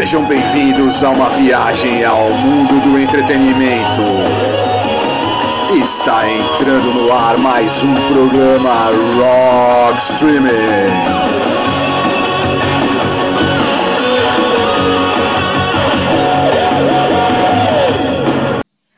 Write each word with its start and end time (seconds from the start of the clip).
Sejam 0.00 0.26
bem-vindos 0.26 1.04
a 1.04 1.10
uma 1.10 1.28
viagem 1.28 2.02
ao 2.06 2.30
mundo 2.30 2.80
do 2.82 2.98
entretenimento. 2.98 4.00
Está 5.78 6.26
entrando 6.26 6.90
no 6.94 7.12
ar 7.12 7.36
mais 7.36 7.84
um 7.84 7.94
programa 8.08 8.86
Rock 9.18 9.98
Streaming. 10.00 10.48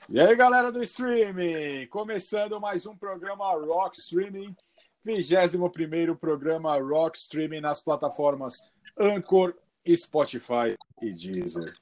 E 0.08 0.20
aí, 0.20 0.36
galera 0.36 0.70
do 0.70 0.84
streaming, 0.84 1.88
começando 1.88 2.60
mais 2.60 2.86
um 2.86 2.96
programa 2.96 3.50
Rock 3.56 3.98
Streaming, 3.98 4.54
21º 5.04 6.16
programa 6.16 6.80
Rock 6.80 7.18
Streaming 7.18 7.60
nas 7.60 7.82
plataformas 7.82 8.72
Anchor, 8.96 9.52
Spotify 9.94 10.76
e 11.00 11.12
Deezer. 11.12 11.72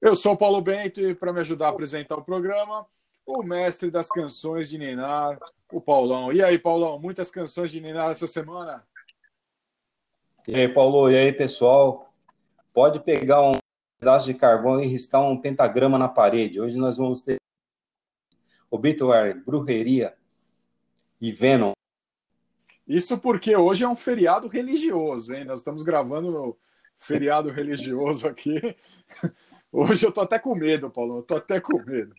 Eu 0.00 0.16
sou 0.16 0.32
o 0.32 0.36
Paulo 0.36 0.60
Bento 0.60 1.00
e 1.00 1.14
para 1.14 1.32
me 1.32 1.40
ajudar 1.40 1.66
a 1.66 1.70
apresentar 1.70 2.16
o 2.16 2.24
programa, 2.24 2.86
o 3.24 3.42
mestre 3.42 3.90
das 3.90 4.08
canções 4.08 4.68
de 4.68 4.78
Ninar, 4.78 5.38
o 5.72 5.80
Paulão. 5.80 6.32
E 6.32 6.42
aí, 6.42 6.58
Paulão, 6.58 6.98
muitas 6.98 7.30
canções 7.30 7.70
de 7.70 7.80
Ninar 7.80 8.10
essa 8.10 8.26
semana? 8.26 8.84
E 10.48 10.54
aí, 10.54 10.68
Paulo, 10.68 11.10
e 11.10 11.16
aí, 11.16 11.32
pessoal? 11.32 12.12
Pode 12.72 13.00
pegar 13.00 13.42
um 13.42 13.58
pedaço 13.98 14.26
de 14.26 14.34
carvão 14.34 14.80
e 14.80 14.86
riscar 14.86 15.22
um 15.22 15.40
pentagrama 15.40 15.98
na 15.98 16.08
parede. 16.08 16.60
Hoje 16.60 16.78
nós 16.78 16.96
vamos 16.96 17.20
ter 17.22 17.36
Obituary, 18.70 19.34
Brujeria 19.34 20.16
e 21.20 21.30
Venom. 21.30 21.72
Isso 22.86 23.18
porque 23.18 23.54
hoje 23.54 23.84
é 23.84 23.88
um 23.88 23.96
feriado 23.96 24.48
religioso, 24.48 25.34
hein? 25.34 25.44
Nós 25.44 25.60
estamos 25.60 25.82
gravando 25.82 26.58
feriado 27.00 27.50
religioso 27.50 28.28
aqui. 28.28 28.60
Hoje 29.72 30.06
eu 30.06 30.12
tô 30.12 30.20
até 30.20 30.38
com 30.38 30.54
medo, 30.54 30.90
Paulo. 30.90 31.18
Eu 31.18 31.22
tô 31.22 31.36
até 31.36 31.60
com 31.60 31.78
medo. 31.82 32.14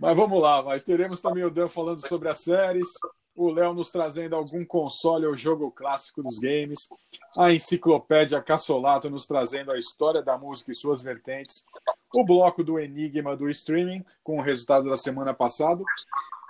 Mas 0.00 0.16
vamos 0.16 0.40
lá, 0.42 0.60
vai. 0.60 0.80
Teremos 0.80 1.22
também 1.22 1.44
o 1.44 1.50
Dan 1.50 1.68
falando 1.68 2.06
sobre 2.06 2.28
as 2.28 2.40
séries, 2.40 2.88
o 3.34 3.50
Léo 3.50 3.74
nos 3.74 3.90
trazendo 3.90 4.34
algum 4.34 4.64
console 4.64 5.26
ou 5.26 5.36
jogo 5.36 5.70
clássico 5.70 6.22
dos 6.22 6.38
games, 6.38 6.88
a 7.36 7.52
enciclopédia 7.52 8.42
Cassolato 8.42 9.08
nos 9.08 9.26
trazendo 9.26 9.70
a 9.70 9.78
história 9.78 10.22
da 10.22 10.36
música 10.36 10.72
e 10.72 10.74
suas 10.74 11.02
vertentes, 11.02 11.64
o 12.14 12.24
bloco 12.24 12.64
do 12.64 12.78
Enigma 12.78 13.36
do 13.36 13.48
streaming, 13.50 14.04
com 14.22 14.38
o 14.38 14.42
resultado 14.42 14.88
da 14.88 14.96
semana 14.96 15.32
passada, 15.32 15.82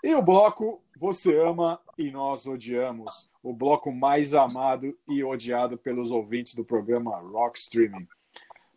e 0.07 0.15
o 0.15 0.23
bloco 0.23 0.81
Você 1.01 1.37
Ama 1.37 1.81
e 1.99 2.13
Nós 2.13 2.47
Odiamos, 2.47 3.29
o 3.43 3.53
bloco 3.53 3.91
mais 3.91 4.35
amado 4.35 4.97
e 5.09 5.25
odiado 5.25 5.77
pelos 5.77 6.13
ouvintes 6.13 6.55
do 6.55 6.65
programa 6.65 7.17
Rock 7.17 7.59
Streaming. 7.59 8.07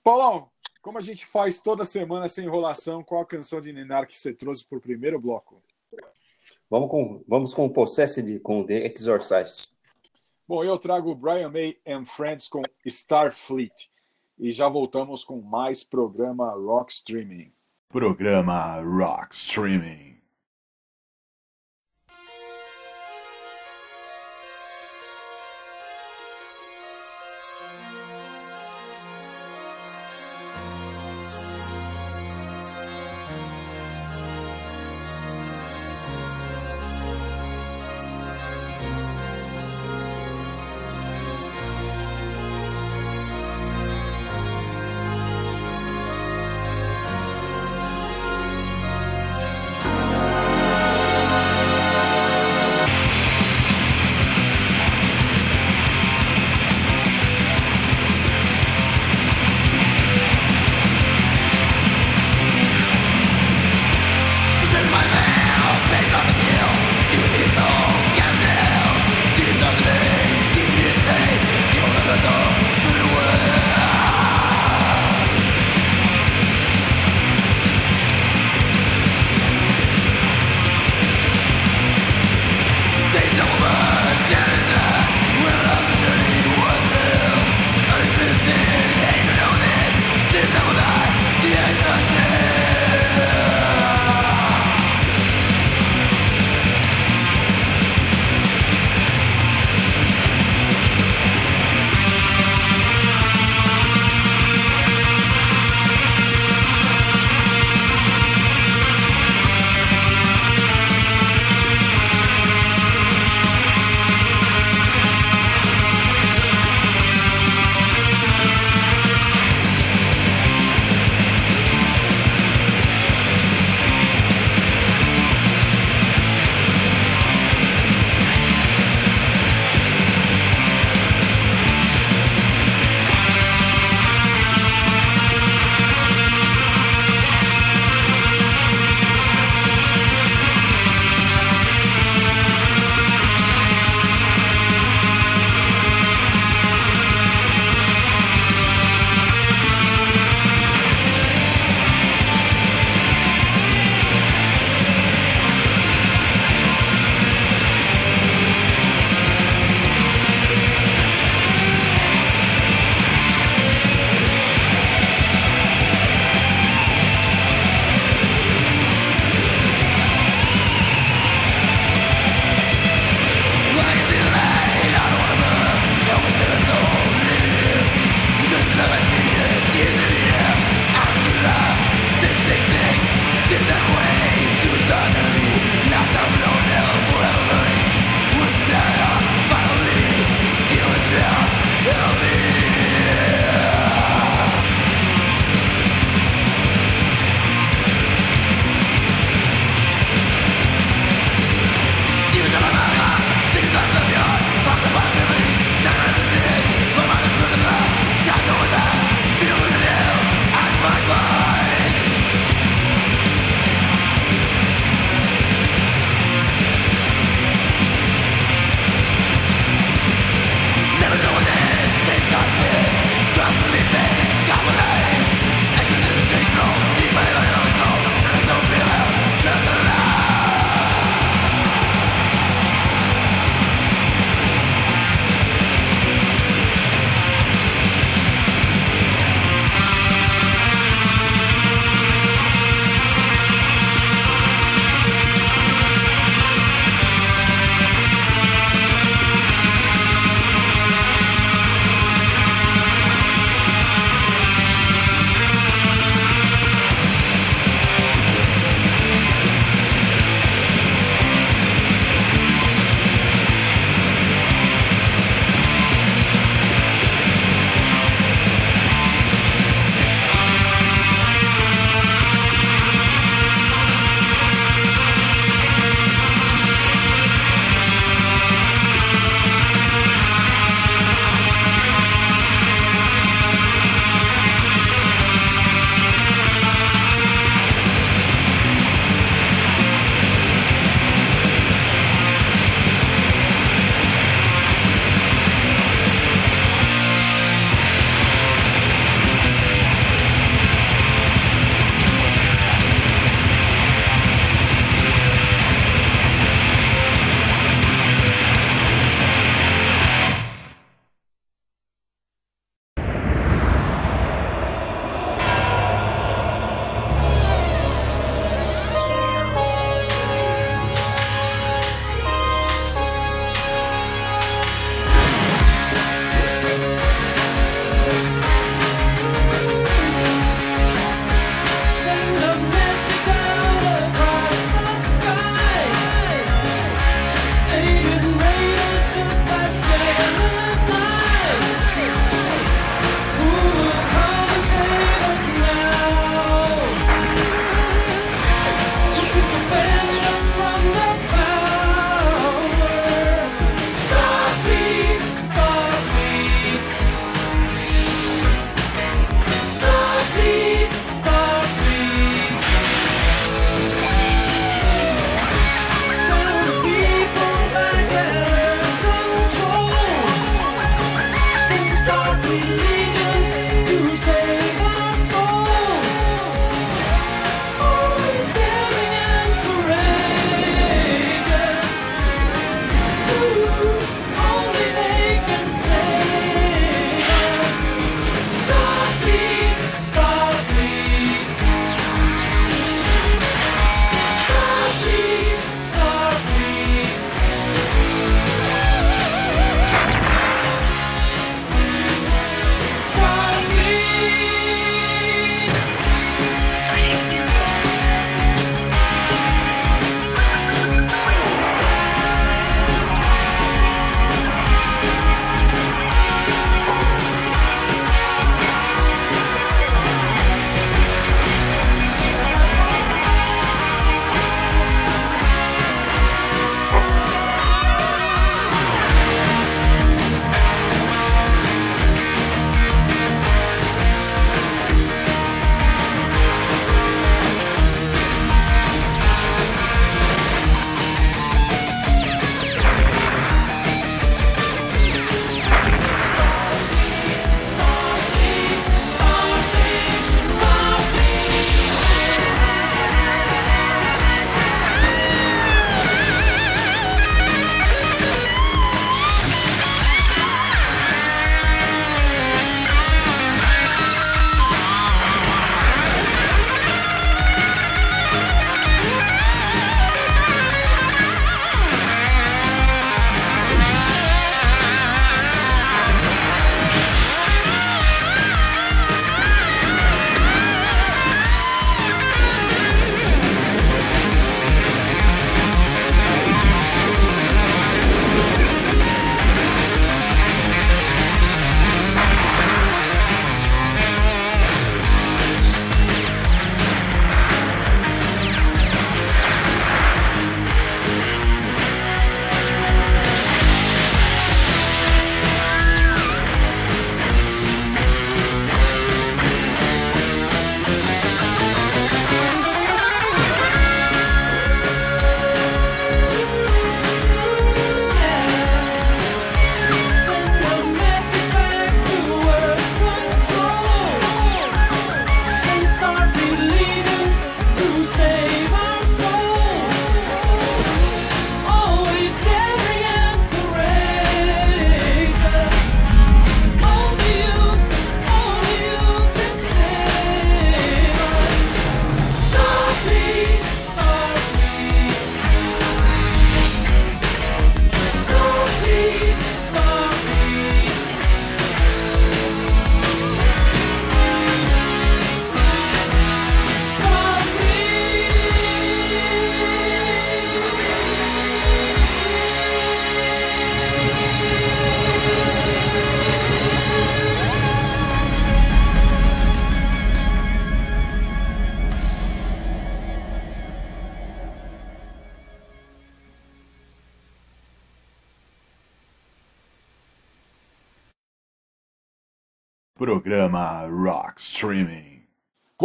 Paulão, 0.04 0.50
como 0.82 0.98
a 0.98 1.02
gente 1.02 1.28
faz 1.28 1.60
toda 1.60 1.86
semana 1.86 2.28
sem 2.28 2.46
enrolação, 2.46 3.04
qual 3.04 3.22
a 3.22 3.28
canção 3.28 3.62
de 3.62 3.72
Ninar 3.72 4.08
que 4.08 4.18
você 4.18 4.34
trouxe 4.34 4.66
para 4.66 4.80
o 4.80 4.82
primeiro 4.82 5.22
bloco? 5.22 5.62
Vamos 6.68 6.90
com, 6.90 7.24
vamos 7.28 7.54
com 7.54 7.68
o 7.68 7.70
Possessed, 7.72 8.40
com 8.40 8.64
The 8.64 8.88
Exorcist. 8.88 9.70
Bom, 10.48 10.64
eu 10.64 10.80
trago 10.80 11.14
Brian 11.14 11.52
May 11.52 11.78
and 11.86 12.06
Friends 12.06 12.48
com 12.48 12.64
Starfleet. 12.84 13.92
E 14.40 14.52
já 14.52 14.68
voltamos 14.68 15.24
com 15.24 15.40
mais 15.40 15.84
programa 15.84 16.50
Rock 16.54 16.92
Streaming. 16.92 17.54
Programa 17.88 18.82
Rock 18.82 19.36
Streaming. 19.36 20.09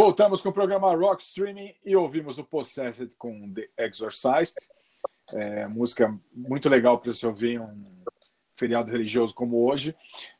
Voltamos 0.05 0.39
com 0.39 0.49
o 0.49 0.53
programa 0.53 0.95
Rock 0.95 1.23
Streaming 1.23 1.73
e 1.83 1.95
ouvimos 1.95 2.37
o 2.37 2.43
Possessed 2.43 3.15
com 3.17 3.51
The 3.51 3.67
Exorcist. 3.75 4.69
É, 5.33 5.65
música 5.65 6.15
muito 6.31 6.69
legal 6.69 6.99
para 6.99 7.11
você 7.11 7.25
ouvir 7.25 7.59
um 7.59 7.83
feriado 8.55 8.91
religioso 8.91 9.33
como 9.33 9.67
hoje. 9.67 9.95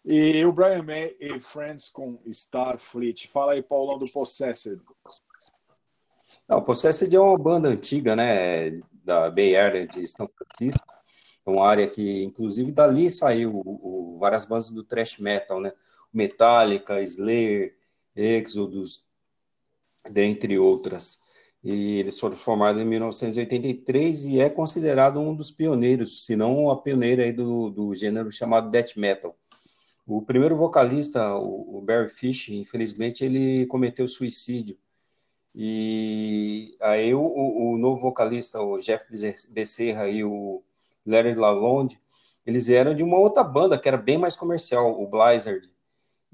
E 0.05 0.45
o 0.45 0.51
Brian 0.51 0.84
May 0.84 1.15
e 1.19 1.41
Friends 1.41 1.89
com 1.89 2.19
Starfleet. 2.27 3.27
Fala 3.27 3.53
aí, 3.53 3.63
Paulão, 3.63 3.98
do 3.98 4.05
Possessed. 4.05 4.79
Não, 6.48 6.60
o 6.60 6.62
Possessed 6.62 7.12
é 7.12 7.19
uma 7.19 7.36
banda 7.36 7.67
antiga, 7.67 8.15
né, 8.15 8.69
da 9.03 9.31
Bay 9.31 9.55
Area 9.57 9.88
de 9.88 10.05
São 10.05 10.29
Francisco. 10.29 10.86
É 11.43 11.50
uma 11.50 11.67
área 11.67 11.88
que, 11.88 12.24
inclusive, 12.24 12.72
dali 12.72 13.10
saiu 13.10 13.63
o, 13.65 14.13
o, 14.13 14.19
várias 14.19 14.45
bandas 14.45 14.69
do 14.69 14.84
thrash 14.84 15.17
metal, 15.17 15.60
né? 15.60 15.74
Metallica, 16.13 17.01
Slayer, 17.01 17.75
Exodus, 18.15 19.05
dentre 20.10 20.58
outras. 20.58 21.20
E 21.64 21.98
eles 22.00 22.20
foram 22.20 22.38
formados 22.38 22.82
em 22.82 22.86
1983 22.86 24.26
e 24.26 24.40
é 24.40 24.50
considerado 24.50 25.20
um 25.20 25.36
dos 25.36 25.52
pioneiros, 25.52 26.26
se 26.26 26.36
não 26.36 26.70
a 26.70 26.80
pioneira 26.80 27.32
do, 27.34 27.70
do 27.72 27.96
gênero 27.96 28.32
chamado 28.32 28.70
death 28.70 28.96
metal. 28.96 29.36
O 30.06 30.22
primeiro 30.22 30.56
vocalista, 30.56 31.36
o 31.36 31.82
Barry 31.82 32.10
Fish, 32.10 32.50
infelizmente 32.50 33.24
ele 33.26 33.66
cometeu 33.66 34.08
suicídio. 34.08 34.78
E 35.56 36.76
aí 36.82 37.16
o, 37.16 37.22
o 37.22 37.78
novo 37.78 38.02
vocalista, 38.02 38.62
o 38.62 38.78
Jeff 38.78 39.06
Becerra 39.50 40.08
e 40.10 40.24
o 40.24 40.62
Larry 41.06 41.34
Lalonde, 41.34 42.00
eles 42.46 42.70
eram 42.70 42.94
de 42.94 43.02
uma 43.02 43.18
outra 43.18 43.44
banda 43.44 43.80
que 43.80 43.88
era 43.88 43.98
bem 43.98 44.18
mais 44.18 44.36
comercial, 44.36 45.02
o 45.02 45.08
Blizzard. 45.08 45.68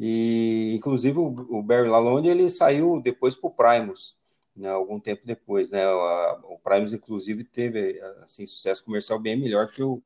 E, 0.03 0.74
inclusive, 0.75 1.20
o, 1.20 1.62
Barry 1.62 1.88
Lalonde, 1.88 2.27
ele 2.27 2.50
saiu 2.50 3.00
depois 3.00 3.36
para 3.36 3.48
o 3.48 3.53
Primus, 3.53 4.17
né, 4.55 4.67
algum 4.67 5.00
tempo 5.00 5.22
depois, 5.24 5.70
né? 5.70 5.88
O, 5.88 6.55
o 6.55 6.60
Primus, 6.60 6.91
inclusive, 6.91 7.43
teve 7.43 8.01
assim, 8.24 8.48
sucesso 8.48 8.84
comercial 8.84 9.20
bem 9.20 9.39
melhor 9.39 9.67
que 9.67 9.84
o, 9.84 10.01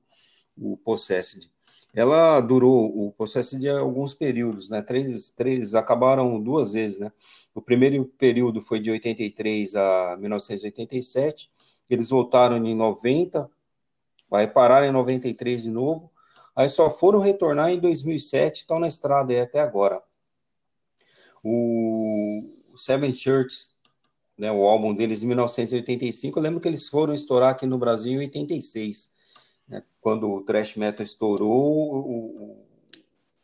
o 0.58 0.76
Possessed. 0.76 1.50
Ela 1.94 2.42
durou, 2.42 3.08
o 3.08 3.14
Possessed, 3.14 3.66
alguns 3.70 4.14
períodos, 4.14 4.68
né? 4.68 4.82
Três, 4.82 5.30
três, 5.30 5.76
acabaram 5.76 6.42
duas 6.42 6.74
vezes, 6.74 7.00
né? 7.00 7.10
O 7.54 7.62
primeiro 7.62 8.04
período 8.04 8.62
foi 8.62 8.82
de 8.82 8.92
83 8.92 9.78
a 9.78 10.18
1987, 10.20 11.50
eles 11.90 12.10
voltaram 12.10 12.58
em 12.58 12.76
90, 12.76 13.50
vai 14.30 14.46
parar 14.46 14.86
em 14.86 14.92
93 14.92 15.64
de 15.64 15.72
novo, 15.72 16.12
Aí 16.56 16.70
só 16.70 16.90
foram 16.90 17.20
retornar 17.20 17.70
em 17.72 17.80
2007, 17.80 18.62
estão 18.62 18.80
na 18.80 18.88
estrada 18.88 19.34
aí 19.34 19.42
até 19.42 19.60
agora. 19.60 20.02
O 21.44 22.42
Seven 22.76 23.14
Church, 23.14 23.70
né, 24.38 24.52
o 24.52 24.64
álbum 24.64 24.94
deles 24.94 25.22
em 25.22 25.28
1985, 25.28 26.40
eu 26.40 26.44
lembro 26.44 26.62
que 26.62 26.68
eles 26.68 26.88
foram 26.88 27.14
estourar 27.14 27.52
aqui 27.52 27.66
no 27.66 27.78
Brasil 27.78 28.14
em 28.14 28.26
86. 28.26 29.14
Né, 29.68 29.84
quando 30.00 30.32
o 30.32 30.42
thrash 30.42 30.76
metal 30.76 31.04
estourou, 31.04 31.50
o, 31.52 32.66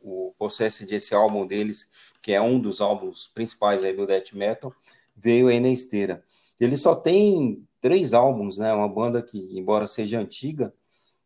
o, 0.01 0.34
processo 0.38 0.88
desse 0.88 1.13
álbum 1.13 1.46
deles, 1.46 1.91
que 2.24 2.32
é 2.32 2.41
um 2.41 2.60
dos 2.60 2.82
álbuns 2.82 3.27
principais 3.27 3.84
aí 3.84 3.94
do 3.94 4.08
death 4.08 4.34
metal, 4.34 4.74
veio 5.15 5.50
aí 5.50 5.60
na 5.60 5.70
esteira. 5.70 6.24
Ele 6.60 6.75
só 6.75 6.96
tem 6.96 7.68
três 7.80 8.13
álbuns, 8.13 8.58
né? 8.58 8.74
Uma 8.74 8.88
banda 8.88 9.22
que, 9.22 9.38
embora 9.58 9.86
seja 9.86 10.20
antiga, 10.20 10.74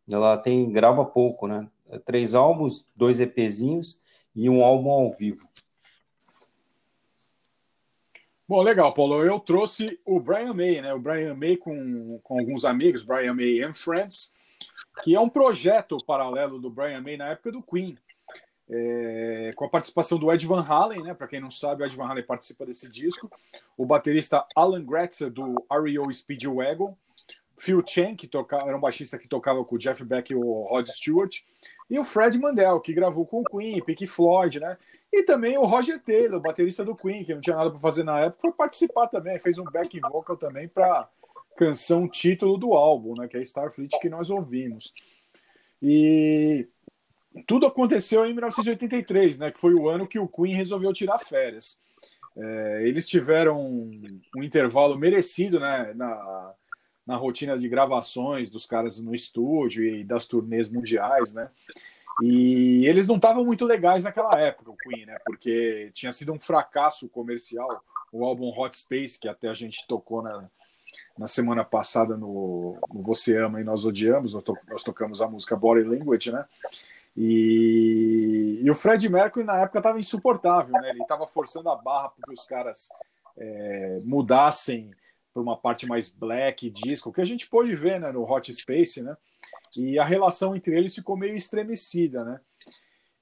ela 0.10 0.38
tem 0.38 0.70
grava 0.72 1.06
pouco, 1.06 1.48
né? 1.48 1.70
É, 1.88 2.00
três 2.00 2.34
álbuns, 2.34 2.89
dois 2.96 3.20
EPzinhos 3.20 4.00
e 4.36 4.50
um 4.50 4.63
álbum 4.63 4.89
ao 4.89 5.15
vivo. 5.15 5.48
Bom, 8.48 8.62
legal, 8.62 8.94
Paulo. 8.94 9.24
Eu 9.24 9.39
trouxe 9.39 10.00
o 10.06 10.20
Brian 10.20 10.54
May, 10.54 10.80
né? 10.80 10.94
O 10.94 11.00
Brian 11.00 11.34
May 11.34 11.58
com, 11.58 12.20
com 12.24 12.39
alguns 12.39 12.63
amigos, 12.63 13.04
Brian 13.04 13.34
May 13.34 13.63
and 13.63 13.74
Friends, 13.74 14.34
que 15.04 15.15
é 15.15 15.20
um 15.20 15.30
projeto 15.30 15.98
paralelo 16.06 16.60
do 16.60 16.70
Brian 16.70 17.01
May 17.01 17.18
na 17.18 17.30
época 17.30 17.51
do 17.51 17.63
Queen. 17.63 17.98
É, 18.68 19.51
com 19.56 19.65
a 19.65 19.70
participação 19.70 20.18
do 20.18 20.32
Ed 20.32 20.46
Van 20.46 20.62
Halen, 20.62 21.04
né? 21.04 21.13
Para 21.15 21.27
quem 21.27 21.39
não 21.39 21.50
sabe, 21.50 21.82
o 21.82 21.86
Ed 21.86 21.96
Van 21.96 22.08
Halen 22.08 22.24
participa 22.24 22.65
desse 22.65 22.88
disco. 22.88 23.32
O 23.75 23.86
baterista 23.86 24.46
Alan 24.56 24.84
Gretzer 24.84 25.32
do 25.32 25.56
REO 25.72 26.12
Speedwagon, 26.12 26.96
Phil 27.57 27.83
Chen, 27.85 28.15
que 28.15 28.27
tocava, 28.27 28.67
era 28.67 28.77
um 28.77 28.81
baixista 28.81 29.17
que 29.17 29.27
tocava 29.27 29.63
com 29.63 29.75
o 29.75 29.79
Jeff 29.79 30.03
Beck 30.03 30.31
e 30.31 30.35
o 30.35 30.63
Rod 30.63 30.88
Stewart, 30.88 31.41
e 31.89 32.00
o 32.00 32.03
Fred 32.03 32.38
Mandel, 32.38 32.79
que 32.79 32.93
gravou 32.93 33.25
com 33.25 33.41
o 33.41 33.43
Queen, 33.43 33.81
Pink 33.83 34.05
Floyd, 34.07 34.59
né? 34.59 34.77
E 35.12 35.24
também 35.24 35.57
o 35.57 35.65
Roger 35.65 36.01
Taylor, 36.01 36.41
baterista 36.41 36.83
do 36.83 36.95
Queen, 36.95 37.24
que 37.24 37.33
não 37.33 37.41
tinha 37.41 37.55
nada 37.55 37.71
para 37.71 37.79
fazer 37.79 38.03
na 38.03 38.19
época, 38.19 38.41
foi 38.41 38.51
participar 38.51 39.07
também, 39.07 39.39
fez 39.39 39.57
um 39.57 39.63
back 39.63 39.97
vocal 40.01 40.35
também 40.35 40.67
para 40.67 41.07
canção 41.55 42.07
título 42.07 42.57
do 42.57 42.74
álbum, 42.74 43.13
né? 43.17 43.27
Que 43.27 43.38
é 43.38 43.41
Starfleet 43.41 43.97
que 44.01 44.09
nós 44.09 44.29
ouvimos. 44.29 44.93
E 45.81 46.67
tudo 47.47 47.65
aconteceu 47.65 48.25
em 48.25 48.33
1983, 48.33 49.39
né? 49.39 49.51
Que 49.51 49.59
foi 49.59 49.74
o 49.74 49.88
ano 49.88 50.07
que 50.07 50.19
o 50.19 50.27
Queen 50.27 50.53
resolveu 50.53 50.91
tirar 50.91 51.17
férias. 51.19 51.79
É, 52.38 52.81
eles 52.85 53.07
tiveram 53.07 53.62
um, 53.62 54.01
um 54.35 54.43
intervalo 54.43 54.97
merecido, 54.97 55.59
né? 55.59 55.93
Na, 55.95 56.53
na 57.05 57.15
rotina 57.15 57.57
de 57.57 57.69
gravações 57.69 58.50
dos 58.50 58.65
caras 58.65 59.00
no 59.00 59.13
estúdio 59.13 59.85
e 59.85 60.03
das 60.03 60.27
turnês 60.27 60.71
mundiais, 60.71 61.33
né? 61.33 61.50
E 62.21 62.85
eles 62.88 63.07
não 63.07 63.17
estavam 63.17 63.43
muito 63.43 63.65
legais 63.65 64.05
naquela 64.05 64.39
época, 64.39 64.71
o 64.71 64.77
Queen, 64.77 65.05
né? 65.05 65.17
Porque 65.25 65.91
tinha 65.93 66.12
sido 66.12 66.31
um 66.31 66.39
fracasso 66.39 67.09
comercial 67.09 67.67
o 68.12 68.24
álbum 68.24 68.50
Hot 68.57 68.77
Space, 68.77 69.19
que 69.19 69.27
até 69.27 69.50
a 69.50 69.53
gente 69.53 69.85
tocou 69.85 70.21
na, 70.21 70.50
na 71.17 71.27
semana 71.27 71.65
passada 71.65 72.15
no, 72.15 72.77
no 72.93 73.01
Você 73.03 73.38
Ama 73.38 73.59
e 73.59 73.63
Nós 73.63 73.85
Odiamos, 73.85 74.33
nós, 74.33 74.43
to, 74.43 74.57
nós 74.69 74.83
tocamos 74.83 75.21
a 75.21 75.27
música 75.27 75.55
Body 75.55 75.83
Language, 75.83 76.31
né? 76.31 76.45
E, 77.17 78.62
e 78.63 78.69
o 78.69 78.75
Fred 78.75 79.07
Mercury 79.09 79.45
na 79.45 79.59
época 79.59 79.79
estava 79.79 80.00
insuportável, 80.00 80.71
né? 80.74 80.91
Ele 80.91 81.01
estava 81.01 81.27
forçando 81.27 81.69
a 81.69 81.75
barra 81.75 82.09
para 82.09 82.25
que 82.25 82.33
os 82.33 82.45
caras 82.45 82.89
é, 83.38 83.97
mudassem 84.05 84.91
para 85.36 85.44
uma 85.44 85.58
parte 85.58 85.86
mais 85.86 86.10
black, 86.10 86.70
disco, 86.70 87.12
que 87.12 87.20
a 87.20 87.25
gente 87.25 87.50
pôde 87.50 87.75
ver 87.75 88.00
né, 88.00 88.10
no 88.10 88.24
Hot 88.24 88.51
Space, 88.54 89.04
né? 89.04 89.18
E 89.77 90.00
a 90.00 90.06
relação 90.06 90.56
entre 90.56 90.77
eles 90.77 90.96
ficou 90.96 91.18
meio 91.18 91.36
estremecida, 91.36 92.24
né? 92.24 92.39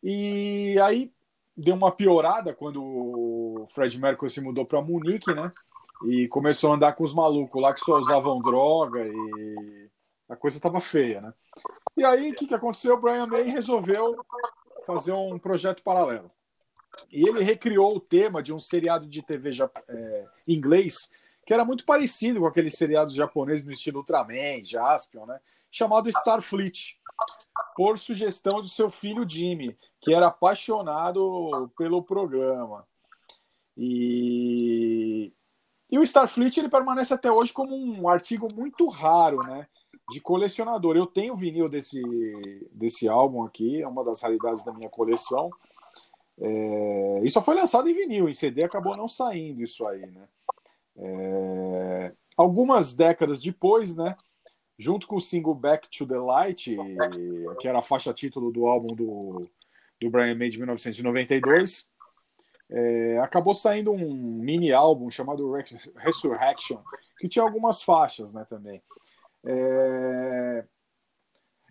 E 0.04 0.80
aí 0.80 1.12
deu 1.58 1.74
uma 1.74 1.92
piorada 1.92 2.54
quando 2.54 2.84
o 2.84 3.66
Fred 3.70 4.00
Mercury 4.00 4.30
se 4.30 4.42
mudou 4.42 4.64
para 4.64 4.80
Munique, 4.80 5.34
né? 5.34 5.50
E 6.06 6.28
começou 6.28 6.72
a 6.72 6.76
andar 6.76 6.94
com 6.94 7.04
os 7.04 7.16
malucos 7.16 7.60
lá 7.60 7.74
que 7.74 7.80
só 7.80 7.98
usavam 7.98 8.40
droga 8.40 9.02
e 9.02 9.90
a 10.30 10.36
coisa 10.36 10.58
estava 10.58 10.80
feia, 10.80 11.20
né? 11.20 11.34
E 11.98 12.06
aí 12.06 12.32
o 12.32 12.36
que, 12.36 12.46
que 12.46 12.54
aconteceu? 12.54 12.94
O 12.94 13.02
Brian 13.02 13.26
May 13.26 13.46
resolveu 13.46 14.24
fazer 14.86 15.14
um 15.14 15.40
projeto 15.40 15.82
paralelo. 15.82 16.30
E 17.12 17.28
ele 17.28 17.42
recriou 17.42 17.96
o 17.96 18.00
tema 18.00 18.44
de 18.44 18.54
um 18.54 18.60
seriado 18.60 19.08
de 19.08 19.24
TV 19.24 19.50
é, 19.88 20.26
inglês 20.48 21.10
que 21.46 21.54
era 21.54 21.66
muito 21.66 21.86
parecido 21.86 22.40
com 22.40 22.48
aqueles 22.48 22.76
seriados 22.76 23.14
japoneses 23.14 23.66
no 23.66 23.72
estilo 23.72 24.00
Ultraman, 24.00 24.64
Jaspion, 24.64 25.26
né? 25.26 25.40
chamado 25.74 26.08
Starfleet, 26.08 27.00
por 27.76 27.98
sugestão 27.98 28.62
do 28.62 28.68
seu 28.68 28.92
filho 28.92 29.28
Jimmy, 29.28 29.76
que 30.00 30.14
era 30.14 30.28
apaixonado 30.28 31.72
pelo 31.76 32.04
programa. 32.04 32.88
E, 33.76 35.34
e 35.90 35.98
o 35.98 36.04
Starfleet 36.04 36.60
ele 36.60 36.70
permanece 36.70 37.12
até 37.12 37.32
hoje 37.32 37.52
como 37.52 37.76
um 37.76 38.08
artigo 38.08 38.54
muito 38.54 38.88
raro, 38.88 39.42
né? 39.44 39.68
De 40.12 40.22
colecionador. 40.22 40.96
Eu 40.96 41.08
tenho 41.08 41.36
vinil 41.36 41.68
desse, 41.68 42.02
desse 42.72 43.10
álbum 43.10 43.44
aqui, 43.44 43.82
é 43.82 43.88
uma 43.88 44.04
das 44.04 44.22
raridades 44.22 44.64
da 44.64 44.72
minha 44.72 44.90
coleção. 44.90 45.50
É, 46.40 47.22
e 47.24 47.30
só 47.32 47.42
foi 47.42 47.56
lançado 47.56 47.90
em 47.90 47.94
vinil, 47.94 48.30
em 48.30 48.34
CD 48.34 48.64
acabou 48.64 48.96
não 48.96 49.08
saindo 49.08 49.62
isso 49.62 49.88
aí, 49.88 50.06
né? 50.06 50.28
É... 50.98 52.14
Algumas 52.36 52.96
décadas 52.96 53.42
depois, 53.42 53.96
né, 53.96 54.16
junto 54.78 55.08
com 55.08 55.16
o 55.16 55.22
single 55.22 55.54
Back 55.54 55.88
to 55.90 56.08
the 56.08 56.18
Light, 56.18 56.76
que 57.60 57.68
era 57.68 57.80
a 57.80 57.84
faixa 57.84 58.14
título 58.14 58.52
do 58.52 58.66
álbum 58.66 58.96
do, 58.96 59.50
do 60.00 60.10
Brian 60.10 60.36
May 60.36 60.50
de 60.50 60.58
1992, 60.58 61.92
é, 62.70 63.20
acabou 63.20 63.54
saindo 63.54 63.92
um 63.92 64.40
mini 64.42 64.72
álbum 64.72 65.10
chamado 65.10 65.52
Resurrection, 65.96 66.82
que 67.20 67.30
tinha 67.30 67.44
algumas 67.44 67.84
faixas 67.84 68.34
né, 68.34 68.46
também. 68.50 68.82
É... 69.46 70.66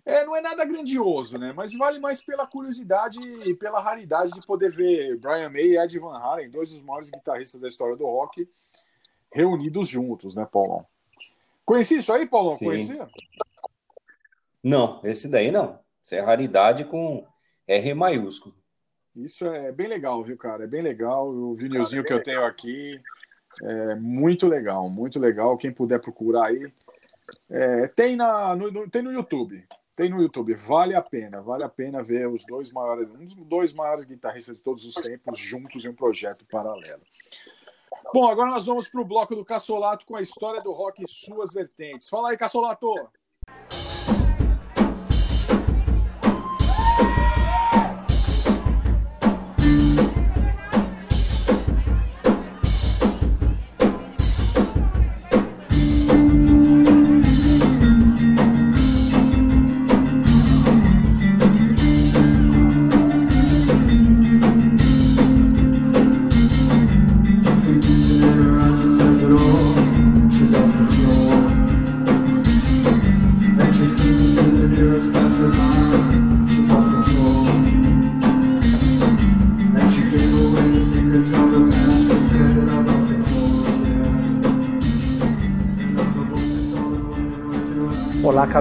É, 0.05 0.25
não 0.25 0.35
é 0.35 0.41
nada 0.41 0.65
grandioso, 0.65 1.39
né? 1.39 1.53
Mas 1.53 1.73
vale 1.75 2.01
mais 2.01 2.25
pela 2.25 2.45
curiosidade 2.45 3.21
e 3.21 3.57
pela 3.57 3.81
raridade 3.81 4.33
de 4.33 4.45
poder 4.45 4.69
ver 4.69 5.17
Brian 5.19 5.49
May 5.49 5.63
e 5.63 5.79
Ed 5.79 5.97
Van 6.01 6.19
Halen, 6.19 6.51
dois 6.51 6.73
dos 6.73 6.83
maiores 6.83 7.09
guitarristas 7.09 7.61
da 7.61 7.69
história 7.69 7.97
do 7.97 8.05
rock, 8.05 8.45
reunidos 9.33 9.89
juntos, 9.89 10.35
né, 10.35 10.47
Paulão? 10.51 10.87
Conhecia 11.65 11.99
isso 11.99 12.13
aí, 12.13 12.27
Paulão? 12.27 12.55
Sim. 12.55 12.65
Conhecia? 12.65 13.09
Não, 14.63 15.01
esse 15.05 15.29
daí 15.29 15.51
não. 15.51 15.79
Isso 16.03 16.15
é 16.15 16.21
raridade 16.21 16.85
com 16.85 17.27
R 17.67 17.95
maiúsculo. 17.95 18.55
Isso 19.15 19.47
é 19.47 19.71
bem 19.71 19.89
legal, 19.89 20.23
viu, 20.23 20.37
cara? 20.37 20.65
É 20.65 20.67
bem 20.67 20.83
legal. 20.83 21.29
O 21.29 21.55
vinilzinho 21.55 22.01
é 22.01 22.05
que 22.05 22.13
eu 22.13 22.19
legal. 22.19 22.35
tenho 22.35 22.47
aqui 22.47 23.01
é 23.61 23.95
muito 23.97 24.49
legal, 24.49 24.89
muito 24.89 25.19
legal. 25.19 25.57
Quem 25.59 25.73
puder 25.73 26.01
procurar 26.01 26.47
aí. 26.47 26.73
É, 27.51 27.87
tem, 27.89 28.17
na, 28.17 28.57
no, 28.57 28.71
no, 28.71 28.89
tem 28.89 29.03
no 29.03 29.13
YouTube. 29.13 29.65
Tem 29.95 30.09
no 30.09 30.23
YouTube. 30.23 30.55
Vale 30.55 30.95
a 30.95 31.03
pena, 31.03 31.43
vale 31.43 31.65
a 31.65 31.69
pena 31.69 32.03
ver 32.03 32.27
os 32.29 32.45
dois 32.47 32.73
maiores, 32.73 33.09
um 33.11 33.25
dos 33.25 33.35
dois 33.35 33.73
maiores 33.75 34.05
guitarristas 34.05 34.57
de 34.57 34.63
todos 34.63 34.85
os 34.85 34.95
tempos 34.95 35.39
juntos 35.39 35.85
em 35.85 35.89
um 35.89 35.95
projeto 35.95 36.47
paralelo. 36.47 37.03
Bom, 38.13 38.29
agora 38.29 38.51
nós 38.51 38.67
vamos 38.67 38.89
para 38.89 39.01
o 39.01 39.05
bloco 39.07 39.35
do 39.35 39.43
Cassolato 39.45 40.05
com 40.05 40.17
a 40.17 40.21
história 40.21 40.61
do 40.61 40.71
rock 40.71 41.03
e 41.03 41.09
suas 41.09 41.55
vertentes. 41.55 42.11
Fala 42.11 42.31
aí, 42.31 42.37
Cassolato! 42.37 42.93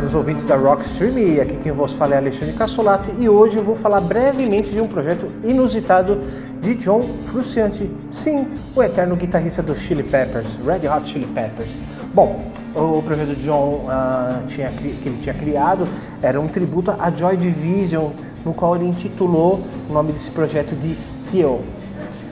Caros 0.01 0.15
ouvintes 0.15 0.47
da 0.47 0.55
Rockstream, 0.55 1.19
e 1.19 1.39
aqui 1.39 1.57
quem 1.57 1.71
vos 1.71 1.93
fala 1.93 2.15
é 2.15 2.17
Alexandre 2.17 2.53
Cassolato 2.53 3.11
e 3.19 3.29
hoje 3.29 3.57
eu 3.57 3.63
vou 3.63 3.75
falar 3.75 4.01
brevemente 4.01 4.71
de 4.71 4.81
um 4.81 4.87
projeto 4.87 5.27
inusitado 5.43 6.19
de 6.59 6.73
John 6.73 7.03
Frusciante, 7.03 7.87
sim, 8.11 8.47
o 8.75 8.81
eterno 8.81 9.15
guitarrista 9.15 9.61
do 9.61 9.75
Chili 9.75 10.01
Peppers, 10.01 10.47
Red 10.65 10.89
Hot 10.89 11.07
Chili 11.07 11.27
Peppers. 11.27 11.69
Bom, 12.15 12.45
o 12.73 13.03
projeto 13.03 13.35
de 13.35 13.43
John 13.43 13.85
uh, 13.85 14.43
tinha, 14.47 14.69
que 14.69 14.87
ele 15.05 15.19
tinha 15.21 15.35
criado 15.35 15.87
era 16.19 16.41
um 16.41 16.47
tributo 16.47 16.95
a 16.97 17.11
Joy 17.11 17.37
Division, 17.37 18.09
no 18.43 18.55
qual 18.55 18.75
ele 18.75 18.87
intitulou 18.87 19.59
o 19.87 19.93
nome 19.93 20.13
desse 20.13 20.31
projeto 20.31 20.75
de 20.75 20.95
Steel, 20.95 21.61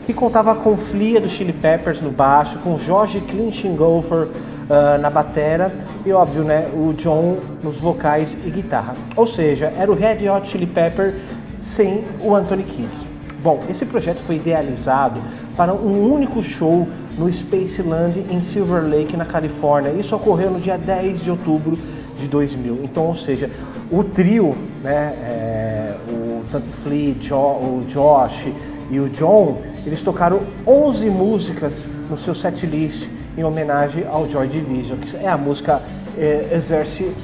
que 0.08 0.14
contava 0.14 0.56
com 0.56 0.76
Flia 0.76 1.22
do 1.22 1.30
Chili 1.30 1.54
Peppers 1.54 2.02
no 2.02 2.10
baixo, 2.10 2.58
com 2.64 2.76
George 2.80 3.20
Klinchengofer 3.20 4.28
uh, 4.70 5.02
na 5.02 5.10
batera 5.10 5.74
e 6.06 6.12
óbvio, 6.12 6.44
né, 6.44 6.70
o 6.74 6.94
John 6.94 7.38
nos 7.64 7.78
vocais 7.78 8.38
e 8.46 8.50
guitarra. 8.50 8.96
Ou 9.16 9.28
seja, 9.28 9.74
era 9.78 9.92
o 9.92 9.96
Red 9.96 10.30
Hot 10.30 10.50
Chili 10.50 10.68
Pepper 10.68 11.16
sem 11.60 12.06
o 12.22 12.36
Anthony 12.36 12.64
Kidd. 12.64 13.08
Bom, 13.42 13.64
esse 13.70 13.86
projeto 13.86 14.20
foi 14.20 14.36
idealizado 14.36 15.22
para 15.56 15.74
um 15.74 16.12
único 16.12 16.42
show 16.44 16.88
no 17.18 17.32
Spaceland 17.32 18.20
em 18.30 18.42
Silver 18.42 18.84
Lake, 18.84 19.16
na 19.18 19.26
Califórnia. 19.26 19.92
Isso 19.92 20.16
ocorreu 20.16 20.52
no 20.52 20.60
dia 20.60 20.78
10 20.78 21.24
de 21.24 21.32
outubro 21.32 21.78
de 22.20 22.28
2000. 22.28 22.82
Então, 22.84 23.08
ou 23.08 23.16
seja, 23.16 23.50
o 23.90 24.04
trio, 24.04 24.56
né, 24.84 25.14
é, 25.24 25.96
o 26.10 26.44
tanto 26.52 26.68
Flea, 26.84 27.16
jo, 27.20 27.36
o 27.36 27.86
Josh 27.88 28.48
e 28.92 29.00
o 29.00 29.10
John, 29.10 29.62
eles 29.86 30.02
tocaram 30.04 30.42
11 30.68 31.10
músicas 31.10 31.88
no 32.10 32.18
seu 32.18 32.36
setlist 32.36 33.08
em 33.40 33.44
homenagem 33.44 34.06
ao 34.06 34.28
Joy 34.28 34.48
Division, 34.48 35.00
que 35.00 35.16
é 35.16 35.30
a 35.30 35.38
música 35.38 35.82
é, 36.18 36.50
Exercise 36.54 37.16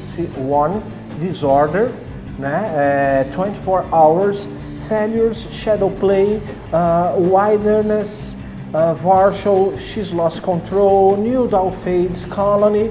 One, 0.49 0.82
Disorder, 1.19 1.89
né? 2.39 2.71
É, 2.73 3.25
24 3.25 3.93
Hours, 3.93 4.47
Failures, 4.88 5.47
Shadow 5.51 5.91
Play, 5.91 6.41
uh, 6.71 7.36
Wilderness, 7.36 8.38
uh, 8.73 8.93
Varshall, 8.95 9.78
She's 9.78 10.12
Lost 10.12 10.41
Control, 10.41 11.17
New 11.17 11.47
Doll 11.47 11.71
Fades, 11.71 12.23
Colony, 12.25 12.88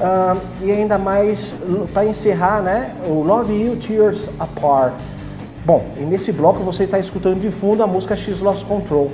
uh, 0.00 0.40
e 0.62 0.72
ainda 0.72 0.98
mais 0.98 1.54
para 1.92 2.06
encerrar, 2.06 2.62
né? 2.62 2.94
O 3.06 3.22
Love 3.22 3.52
You 3.52 3.76
Tears 3.76 4.28
Apart. 4.40 4.94
Bom, 5.64 5.84
e 5.96 6.00
nesse 6.00 6.32
bloco 6.32 6.62
você 6.62 6.84
está 6.84 6.98
escutando 6.98 7.40
de 7.40 7.50
fundo 7.50 7.82
a 7.82 7.86
música 7.86 8.16
She's 8.16 8.40
Lost 8.40 8.66
Control. 8.66 9.10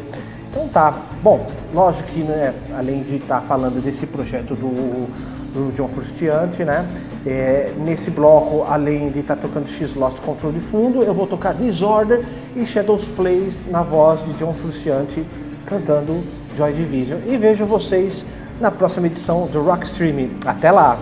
Então 0.50 0.66
tá, 0.68 0.92
bom, 1.22 1.46
lógico 1.72 2.08
que 2.08 2.20
né, 2.20 2.52
além 2.76 3.04
de 3.04 3.16
estar 3.16 3.40
tá 3.40 3.46
falando 3.46 3.80
desse 3.80 4.04
projeto 4.04 4.56
do, 4.56 5.06
do 5.54 5.72
John 5.76 5.86
Frustiante, 5.86 6.64
né? 6.64 6.84
É, 7.24 7.72
nesse 7.78 8.10
bloco, 8.10 8.64
além 8.68 9.10
de 9.10 9.20
estar 9.20 9.36
tá 9.36 9.42
tocando 9.42 9.68
X 9.68 9.94
Lost 9.94 10.18
Control 10.20 10.52
de 10.52 10.58
fundo, 10.58 11.02
eu 11.02 11.14
vou 11.14 11.26
tocar 11.26 11.54
Disorder 11.54 12.26
e 12.56 12.66
Shadows 12.66 13.06
Plays 13.08 13.64
na 13.70 13.82
voz 13.82 14.24
de 14.24 14.32
John 14.32 14.52
Frustiante 14.52 15.24
cantando 15.66 16.20
Joy 16.56 16.72
Division. 16.72 17.20
E 17.28 17.36
vejo 17.36 17.64
vocês 17.64 18.24
na 18.60 18.72
próxima 18.72 19.06
edição 19.06 19.46
do 19.46 19.62
Rock 19.62 19.86
Streaming. 19.86 20.38
Até 20.44 20.72
lá! 20.72 20.98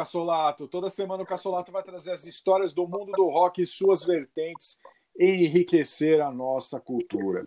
Cassolato. 0.00 0.66
Toda 0.66 0.88
semana 0.88 1.22
o 1.22 1.26
Cassolato 1.26 1.70
vai 1.70 1.82
trazer 1.82 2.12
as 2.12 2.24
histórias 2.24 2.72
do 2.72 2.88
mundo 2.88 3.12
do 3.12 3.28
rock 3.28 3.60
e 3.60 3.66
suas 3.66 4.02
vertentes 4.02 4.78
e 5.18 5.44
enriquecer 5.44 6.22
a 6.22 6.30
nossa 6.30 6.80
cultura. 6.80 7.46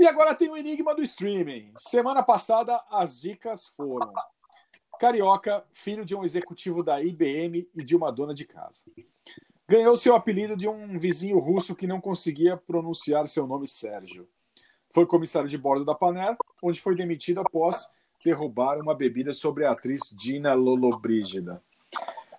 E 0.00 0.06
agora 0.06 0.34
tem 0.34 0.48
o 0.48 0.56
enigma 0.56 0.94
do 0.94 1.02
streaming. 1.02 1.74
Semana 1.76 2.22
passada 2.22 2.82
as 2.90 3.20
dicas 3.20 3.66
foram: 3.76 4.10
Carioca, 4.98 5.62
filho 5.72 6.06
de 6.06 6.16
um 6.16 6.24
executivo 6.24 6.82
da 6.82 7.02
IBM 7.02 7.68
e 7.74 7.84
de 7.84 7.94
uma 7.94 8.10
dona 8.10 8.34
de 8.34 8.46
casa. 8.46 8.84
Ganhou 9.68 9.94
seu 9.96 10.14
apelido 10.14 10.56
de 10.56 10.66
um 10.66 10.98
vizinho 10.98 11.38
russo 11.38 11.76
que 11.76 11.86
não 11.86 12.00
conseguia 12.00 12.56
pronunciar 12.56 13.28
seu 13.28 13.46
nome 13.46 13.68
Sérgio. 13.68 14.26
Foi 14.90 15.04
comissário 15.04 15.50
de 15.50 15.58
bordo 15.58 15.84
da 15.84 15.94
Paner, 15.94 16.34
onde 16.62 16.80
foi 16.80 16.96
demitido 16.96 17.40
após 17.40 17.90
derrubar 18.24 18.80
uma 18.80 18.94
bebida 18.94 19.34
sobre 19.34 19.66
a 19.66 19.72
atriz 19.72 20.00
Dina 20.16 20.54
Lollobrigida. 20.54 21.62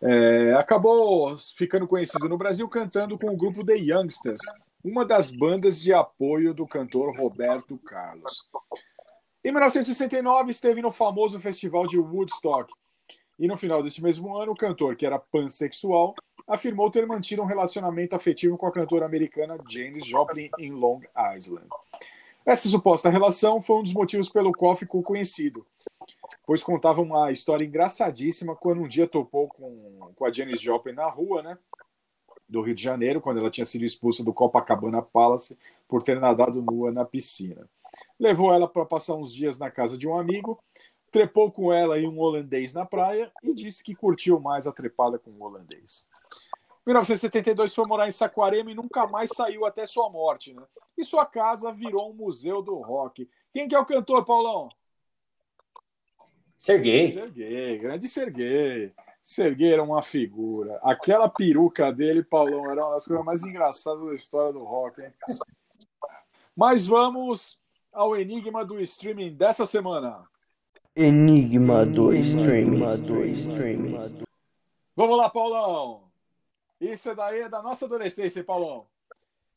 É, 0.01 0.53
acabou 0.53 1.35
ficando 1.55 1.87
conhecido 1.87 2.29
no 2.29 2.37
Brasil 2.37 2.67
cantando 2.67 3.17
com 3.17 3.27
o 3.27 3.37
grupo 3.37 3.65
The 3.65 3.75
Youngsters, 3.75 4.41
uma 4.83 5.05
das 5.05 5.31
bandas 5.31 5.81
de 5.81 5.93
apoio 5.93 6.53
do 6.53 6.67
cantor 6.67 7.15
Roberto 7.19 7.77
Carlos. 7.79 8.47
Em 9.43 9.51
1969, 9.51 10.51
esteve 10.51 10.81
no 10.81 10.91
famoso 10.91 11.39
festival 11.39 11.87
de 11.87 11.97
Woodstock. 11.97 12.71
E 13.37 13.47
no 13.47 13.57
final 13.57 13.83
deste 13.83 14.01
mesmo 14.01 14.35
ano, 14.37 14.53
o 14.53 14.55
cantor, 14.55 14.95
que 14.95 15.05
era 15.05 15.19
pansexual, 15.19 16.15
afirmou 16.47 16.89
ter 16.89 17.05
mantido 17.05 17.41
um 17.41 17.45
relacionamento 17.45 18.15
afetivo 18.15 18.57
com 18.57 18.65
a 18.65 18.71
cantora 18.71 19.05
americana 19.05 19.57
Janis 19.67 20.05
Joplin 20.05 20.49
em 20.57 20.71
Long 20.71 21.01
Island. 21.35 21.67
Essa 22.45 22.69
suposta 22.69 23.09
relação 23.09 23.61
foi 23.61 23.77
um 23.77 23.83
dos 23.83 23.93
motivos 23.93 24.29
pelo 24.29 24.51
qual 24.51 24.75
ficou 24.75 25.01
conhecido, 25.01 25.65
pois 26.45 26.63
contava 26.63 27.01
uma 27.01 27.31
história 27.31 27.65
engraçadíssima 27.65 28.55
quando 28.55 28.81
um 28.81 28.87
dia 28.87 29.07
topou 29.07 29.47
com, 29.47 30.11
com 30.15 30.25
a 30.25 30.31
Janis 30.31 30.61
Joplin 30.61 30.93
na 30.93 31.09
rua, 31.09 31.41
né? 31.41 31.57
Do 32.47 32.61
Rio 32.61 32.75
de 32.75 32.83
Janeiro, 32.83 33.19
quando 33.19 33.39
ela 33.39 33.49
tinha 33.49 33.65
sido 33.65 33.83
expulsa 33.83 34.23
do 34.23 34.33
Copacabana 34.33 35.01
Palace 35.01 35.57
por 35.87 36.03
ter 36.03 36.19
nadado 36.19 36.61
nua 36.61 36.91
na 36.91 37.03
piscina. 37.03 37.67
Levou 38.19 38.53
ela 38.53 38.67
para 38.67 38.85
passar 38.85 39.15
uns 39.15 39.33
dias 39.33 39.57
na 39.57 39.71
casa 39.71 39.97
de 39.97 40.07
um 40.07 40.17
amigo, 40.17 40.61
trepou 41.11 41.51
com 41.51 41.73
ela 41.73 41.99
em 41.99 42.07
um 42.07 42.19
holandês 42.19 42.73
na 42.73 42.85
praia 42.85 43.31
e 43.41 43.53
disse 43.53 43.83
que 43.83 43.95
curtiu 43.95 44.39
mais 44.39 44.67
a 44.67 44.71
trepada 44.71 45.17
com 45.17 45.31
o 45.31 45.43
holandês. 45.43 46.07
1972 46.85 47.73
foi 47.73 47.85
morar 47.87 48.07
em 48.07 48.11
Saquarema 48.11 48.69
e 48.69 48.75
nunca 48.75 49.07
mais 49.07 49.31
saiu 49.31 49.65
até 49.65 49.87
sua 49.87 50.07
morte, 50.09 50.53
né? 50.53 50.61
E 50.95 51.03
sua 51.03 51.25
casa 51.25 51.71
virou 51.71 52.11
um 52.11 52.13
museu 52.13 52.61
do 52.61 52.75
rock. 52.75 53.27
Quem 53.51 53.67
que 53.67 53.73
é 53.73 53.79
o 53.79 53.85
cantor, 53.85 54.23
Paulão? 54.23 54.69
Serguei. 56.57 57.13
Serguei, 57.13 57.77
grande 57.77 58.07
Serguei. 58.07 58.93
Serguei 59.21 59.73
era 59.73 59.83
uma 59.83 60.01
figura. 60.01 60.79
Aquela 60.83 61.27
peruca 61.27 61.91
dele, 61.91 62.23
Paulão, 62.23 62.69
era 62.69 62.85
uma 62.85 62.93
das 62.93 63.05
coisas 63.05 63.25
mais 63.25 63.43
engraçadas 63.43 64.05
da 64.05 64.13
história 64.13 64.53
do 64.53 64.63
rock, 64.63 65.03
hein? 65.03 65.11
Mas 66.55 66.85
vamos 66.85 67.59
ao 67.91 68.15
enigma 68.15 68.63
do 68.63 68.79
streaming 68.81 69.33
dessa 69.33 69.65
semana. 69.65 70.27
Enigma 70.95 71.85
do 71.85 72.13
streaming. 72.13 73.01
Do 73.01 73.25
streaming. 73.25 74.23
Vamos 74.95 75.17
lá, 75.17 75.29
Paulão. 75.29 76.03
Isso 76.79 77.13
daí 77.15 77.41
é 77.41 77.49
da 77.49 77.61
nossa 77.61 77.85
adolescência, 77.85 78.39
hein, 78.39 78.45
Paulão? 78.45 78.85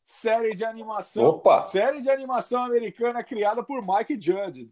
Série 0.03 0.55
de 0.55 0.65
animação. 0.65 1.23
Opa! 1.25 1.63
Série 1.63 2.01
de 2.01 2.09
animação 2.09 2.63
americana 2.63 3.23
criada 3.23 3.63
por 3.63 3.81
Mike 3.81 4.19
Judge, 4.19 4.69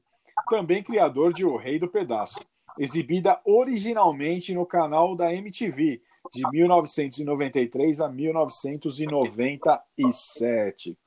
também 0.49 0.83
criador 0.83 1.33
de 1.33 1.45
O 1.45 1.57
Rei 1.57 1.79
do 1.79 1.87
Pedaço. 1.87 2.45
Exibida 2.77 3.39
originalmente 3.43 4.53
no 4.53 4.63
canal 4.65 5.15
da 5.15 5.33
MTV, 5.33 6.01
de 6.31 6.47
1993 6.51 8.01
a 8.01 8.09
1997. 8.09 10.97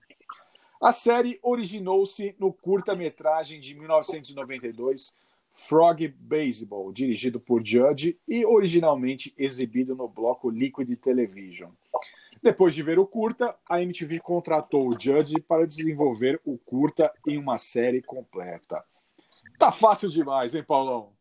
A 0.81 0.93
série 0.93 1.39
originou-se 1.43 2.35
no 2.39 2.53
curta-metragem 2.53 3.61
de 3.61 3.75
1992 3.75 5.13
Frog 5.51 6.07
Baseball, 6.09 6.93
dirigido 6.93 7.41
por 7.41 7.65
Judge 7.65 8.19
e 8.27 8.47
originalmente 8.47 9.35
exibido 9.37 9.95
no 9.95 10.09
bloco 10.09 10.49
Liquid 10.49 10.91
Television. 10.97 11.71
Depois 12.43 12.75
de 12.75 12.83
ver 12.83 12.99
o 12.99 13.07
curta, 13.07 13.55
a 13.69 13.83
MTV 13.83 14.21
contratou 14.21 14.89
o 14.89 14.99
Judge 14.99 15.39
para 15.41 15.67
desenvolver 15.67 16.41
o 16.45 16.57
curta 16.57 17.13
em 17.29 17.37
uma 17.37 17.59
série 17.59 18.01
completa. 18.01 18.83
Tá 19.59 19.71
fácil 19.71 20.09
demais, 20.11 20.55
hein, 20.55 20.63
Paulão? 20.63 21.13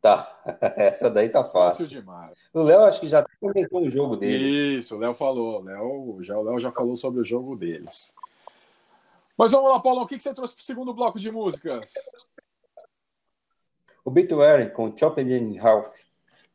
Tá, 0.00 0.28
essa 0.76 1.08
daí 1.08 1.28
tá 1.28 1.44
fácil. 1.44 1.84
Fácil 1.84 2.00
demais. 2.00 2.50
O 2.52 2.62
Léo 2.62 2.82
acho 2.82 3.00
que 3.00 3.06
já 3.06 3.24
comentou 3.40 3.82
o 3.82 3.88
jogo 3.88 4.16
deles. 4.16 4.50
Isso, 4.50 4.96
o 4.96 4.98
Léo 4.98 5.14
falou. 5.14 5.62
Léo, 5.62 6.18
já, 6.22 6.36
o 6.36 6.42
Léo 6.42 6.58
já 6.58 6.72
falou 6.72 6.96
sobre 6.96 7.20
o 7.20 7.24
jogo 7.24 7.54
deles. 7.54 8.14
Mas 9.38 9.52
vamos 9.52 9.70
lá, 9.70 9.80
Paulão, 9.80 10.02
o 10.02 10.06
que 10.06 10.16
que 10.16 10.22
você 10.22 10.34
trouxe 10.34 10.54
para 10.54 10.60
o 10.60 10.64
segundo 10.64 10.92
bloco 10.92 11.18
de 11.18 11.30
músicas? 11.30 11.92
Obituary 14.04 14.70
com 14.70 14.94
Chopped 14.96 15.32
in 15.32 15.58
Half. 15.58 15.88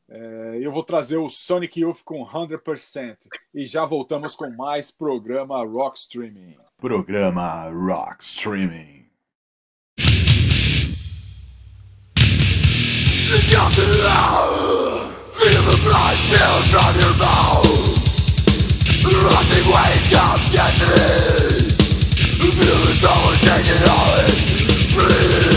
É, 0.09 0.59
eu 0.61 0.71
vou 0.71 0.83
trazer 0.83 1.17
o 1.17 1.29
Sonic 1.29 1.81
Youth 1.81 2.03
com 2.03 2.25
100% 2.25 3.17
e 3.53 3.65
já 3.65 3.85
voltamos 3.85 4.35
com 4.35 4.49
mais 4.49 4.91
programa 4.91 5.65
Rock 5.65 5.97
Streaming. 5.97 6.57
Programa 6.77 7.69
Rock 7.69 8.23
Streaming. 8.23 9.06
Feel 15.31 15.63
the 15.63 15.77
blood 15.83 16.15
spill 16.15 16.57
from 16.69 16.93
your 17.01 17.15
mouth. 17.17 17.65
Rotting 19.03 19.67
waves 19.73 20.07
come 20.13 20.41
destiny 20.51 21.65
Feel 22.37 22.79
the 22.85 22.93
stones 22.93 23.41
hanging 23.41 23.83
on. 23.89 24.25
Breathe 24.93 25.56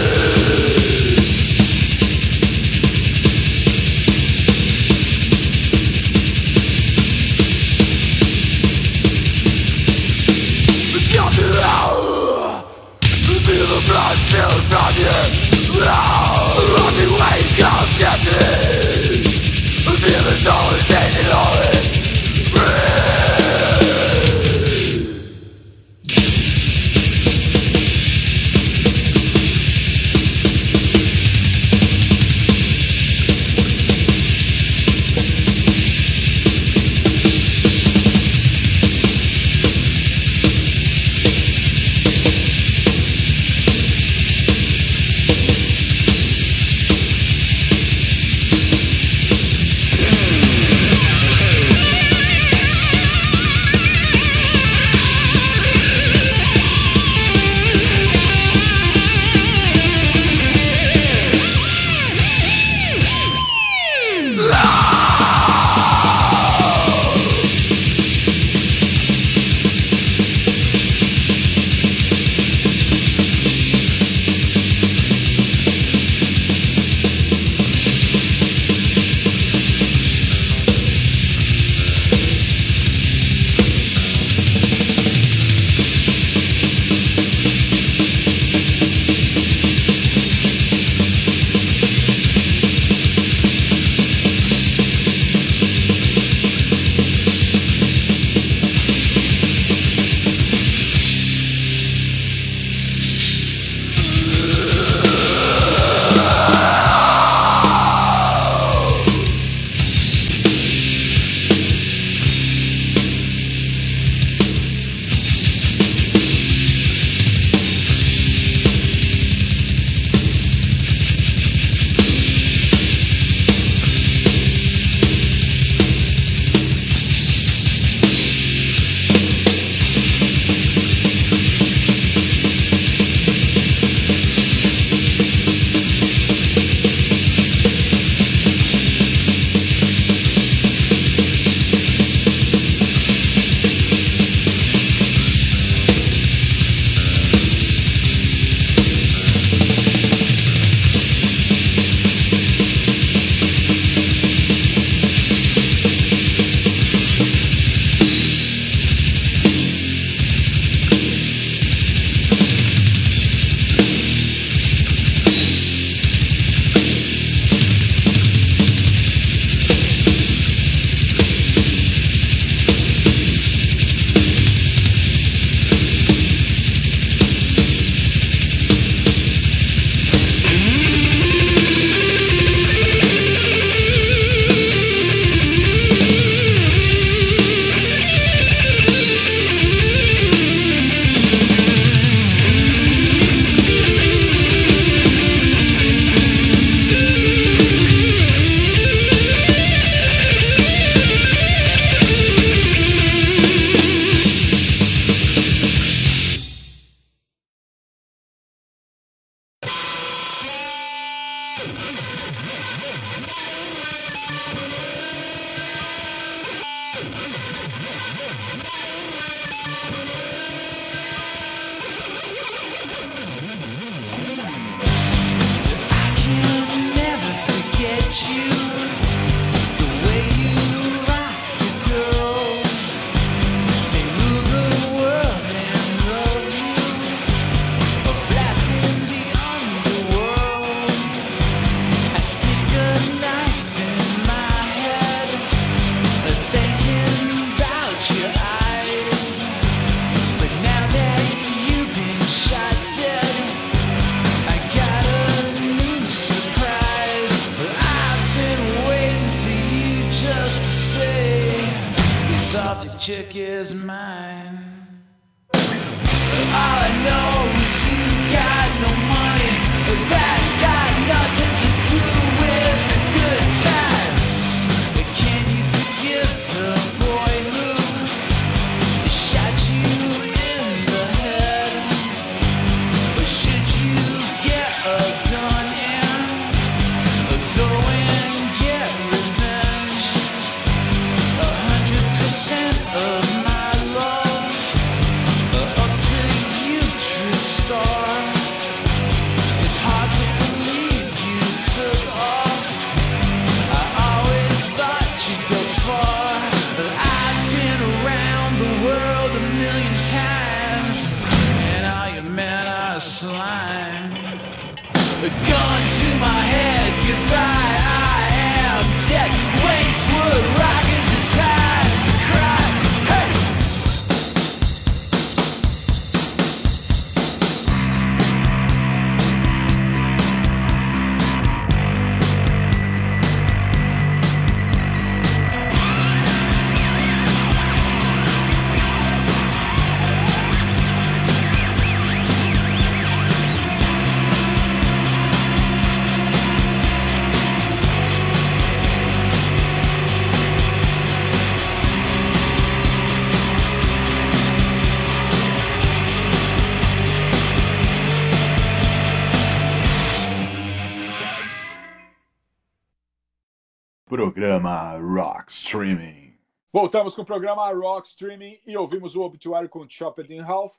Voltamos 366.80 367.14
com 367.14 367.20
o 367.20 367.26
programa 367.26 367.70
Rock 367.74 368.08
Streaming 368.08 368.58
e 368.66 368.74
ouvimos 368.74 369.14
o 369.14 369.20
Obituary 369.20 369.68
com 369.68 369.86
Chopped 369.86 370.32
in 370.32 370.40
Half 370.40 370.78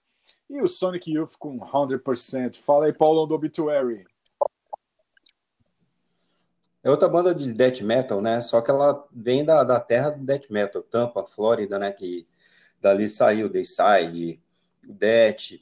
e 0.50 0.60
o 0.60 0.68
Sonic 0.68 1.12
Youth 1.14 1.34
com 1.38 1.60
100%. 1.60 2.56
Fala 2.56 2.88
aí, 2.88 2.92
Paulão, 2.92 3.28
do 3.28 3.36
Obituary. 3.36 4.04
É 6.84 6.90
outra 6.90 7.08
banda 7.08 7.36
de 7.36 7.54
death 7.54 7.82
metal, 7.82 8.20
né? 8.20 8.42
Só 8.42 8.62
que 8.62 8.72
ela 8.72 9.08
vem 9.12 9.46
da, 9.46 9.64
da 9.64 9.80
terra 9.80 10.10
do 10.10 10.26
death 10.26 10.50
metal, 10.50 10.82
Tampa, 10.82 11.24
Flórida, 11.24 11.78
né? 11.78 11.92
Que 11.92 12.28
dali 12.82 13.08
saiu 13.08 13.48
Dayside, 13.48 14.42
Death, 14.82 15.62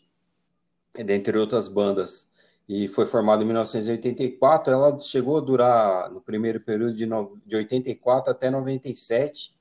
dentre 1.04 1.38
outras 1.38 1.68
bandas. 1.68 2.30
E 2.66 2.88
foi 2.88 3.06
formada 3.06 3.44
em 3.44 3.46
1984. 3.46 4.72
Ela 4.72 5.02
chegou 5.02 5.36
a 5.36 5.42
durar 5.42 6.10
no 6.10 6.22
primeiro 6.22 6.62
período 6.62 6.94
de, 6.94 7.06
no, 7.06 7.38
de 7.46 7.58
84 7.58 8.32
até 8.32 8.50
97. 8.50 9.59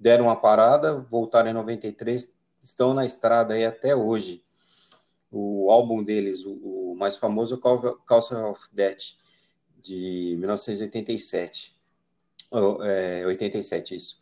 Deram 0.00 0.24
uma 0.24 0.36
parada, 0.36 0.98
voltaram 1.10 1.50
em 1.50 1.52
93, 1.52 2.34
estão 2.62 2.94
na 2.94 3.04
estrada 3.04 3.52
aí 3.52 3.66
até 3.66 3.94
hoje. 3.94 4.42
O 5.30 5.70
álbum 5.70 6.02
deles, 6.02 6.46
o, 6.46 6.52
o 6.54 6.96
mais 6.96 7.18
famoso, 7.18 7.56
é 7.56 8.06
Council 8.06 8.50
of 8.50 8.62
Death 8.72 9.14
de 9.76 10.36
1987. 10.38 11.76
Oh, 12.50 12.82
é, 12.82 13.26
87, 13.26 13.94
isso. 13.94 14.18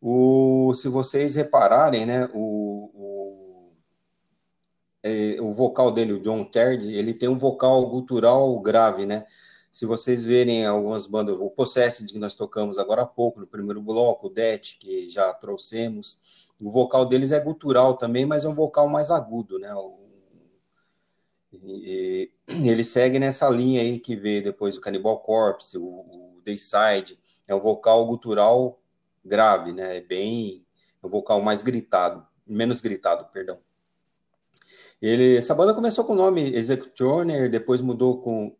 O, 0.00 0.72
se 0.74 0.88
vocês 0.88 1.34
repararem, 1.34 2.06
né, 2.06 2.30
o, 2.32 2.90
o, 2.94 3.72
é, 5.02 5.36
o 5.40 5.52
vocal 5.52 5.90
dele, 5.90 6.12
o 6.12 6.20
John 6.20 6.44
Terry, 6.44 6.94
ele 6.94 7.12
tem 7.12 7.28
um 7.28 7.38
vocal 7.38 7.86
gutural 7.88 8.58
grave, 8.60 9.04
né? 9.04 9.26
Se 9.72 9.86
vocês 9.86 10.22
verem 10.22 10.66
algumas 10.66 11.06
bandas, 11.06 11.38
o 11.40 11.48
Possessed 11.48 12.12
que 12.12 12.18
nós 12.18 12.36
tocamos 12.36 12.78
agora 12.78 13.02
há 13.02 13.06
pouco, 13.06 13.40
no 13.40 13.46
primeiro 13.46 13.80
bloco, 13.80 14.26
o 14.26 14.30
Death, 14.30 14.76
que 14.78 15.08
já 15.08 15.32
trouxemos, 15.32 16.20
o 16.60 16.70
vocal 16.70 17.06
deles 17.06 17.32
é 17.32 17.40
gutural 17.40 17.94
também, 17.96 18.26
mas 18.26 18.44
é 18.44 18.48
um 18.48 18.54
vocal 18.54 18.86
mais 18.86 19.10
agudo, 19.10 19.58
né? 19.58 19.74
E, 21.54 22.30
ele 22.48 22.84
segue 22.84 23.18
nessa 23.18 23.48
linha 23.48 23.80
aí 23.80 23.98
que 23.98 24.14
vê 24.14 24.42
depois 24.42 24.76
o 24.76 24.80
Cannibal 24.80 25.18
Corpse, 25.20 25.78
o, 25.78 25.82
o 25.82 26.42
Dayside, 26.44 27.18
é 27.48 27.54
um 27.54 27.60
vocal 27.60 28.04
gutural 28.06 28.78
grave, 29.24 29.72
né? 29.72 29.96
É 29.96 30.00
bem 30.02 30.66
é 31.02 31.06
um 31.06 31.10
vocal 31.10 31.40
mais 31.40 31.62
gritado, 31.62 32.24
menos 32.46 32.80
gritado, 32.80 33.24
perdão. 33.32 33.58
Ele, 35.00 35.36
essa 35.36 35.54
banda 35.54 35.74
começou 35.74 36.04
com 36.04 36.12
o 36.12 36.16
nome 36.16 36.54
Executioner, 36.54 37.50
depois 37.50 37.80
mudou 37.80 38.20
com 38.20 38.56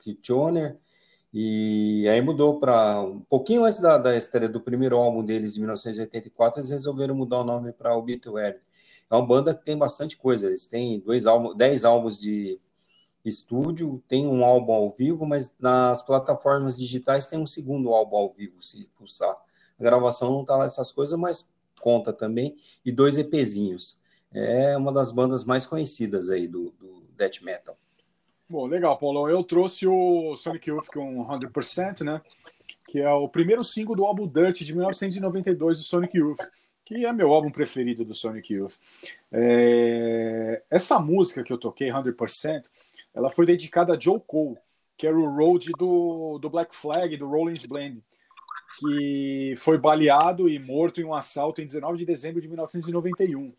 Executioner, 0.00 0.78
e 1.32 2.08
aí 2.08 2.20
mudou 2.20 2.58
para 2.58 3.00
um 3.02 3.20
pouquinho 3.20 3.64
antes 3.64 3.78
da, 3.78 3.96
da 3.96 4.16
estreia 4.16 4.48
do 4.48 4.60
primeiro 4.60 4.96
álbum 4.96 5.24
deles, 5.24 5.54
de 5.54 5.60
1984, 5.60 6.60
eles 6.60 6.70
resolveram 6.70 7.14
mudar 7.14 7.40
o 7.40 7.44
nome 7.44 7.72
para 7.72 7.96
Obituary. 7.96 8.58
É 9.08 9.14
uma 9.14 9.26
banda 9.26 9.54
que 9.54 9.64
tem 9.64 9.76
bastante 9.76 10.16
coisa. 10.16 10.48
Eles 10.48 10.66
têm 10.66 11.00
dois 11.00 11.26
álbuns, 11.26 11.56
dez 11.56 11.84
álbuns 11.84 12.18
de 12.18 12.60
estúdio, 13.24 14.02
tem 14.08 14.26
um 14.26 14.44
álbum 14.44 14.72
ao 14.72 14.90
vivo, 14.92 15.26
mas 15.26 15.54
nas 15.58 16.02
plataformas 16.02 16.76
digitais 16.76 17.26
tem 17.26 17.38
um 17.38 17.46
segundo 17.46 17.90
álbum 17.90 18.16
ao 18.16 18.30
vivo, 18.30 18.62
se 18.62 18.88
pulsar. 18.96 19.36
A 19.78 19.82
gravação 19.82 20.30
não 20.30 20.44
tá 20.44 20.56
lá 20.56 20.64
essas 20.64 20.90
coisas, 20.92 21.18
mas 21.18 21.48
conta 21.80 22.12
também. 22.12 22.56
E 22.84 22.90
dois 22.90 23.18
EPzinhos. 23.18 24.00
É 24.32 24.76
uma 24.76 24.92
das 24.92 25.10
bandas 25.10 25.44
mais 25.44 25.66
conhecidas 25.66 26.30
aí 26.30 26.46
do, 26.46 26.70
do 26.72 27.02
death 27.16 27.42
metal. 27.42 27.76
Bom, 28.50 28.66
legal, 28.66 28.98
Paulão. 28.98 29.28
Eu 29.28 29.44
trouxe 29.44 29.86
o 29.86 30.34
Sonic 30.34 30.68
Youth 30.68 30.88
com 30.92 31.24
100%, 31.24 32.02
né? 32.04 32.20
Que 32.88 33.00
é 33.00 33.10
o 33.10 33.28
primeiro 33.28 33.62
single 33.62 33.94
do 33.94 34.04
álbum 34.04 34.26
Dirt 34.26 34.62
de 34.62 34.74
1992 34.74 35.78
do 35.78 35.84
Sonic 35.84 36.18
Youth 36.18 36.40
que 36.90 37.06
é 37.06 37.12
meu 37.12 37.32
álbum 37.32 37.52
preferido 37.52 38.04
do 38.04 38.12
Sonic 38.12 38.52
Youth. 38.52 38.74
É... 39.30 40.60
Essa 40.68 40.98
música 40.98 41.44
que 41.44 41.52
eu 41.52 41.56
toquei, 41.56 41.88
100%, 41.88 42.64
ela 43.14 43.30
foi 43.30 43.46
dedicada 43.46 43.94
a 43.94 43.98
Joe 43.98 44.18
Cole, 44.26 44.58
que 44.98 45.06
era 45.06 45.16
o 45.16 45.32
road 45.32 45.70
do, 45.78 46.36
do 46.40 46.50
Black 46.50 46.74
Flag, 46.74 47.16
do 47.16 47.28
Rollins 47.28 47.64
Blend, 47.64 48.02
que 48.80 49.54
foi 49.58 49.78
baleado 49.78 50.48
e 50.48 50.58
morto 50.58 51.00
em 51.00 51.04
um 51.04 51.14
assalto 51.14 51.62
em 51.62 51.66
19 51.66 51.96
de 51.96 52.04
dezembro 52.04 52.40
de 52.40 52.48
1991, 52.48 53.52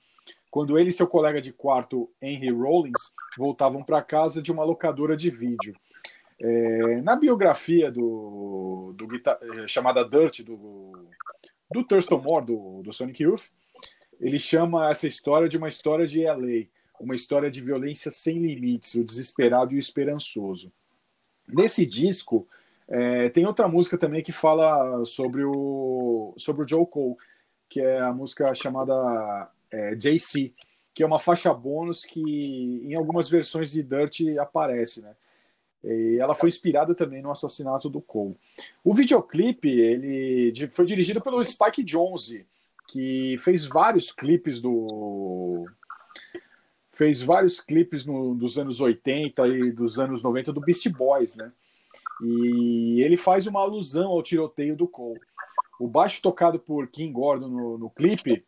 quando 0.51 0.77
ele 0.77 0.89
e 0.89 0.93
seu 0.93 1.07
colega 1.07 1.41
de 1.41 1.53
quarto, 1.53 2.11
Henry 2.21 2.51
Rollins, 2.51 3.13
voltavam 3.37 3.81
para 3.81 4.01
casa 4.01 4.41
de 4.41 4.51
uma 4.51 4.65
locadora 4.65 5.15
de 5.15 5.31
vídeo. 5.31 5.73
É, 6.37 7.01
na 7.01 7.15
biografia 7.15 7.89
do, 7.89 8.93
do 8.97 9.07
guitar, 9.07 9.39
é, 9.41 9.65
chamada 9.65 10.03
Dirt 10.03 10.41
do, 10.41 10.91
do 11.71 11.83
Thurston 11.85 12.21
Moore 12.21 12.45
do, 12.47 12.81
do 12.83 12.91
Sonic 12.91 13.23
Youth, 13.23 13.49
ele 14.19 14.37
chama 14.37 14.89
essa 14.89 15.07
história 15.07 15.47
de 15.47 15.57
uma 15.57 15.69
história 15.69 16.05
de 16.05 16.25
LA, 16.25 16.67
uma 16.99 17.15
história 17.15 17.49
de 17.49 17.61
violência 17.61 18.11
sem 18.11 18.37
limites, 18.39 18.95
o 18.95 19.05
desesperado 19.05 19.73
e 19.73 19.77
o 19.77 19.79
esperançoso. 19.79 20.71
Nesse 21.47 21.85
disco 21.85 22.45
é, 22.89 23.29
tem 23.29 23.45
outra 23.45 23.69
música 23.69 23.97
também 23.97 24.21
que 24.21 24.33
fala 24.33 25.05
sobre 25.05 25.43
o 25.45 26.33
sobre 26.35 26.63
o 26.63 26.67
Joe 26.67 26.85
Cole, 26.85 27.15
que 27.69 27.79
é 27.79 28.01
a 28.01 28.11
música 28.11 28.53
chamada 28.53 29.49
é, 29.71 29.95
JC, 29.95 30.53
que 30.93 31.03
é 31.03 31.05
uma 31.05 31.19
faixa 31.19 31.53
bônus 31.53 32.05
que 32.05 32.21
em 32.21 32.95
algumas 32.95 33.29
versões 33.29 33.71
de 33.71 33.81
Dirt 33.81 34.21
aparece, 34.39 35.01
né? 35.01 35.15
E 35.83 36.17
ela 36.19 36.35
foi 36.35 36.49
inspirada 36.49 36.93
também 36.93 37.21
no 37.21 37.31
assassinato 37.31 37.89
do 37.89 38.01
Cole. 38.01 38.37
O 38.83 38.93
videoclipe 38.93 39.67
ele 39.67 40.53
foi 40.69 40.85
dirigido 40.85 41.19
pelo 41.19 41.43
Spike 41.43 41.83
Jonze, 41.83 42.45
que 42.87 43.35
fez 43.39 43.65
vários 43.65 44.11
clipes 44.11 44.61
do 44.61 45.65
fez 46.93 47.21
vários 47.21 47.59
clipes 47.59 48.05
no, 48.05 48.35
dos 48.35 48.59
anos 48.59 48.79
80 48.79 49.47
e 49.47 49.71
dos 49.71 49.97
anos 49.97 50.21
90 50.21 50.53
do 50.53 50.61
Beast 50.61 50.87
Boys, 50.89 51.35
né? 51.35 51.51
E 52.21 53.01
ele 53.01 53.17
faz 53.17 53.47
uma 53.47 53.61
alusão 53.61 54.11
ao 54.11 54.21
tiroteio 54.21 54.75
do 54.75 54.87
Cole. 54.87 55.19
O 55.79 55.87
baixo 55.87 56.21
tocado 56.21 56.59
por 56.59 56.87
Kim 56.87 57.11
Gordon 57.11 57.47
no, 57.47 57.77
no 57.77 57.89
clipe, 57.89 58.45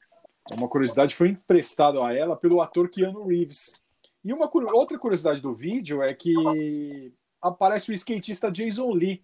uma 0.51 0.67
curiosidade, 0.67 1.15
foi 1.15 1.29
emprestado 1.29 2.01
a 2.01 2.13
ela 2.13 2.35
pelo 2.35 2.61
ator 2.61 2.89
Keanu 2.89 3.27
Reeves. 3.27 3.81
E 4.23 4.33
uma 4.33 4.49
outra 4.73 4.97
curiosidade 4.97 5.41
do 5.41 5.53
vídeo 5.53 6.01
é 6.01 6.13
que 6.13 7.13
aparece 7.41 7.91
o 7.91 7.93
skatista 7.93 8.51
Jason 8.51 8.91
Lee. 8.91 9.23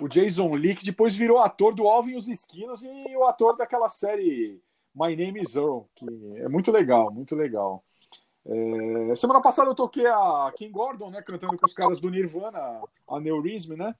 O 0.00 0.08
Jason 0.08 0.52
Lee, 0.54 0.74
que 0.74 0.84
depois 0.84 1.14
virou 1.14 1.38
ator 1.38 1.74
do 1.74 1.86
Alvin 1.86 2.12
e 2.12 2.16
os 2.16 2.28
Esquilos 2.28 2.82
e 2.82 3.16
o 3.16 3.24
ator 3.24 3.56
daquela 3.56 3.88
série 3.88 4.60
My 4.94 5.14
Name 5.14 5.40
is 5.40 5.54
Earl, 5.54 5.82
que 5.94 6.06
é 6.36 6.48
muito 6.48 6.72
legal, 6.72 7.12
muito 7.12 7.34
legal. 7.34 7.84
É, 8.48 9.14
semana 9.14 9.42
passada 9.42 9.70
eu 9.70 9.74
toquei 9.74 10.06
a 10.06 10.52
King 10.56 10.70
Gordon, 10.70 11.10
né, 11.10 11.20
cantando 11.20 11.56
com 11.56 11.66
os 11.66 11.74
caras 11.74 12.00
do 12.00 12.08
Nirvana, 12.08 12.80
a 13.08 13.20
Neurism, 13.20 13.74
né? 13.74 13.94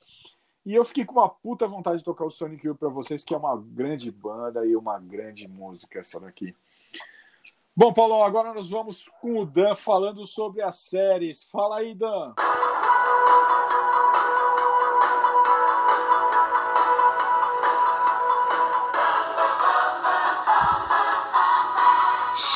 E 0.67 0.75
eu 0.75 0.85
fiquei 0.85 1.05
com 1.05 1.13
uma 1.13 1.29
puta 1.29 1.65
vontade 1.69 1.99
de 1.99 2.05
tocar 2.05 2.25
o 2.25 2.31
Sonic 2.31 2.67
Youth 2.67 2.77
para 2.77 2.89
vocês, 2.89 3.23
que 3.23 3.33
é 3.33 3.37
uma 3.37 3.57
grande 3.57 4.11
banda 4.11 4.67
e 4.67 4.75
uma 4.75 4.99
grande 4.99 5.47
música 5.47 6.01
essa 6.01 6.19
daqui. 6.19 6.53
Bom, 7.77 7.93
Paulo, 7.93 8.21
agora 8.21 8.53
nós 8.53 8.69
vamos 8.69 9.09
com 9.21 9.39
o 9.39 9.47
Dan 9.47 9.77
falando 9.77 10.27
sobre 10.27 10.63
as 10.63 10.77
séries. 10.81 11.45
Fala 11.45 11.77
aí, 11.77 11.95
Dan. 11.95 12.35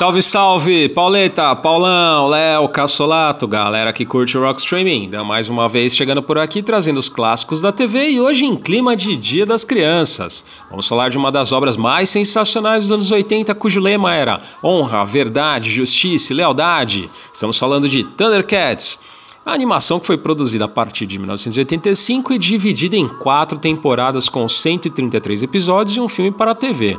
Salve, 0.01 0.23
salve! 0.23 0.89
Pauleta, 0.89 1.55
Paulão, 1.55 2.27
Léo, 2.27 2.67
Cassolato, 2.69 3.47
galera 3.47 3.93
que 3.93 4.03
curte 4.03 4.35
o 4.35 4.41
Rock 4.41 4.59
Streaming. 4.59 5.11
Mais 5.23 5.47
uma 5.47 5.69
vez 5.69 5.95
chegando 5.95 6.23
por 6.23 6.39
aqui 6.39 6.63
trazendo 6.63 6.97
os 6.99 7.07
clássicos 7.07 7.61
da 7.61 7.71
TV 7.71 8.09
e 8.09 8.19
hoje 8.19 8.43
em 8.43 8.55
clima 8.55 8.95
de 8.95 9.15
Dia 9.15 9.45
das 9.45 9.63
Crianças. 9.63 10.43
Vamos 10.71 10.87
falar 10.87 11.09
de 11.09 11.19
uma 11.19 11.31
das 11.31 11.51
obras 11.51 11.77
mais 11.77 12.09
sensacionais 12.09 12.85
dos 12.85 12.91
anos 12.91 13.11
80, 13.11 13.53
cujo 13.53 13.79
lema 13.79 14.11
era 14.11 14.41
honra, 14.63 15.05
verdade, 15.05 15.69
justiça 15.69 16.33
e 16.33 16.35
lealdade. 16.35 17.07
Estamos 17.31 17.59
falando 17.59 17.87
de 17.87 18.03
Thundercats. 18.03 18.99
A 19.45 19.53
animação 19.53 19.99
que 19.99 20.07
foi 20.07 20.17
produzida 20.17 20.65
a 20.65 20.67
partir 20.67 21.05
de 21.05 21.19
1985 21.19 22.33
e 22.33 22.39
dividida 22.39 22.95
em 22.95 23.07
quatro 23.07 23.59
temporadas 23.59 24.29
com 24.29 24.49
133 24.49 25.43
episódios 25.43 25.95
e 25.95 25.99
um 25.99 26.07
filme 26.07 26.31
para 26.31 26.51
a 26.51 26.55
TV. 26.55 26.97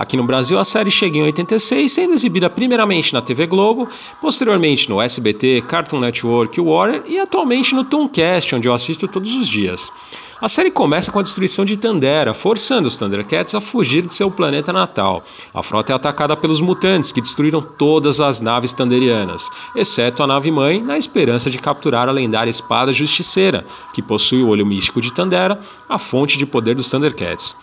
Aqui 0.00 0.16
no 0.16 0.24
Brasil, 0.24 0.58
a 0.58 0.64
série 0.64 0.90
chega 0.90 1.18
em 1.18 1.22
86, 1.24 1.92
sendo 1.92 2.14
exibida 2.14 2.48
primeiramente 2.48 3.12
na 3.12 3.20
TV 3.20 3.46
Globo, 3.46 3.86
posteriormente 4.18 4.88
no 4.88 4.98
SBT, 4.98 5.62
Cartoon 5.68 6.00
Network, 6.00 6.58
Warner 6.58 7.02
e 7.06 7.18
atualmente 7.18 7.74
no 7.74 7.84
Tooncast, 7.84 8.54
onde 8.54 8.66
eu 8.66 8.72
assisto 8.72 9.06
todos 9.06 9.34
os 9.34 9.46
dias. 9.46 9.92
A 10.40 10.48
série 10.48 10.70
começa 10.70 11.12
com 11.12 11.18
a 11.18 11.22
destruição 11.22 11.66
de 11.66 11.76
Tandera, 11.76 12.32
forçando 12.32 12.88
os 12.88 12.96
Thundercats 12.96 13.54
a 13.54 13.60
fugir 13.60 14.00
de 14.06 14.14
seu 14.14 14.30
planeta 14.30 14.72
natal. 14.72 15.22
A 15.52 15.62
frota 15.62 15.92
é 15.92 15.94
atacada 15.94 16.34
pelos 16.34 16.60
mutantes, 16.60 17.12
que 17.12 17.20
destruíram 17.20 17.60
todas 17.60 18.22
as 18.22 18.40
naves 18.40 18.72
tanderianas, 18.72 19.50
exceto 19.76 20.22
a 20.22 20.26
nave-mãe, 20.26 20.82
na 20.82 20.96
esperança 20.96 21.50
de 21.50 21.58
capturar 21.58 22.08
a 22.08 22.12
lendária 22.12 22.50
espada 22.50 22.90
justiceira, 22.90 23.66
que 23.92 24.00
possui 24.00 24.42
o 24.42 24.48
olho 24.48 24.64
místico 24.64 24.98
de 24.98 25.12
Tandera, 25.12 25.60
a 25.86 25.98
fonte 25.98 26.38
de 26.38 26.46
poder 26.46 26.74
dos 26.74 26.88
Thundercats. 26.88 27.54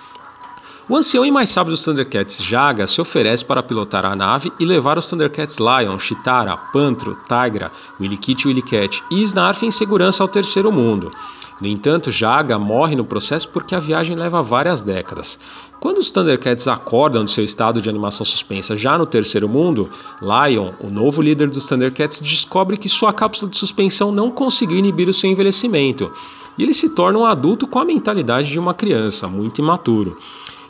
O 0.90 0.96
ancião 0.96 1.26
e 1.26 1.32
mais 1.32 1.50
sábio 1.50 1.72
dos 1.72 1.84
Thundercats, 1.84 2.42
Jaga, 2.42 2.88
se 2.88 3.02
oferece 3.02 3.44
para 3.44 3.62
pilotar 3.62 4.06
a 4.06 4.16
nave 4.16 4.54
e 4.58 4.64
levar 4.64 4.98
os 4.98 5.06
Thundercats 5.06 5.58
Lion, 5.58 6.00
Chitara, 6.00 6.56
Pantro, 6.56 7.18
Tigra, 7.28 7.70
Willikit 8.00 8.48
e 8.48 9.16
e 9.16 9.22
Snarf 9.24 9.66
em 9.66 9.72
segurança 9.72 10.24
ao 10.24 10.30
terceiro 10.30 10.72
mundo. 10.72 11.12
No 11.60 11.68
entanto, 11.68 12.10
Jaga 12.10 12.58
morre 12.58 12.96
no 12.96 13.04
processo 13.04 13.50
porque 13.50 13.76
a 13.76 13.82
viagem 13.82 14.16
leva 14.16 14.42
várias 14.42 14.82
décadas. 14.82 15.38
Quando 15.78 15.98
os 15.98 16.10
Thundercats 16.10 16.70
acordam 16.70 17.26
de 17.26 17.32
seu 17.32 17.44
estado 17.44 17.82
de 17.82 17.90
animação 17.90 18.26
suspensa 18.26 18.74
já 18.74 18.98
no 18.98 19.06
terceiro 19.06 19.50
mundo, 19.50 19.90
Lion, 20.22 20.72
o 20.80 20.88
novo 20.88 21.22
líder 21.22 21.50
dos 21.50 21.66
Thundercats, 21.66 22.22
descobre 22.22 22.78
que 22.78 22.88
sua 22.88 23.12
cápsula 23.12 23.52
de 23.52 23.58
suspensão 23.58 24.10
não 24.10 24.32
conseguiu 24.32 24.78
inibir 24.78 25.10
o 25.10 25.14
seu 25.14 25.30
envelhecimento, 25.30 26.10
e 26.58 26.64
ele 26.64 26.74
se 26.74 26.88
torna 26.90 27.20
um 27.20 27.26
adulto 27.26 27.68
com 27.68 27.78
a 27.78 27.86
mentalidade 27.86 28.50
de 28.50 28.58
uma 28.58 28.74
criança, 28.74 29.28
muito 29.28 29.60
imaturo. 29.60 30.18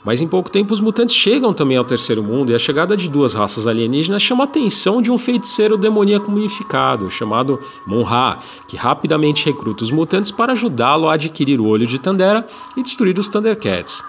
Mas 0.08 0.22
em 0.22 0.28
pouco 0.28 0.50
tempo 0.50 0.74
os 0.74 0.80
mutantes 0.80 1.14
chegam 1.14 1.54
também 1.54 1.76
ao 1.76 1.84
terceiro 1.84 2.24
mundo 2.24 2.50
e 2.50 2.56
a 2.56 2.60
chegada 2.60 2.96
de 2.96 3.10
duas 3.10 3.34
raças 3.34 3.68
alienígenas 3.68 4.22
chama 4.22 4.46
a 4.46 4.48
atenção 4.48 5.02
de 5.02 5.12
um 5.12 5.18
feiticeiro 5.18 5.78
demoníaco 5.78 6.32
mumificado 6.32 7.12
chamado 7.12 7.60
Monra, 7.86 8.40
que 8.70 8.78
rapidamente 8.78 9.46
recruta 9.46 9.84
os 9.84 9.92
mutantes 9.92 10.32
para 10.32 10.54
ajudá-lo 10.54 11.10
a 11.10 11.16
adquirir 11.16 11.60
o 11.60 11.66
olho 11.66 11.86
de 11.86 12.00
Tandera 12.00 12.48
e 12.78 12.82
destruir 12.82 13.20
os 13.20 13.28
Thundercats. 13.28 14.02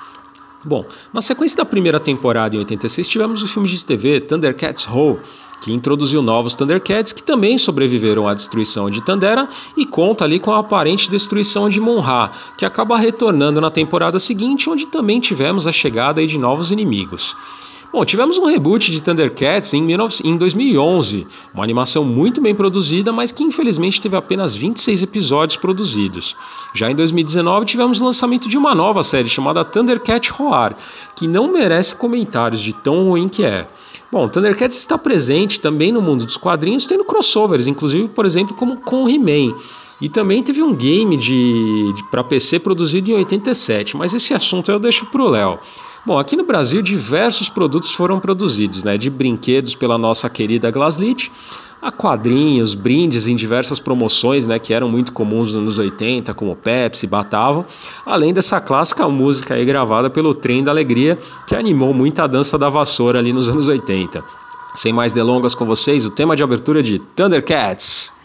Bom, 0.64 0.84
na 1.12 1.20
sequência 1.20 1.56
da 1.56 1.64
primeira 1.64 1.98
temporada 1.98 2.54
em 2.54 2.60
86 2.60 3.08
tivemos 3.08 3.42
o 3.42 3.48
filme 3.48 3.68
de 3.68 3.84
TV 3.84 4.20
Thundercats 4.20 4.86
Ho, 4.86 5.18
que 5.60 5.72
introduziu 5.72 6.22
novos 6.22 6.54
Thundercats 6.54 7.12
que 7.12 7.22
também 7.22 7.58
sobreviveram 7.58 8.28
à 8.28 8.34
destruição 8.34 8.90
de 8.90 9.02
Tandera 9.02 9.48
e 9.76 9.84
conta 9.84 10.24
ali 10.24 10.38
com 10.38 10.52
a 10.52 10.58
aparente 10.58 11.10
destruição 11.10 11.68
de 11.68 11.80
Monra, 11.80 12.30
que 12.56 12.64
acaba 12.64 12.98
retornando 12.98 13.60
na 13.60 13.70
temporada 13.70 14.18
seguinte, 14.18 14.70
onde 14.70 14.86
também 14.86 15.20
tivemos 15.20 15.66
a 15.66 15.72
chegada 15.72 16.26
de 16.26 16.38
novos 16.38 16.70
inimigos. 16.70 17.34
Bom, 17.90 18.04
tivemos 18.04 18.36
um 18.36 18.44
reboot 18.44 18.92
de 18.92 19.00
Thundercats 19.00 19.72
em, 19.72 20.36
2011, 20.36 21.26
uma 21.54 21.64
animação 21.64 22.04
muito 22.04 22.38
bem 22.38 22.54
produzida, 22.54 23.10
mas 23.14 23.32
que 23.32 23.42
infelizmente 23.42 23.98
teve 23.98 24.14
apenas 24.14 24.54
26 24.54 25.04
episódios 25.04 25.56
produzidos. 25.56 26.36
Já 26.74 26.90
em 26.90 26.94
2019 26.94 27.64
tivemos 27.64 27.98
o 27.98 28.04
lançamento 28.04 28.46
de 28.46 28.58
uma 28.58 28.74
nova 28.74 29.02
série 29.02 29.30
chamada 29.30 29.64
Thundercat 29.64 30.30
Roar, 30.32 30.76
que 31.16 31.26
não 31.26 31.50
merece 31.50 31.94
comentários 31.94 32.60
de 32.60 32.74
tão 32.74 33.04
ruim 33.08 33.26
que 33.26 33.42
é. 33.42 33.66
Bom, 34.10 34.26
Thundercats 34.26 34.78
está 34.78 34.96
presente 34.96 35.60
também 35.60 35.92
no 35.92 36.00
mundo 36.00 36.24
dos 36.24 36.38
quadrinhos, 36.38 36.86
tendo 36.86 37.04
crossovers, 37.04 37.66
inclusive, 37.66 38.08
por 38.08 38.24
exemplo, 38.24 38.56
como 38.56 38.78
com 38.78 39.08
He-Man. 39.08 39.54
E 40.00 40.08
também 40.08 40.42
teve 40.42 40.62
um 40.62 40.74
game 40.74 41.16
de, 41.16 41.92
de 41.94 42.10
para 42.10 42.24
PC 42.24 42.60
produzido 42.60 43.10
em 43.10 43.14
87, 43.14 43.96
mas 43.96 44.14
esse 44.14 44.32
assunto 44.32 44.70
eu 44.70 44.78
deixo 44.78 45.06
para 45.06 45.20
o 45.20 45.28
Léo. 45.28 45.58
Bom, 46.06 46.18
aqui 46.18 46.36
no 46.36 46.44
Brasil 46.44 46.80
diversos 46.80 47.48
produtos 47.48 47.92
foram 47.92 48.18
produzidos, 48.18 48.82
né, 48.82 48.96
de 48.96 49.10
brinquedos 49.10 49.74
pela 49.74 49.98
nossa 49.98 50.30
querida 50.30 50.70
Glaslit, 50.70 51.30
a 51.80 51.90
quadrinhos, 51.92 52.74
brindes 52.74 53.26
em 53.26 53.36
diversas 53.36 53.78
promoções 53.78 54.46
né, 54.46 54.58
que 54.58 54.74
eram 54.74 54.88
muito 54.88 55.12
comuns 55.12 55.54
nos 55.54 55.56
anos 55.56 55.78
80, 55.78 56.34
como 56.34 56.56
Pepsi, 56.56 57.06
Batavo, 57.06 57.64
além 58.04 58.34
dessa 58.34 58.60
clássica 58.60 59.08
música 59.08 59.54
aí 59.54 59.64
gravada 59.64 60.10
pelo 60.10 60.34
Trem 60.34 60.62
da 60.64 60.70
Alegria, 60.70 61.18
que 61.46 61.54
animou 61.54 61.94
muita 61.94 62.26
dança 62.26 62.58
da 62.58 62.68
vassoura 62.68 63.18
ali 63.18 63.32
nos 63.32 63.48
anos 63.48 63.68
80. 63.68 64.22
Sem 64.74 64.92
mais 64.92 65.12
delongas 65.12 65.54
com 65.54 65.64
vocês, 65.64 66.04
o 66.04 66.10
tema 66.10 66.36
de 66.36 66.42
abertura 66.42 66.82
de 66.82 66.98
Thundercats. 66.98 68.17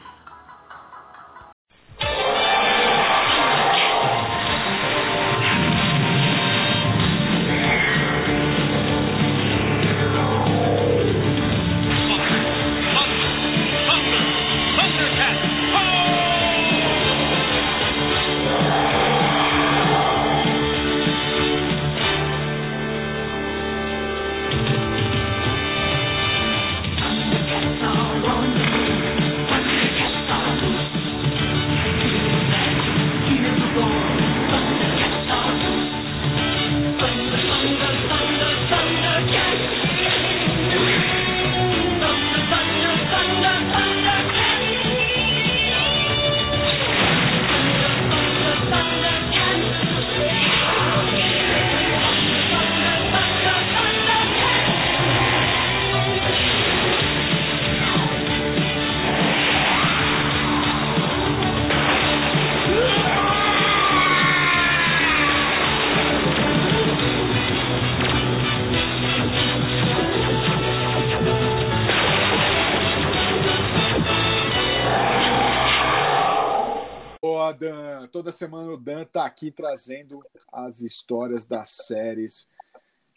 Toda 78.14 78.32
semana 78.32 78.72
o 78.72 78.78
Dan 78.78 79.06
tá 79.06 79.26
aqui 79.26 79.50
trazendo 79.50 80.24
as 80.52 80.82
histórias 80.82 81.48
das 81.48 81.70
séries 81.70 82.48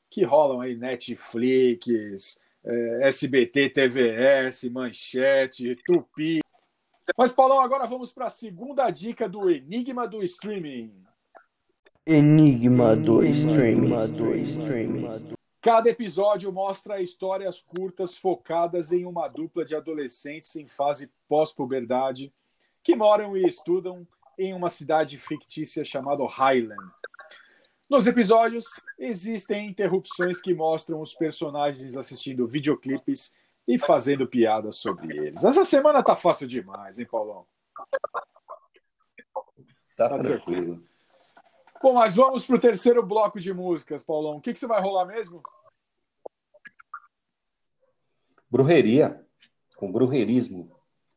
que 0.08 0.24
rolam 0.24 0.62
aí, 0.62 0.74
Netflix, 0.74 2.40
eh, 2.64 3.00
SBT, 3.02 3.68
TVS, 3.68 4.64
Manchete, 4.70 5.76
Tupi. 5.84 6.40
Mas, 7.14 7.30
Paulão, 7.32 7.60
agora 7.60 7.86
vamos 7.86 8.10
para 8.10 8.24
a 8.24 8.30
segunda 8.30 8.88
dica 8.88 9.28
do 9.28 9.50
Enigma 9.50 10.08
do 10.08 10.24
Streaming. 10.24 10.90
Enigma 12.06 12.96
do 12.96 13.22
streaming. 13.22 13.90
Cada 15.60 15.90
episódio 15.90 16.50
mostra 16.50 17.02
histórias 17.02 17.60
curtas 17.60 18.16
focadas 18.16 18.92
em 18.92 19.04
uma 19.04 19.28
dupla 19.28 19.62
de 19.62 19.76
adolescentes 19.76 20.56
em 20.56 20.66
fase 20.66 21.12
pós-puberdade 21.28 22.32
que 22.82 22.96
moram 22.96 23.36
e 23.36 23.44
estudam 23.46 24.06
em 24.38 24.54
uma 24.54 24.68
cidade 24.68 25.18
fictícia 25.18 25.84
chamada 25.84 26.26
Highland. 26.26 26.92
Nos 27.88 28.06
episódios, 28.06 28.64
existem 28.98 29.68
interrupções 29.68 30.40
que 30.40 30.52
mostram 30.52 31.00
os 31.00 31.14
personagens 31.14 31.96
assistindo 31.96 32.46
videoclipes 32.46 33.34
e 33.66 33.78
fazendo 33.78 34.26
piadas 34.26 34.76
sobre 34.76 35.16
eles. 35.16 35.44
Essa 35.44 35.64
semana 35.64 36.02
tá 36.02 36.16
fácil 36.16 36.48
demais, 36.48 36.98
hein, 36.98 37.06
Paulão? 37.10 37.46
Tá 39.96 40.10
Tá 40.10 40.18
tranquilo. 40.18 40.84
Bom, 41.82 41.94
mas 41.94 42.16
vamos 42.16 42.46
pro 42.46 42.58
terceiro 42.58 43.02
bloco 43.02 43.40
de 43.40 43.52
músicas, 43.52 44.04
Paulão. 44.04 44.36
O 44.36 44.40
que, 44.40 44.52
que 44.52 44.58
você 44.58 44.66
vai 44.66 44.80
rolar 44.80 45.06
mesmo? 45.06 45.42
Brujeria, 48.50 49.24
com 49.76 49.90
brujerismo. 49.90 50.75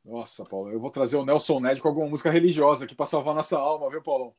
Nossa, 0.10 0.44
Paulo, 0.44 0.72
eu 0.72 0.80
vou 0.80 0.90
trazer 0.90 1.18
o 1.18 1.26
Nelson 1.26 1.60
Ned 1.60 1.80
com 1.80 1.88
alguma 1.88 2.08
música 2.08 2.32
religiosa 2.32 2.86
aqui 2.86 2.96
para 2.96 3.06
salvar 3.06 3.36
nossa 3.36 3.60
alma, 3.60 3.92
viu, 3.92 4.02
Paulão? 4.02 4.34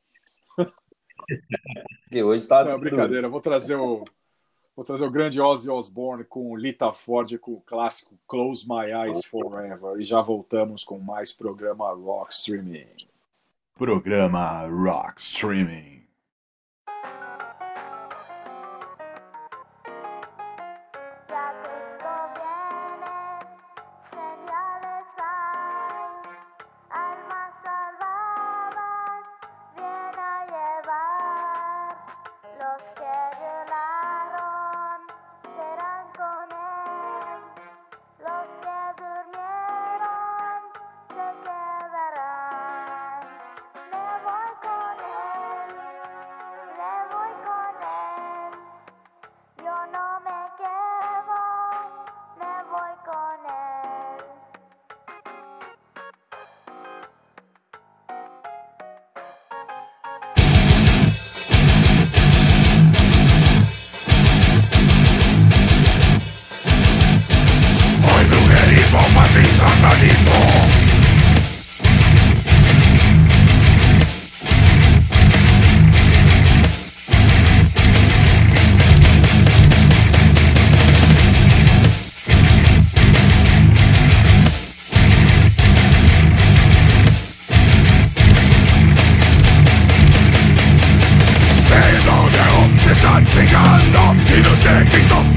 E 2.11 2.21
hoje 2.21 2.45
tá. 2.45 2.65
Não, 2.65 2.77
brincadeira, 2.77 3.27
eu 3.27 3.31
vou 3.31 3.39
trazer 3.39 3.75
o 3.75 4.03
vou 4.75 4.83
trazer 4.83 5.05
o 5.05 5.11
grande 5.11 5.39
Ozzy 5.39 5.69
Osbourne 5.69 6.25
com 6.25 6.57
Lita 6.57 6.91
Ford 6.91 7.37
com 7.37 7.53
o 7.53 7.61
clássico 7.61 8.19
Close 8.27 8.67
My 8.67 8.91
Eyes 8.91 9.23
Forever 9.25 9.97
e 9.97 10.03
já 10.03 10.21
voltamos 10.21 10.83
com 10.83 10.99
mais 10.99 11.31
programa 11.31 11.89
Rock 11.93 12.33
Streaming. 12.33 12.87
Programa 13.73 14.67
Rock 14.67 15.21
Streaming. 15.21 16.00
Take 94.71 94.85
me 94.93 95.01
the 95.09 95.30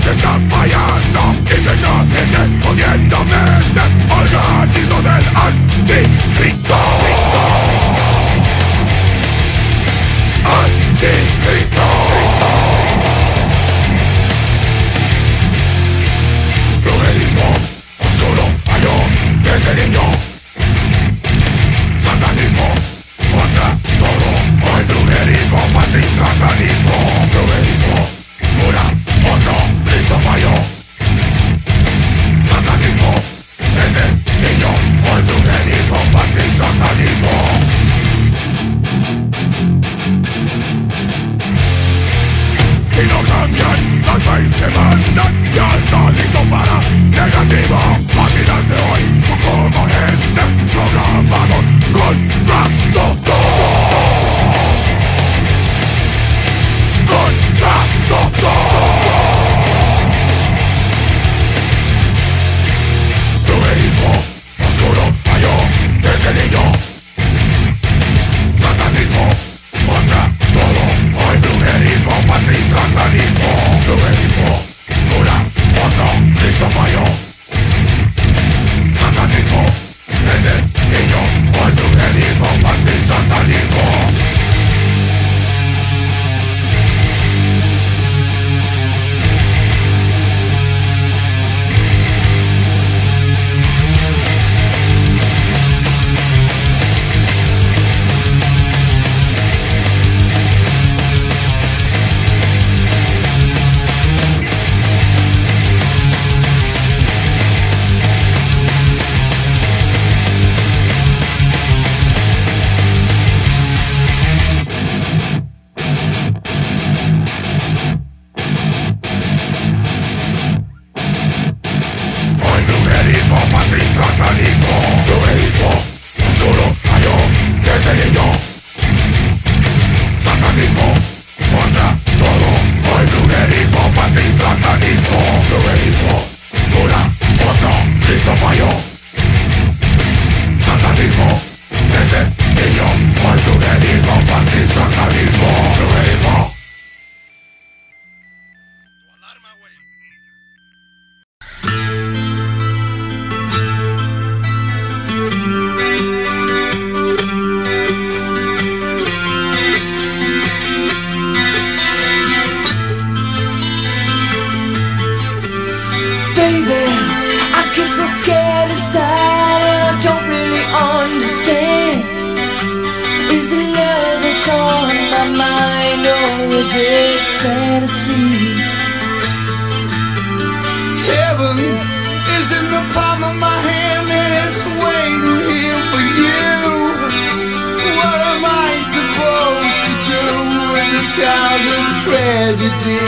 child 191.16 191.62
in 191.76 191.86
tragedy. 192.04 192.98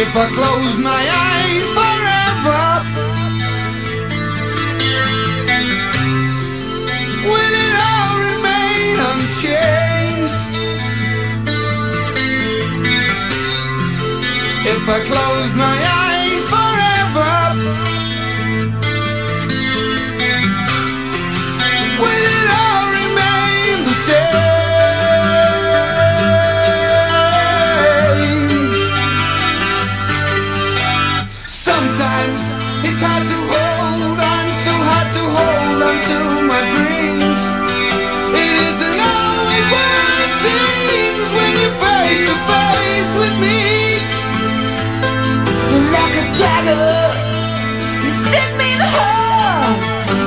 If 0.00 0.10
I 0.16 0.26
close 0.38 0.76
my 0.90 1.02
eyes 1.28 1.66
forever, 1.76 2.64
will 7.28 7.54
it 7.64 7.76
all 7.90 8.14
remain 8.30 8.94
unchanged? 9.10 10.40
If 14.72 14.82
I 14.88 14.98
close 15.10 15.54
my 15.54 15.76
eyes. 15.96 16.01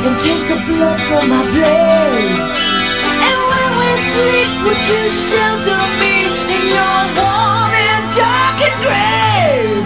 and 0.07 0.19
taste 0.19 0.47
the 0.49 0.55
blood 0.67 0.99
from 1.07 1.29
my 1.29 1.41
blade. 1.49 2.41
And 3.27 3.39
when 3.49 3.69
we 3.81 3.89
sleep, 4.13 4.49
would 4.65 4.81
you 4.91 5.03
shelter 5.09 5.81
me 6.01 6.15
in 6.55 6.63
your 6.77 6.99
warm 7.17 7.73
and 7.89 8.05
darkened 8.13 8.79
grave? 8.85 9.85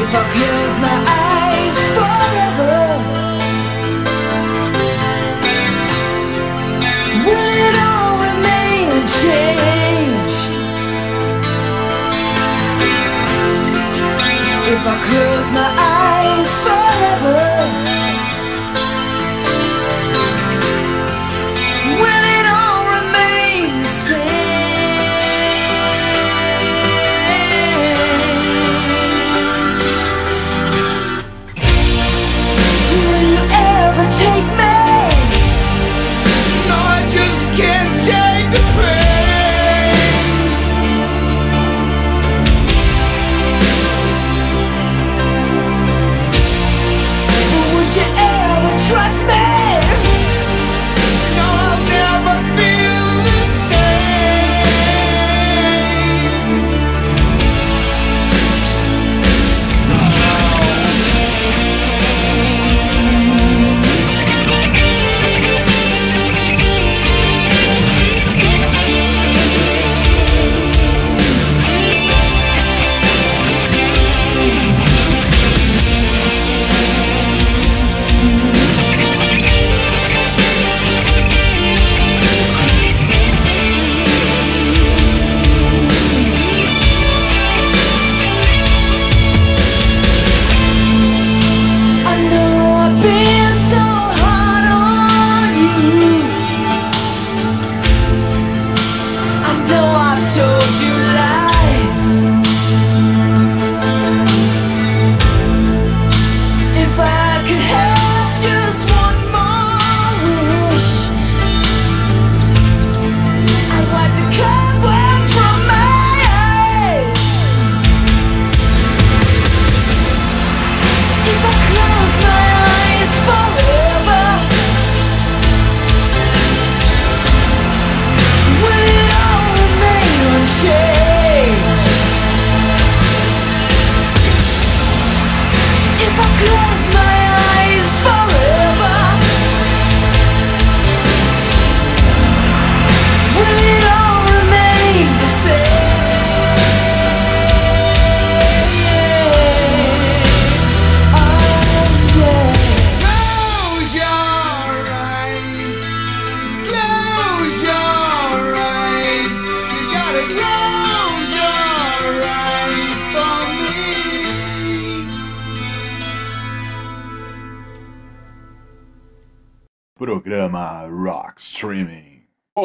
If 0.00 0.10
I 0.20 0.24
close 0.34 0.76
my 0.86 0.98
eyes 1.28 1.78
forever, 1.96 2.76
will 7.26 7.50
it 7.66 7.76
all 7.88 8.14
remain 8.28 8.84
unchanged? 8.96 10.52
If 14.72 14.82
I 14.92 14.96
close 15.08 15.48
my 15.52 15.75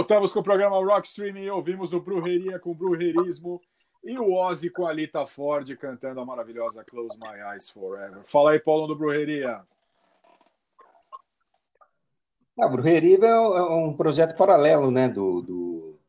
Voltamos 0.01 0.33
com 0.33 0.39
o 0.39 0.43
programa 0.43 0.83
Rock 0.83 1.07
Streaming. 1.07 1.47
Ouvimos 1.49 1.93
o 1.93 2.01
Brujeria 2.01 2.57
com 2.57 2.73
Brujerismo 2.73 3.61
e 4.03 4.17
o 4.17 4.33
Ozzy 4.33 4.67
com 4.71 4.87
a 4.87 4.91
Lita 4.91 5.27
Ford 5.27 5.77
cantando 5.77 6.19
a 6.19 6.25
maravilhosa 6.25 6.83
Close 6.83 7.15
My 7.19 7.39
Eyes 7.53 7.69
Forever. 7.69 8.23
Fala 8.23 8.49
aí, 8.49 8.59
Paulo, 8.59 8.87
do 8.87 8.95
Brujeria. 8.95 9.61
A 12.59 12.67
Brujeria 12.67 13.19
é, 13.21 13.27
é 13.27 13.61
um 13.61 13.95
projeto 13.95 14.35
paralelo 14.35 14.89
né, 14.89 15.07
do, 15.07 15.43
do, 15.43 15.99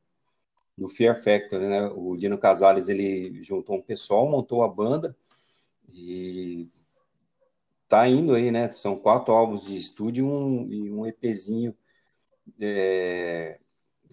do 0.78 0.88
Fear 0.88 1.22
Factory. 1.22 1.68
Né? 1.68 1.93
O 1.95 2.16
Dino 2.16 2.38
Casales 2.38 2.88
ele 2.88 3.43
juntou 3.43 3.76
um 3.76 3.82
pessoal, 3.82 4.26
montou 4.26 4.62
a 4.64 4.68
banda 4.68 5.14
e 5.93 6.66
tá 7.86 8.09
indo 8.09 8.34
aí, 8.34 8.51
né? 8.51 8.72
São 8.72 8.97
quatro 8.97 9.34
álbuns 9.34 9.66
de 9.66 9.76
estúdio 9.76 10.24
e 10.24 10.26
um, 10.26 10.72
e 10.72 10.90
um 10.90 11.07
EPzinho 11.07 11.76
é, 12.59 13.59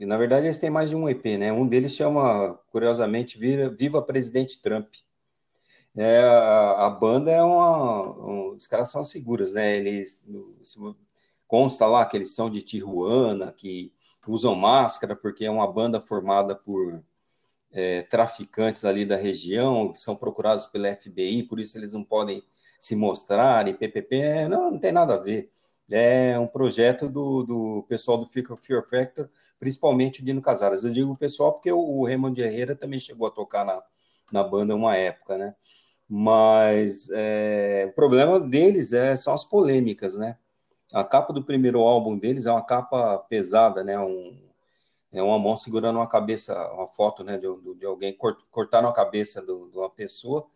e, 0.01 0.05
na 0.05 0.17
verdade, 0.17 0.45
eles 0.47 0.57
têm 0.59 0.69
mais 0.69 0.89
de 0.89 0.95
um 0.95 1.09
EP, 1.09 1.37
né? 1.37 1.51
Um 1.51 1.67
deles 1.67 1.93
chama, 1.93 2.59
curiosamente, 2.71 3.37
Viva 3.77 4.01
Presidente 4.01 4.61
Trump. 4.61 4.93
É, 5.95 6.19
a, 6.21 6.85
a 6.87 6.89
banda 6.89 7.31
é 7.31 7.41
uma. 7.43 8.01
um- 8.25 8.55
os 8.55 8.67
caras 8.67 8.89
são 8.91 9.01
as 9.01 9.11
figuras, 9.11 9.53
né? 9.53 9.75
Eles. 9.77 10.23
consta 11.47 11.85
lá 11.87 12.05
que 12.05 12.15
eles 12.17 12.33
são 12.35 12.49
de 12.49 12.61
Tijuana, 12.61 13.51
que 13.51 13.91
usam 14.27 14.55
máscara, 14.55 15.15
porque 15.15 15.45
é 15.45 15.51
uma 15.51 15.67
banda 15.71 15.99
formada 15.99 16.55
por 16.55 17.03
é, 17.71 18.03
traficantes 18.03 18.85
ali 18.85 19.05
da 19.05 19.15
região, 19.15 19.91
que 19.91 19.97
são 19.99 20.15
procurados 20.15 20.65
pela 20.65 20.89
FBI, 20.89 21.43
por 21.43 21.59
isso 21.59 21.77
eles 21.77 21.93
não 21.93 22.03
podem 22.03 22.43
se 22.79 22.95
mostrar, 22.95 23.67
e 23.67 23.73
PPP, 23.73 24.47
não, 24.49 24.71
não 24.71 24.79
tem 24.79 24.91
nada 24.91 25.15
a 25.15 25.19
ver. 25.19 25.51
É 25.91 26.37
um 26.37 26.47
projeto 26.47 27.09
do, 27.09 27.43
do 27.43 27.85
pessoal 27.89 28.17
do 28.17 28.27
Fear 28.27 28.87
Factor, 28.87 29.29
principalmente 29.59 30.21
o 30.21 30.25
Dino 30.25 30.41
Casares. 30.41 30.83
Eu 30.83 30.91
digo 30.91 31.15
pessoal 31.17 31.51
porque 31.53 31.71
o, 31.71 32.05
Raymond 32.05 32.39
Herrera 32.39 32.75
também 32.75 32.99
chegou 32.99 33.27
a 33.27 33.31
tocar 33.31 33.65
na, 33.65 33.81
na 34.31 34.43
banda 34.43 34.75
uma 34.75 34.95
época, 34.95 35.37
né? 35.37 35.55
Mas 36.07 37.09
é, 37.11 37.87
o 37.91 37.93
problema 37.95 38.39
deles 38.39 38.93
é, 38.93 39.15
são 39.15 39.33
as 39.33 39.45
polêmicas, 39.45 40.15
né? 40.15 40.37
A 40.93 41.03
capa 41.03 41.33
do 41.33 41.43
primeiro 41.43 41.81
álbum 41.81 42.17
deles 42.17 42.45
é 42.47 42.51
uma 42.51 42.63
capa 42.65 43.19
pesada, 43.29 43.83
né? 43.83 43.99
Um, 43.99 44.37
é 45.11 45.21
uma 45.23 45.39
mão 45.39 45.57
segurando 45.57 45.97
uma 45.97 46.07
cabeça, 46.07 46.55
uma 46.73 46.87
foto, 46.87 47.23
né? 47.23 47.37
De, 47.37 47.47
de 47.77 47.85
alguém 47.85 48.13
cort, 48.13 48.39
cortaram 48.51 48.89
a 48.89 48.93
cabeça 48.93 49.41
do- 49.41 49.69
de 49.69 49.77
uma 49.77 49.89
pessoa 49.89 50.47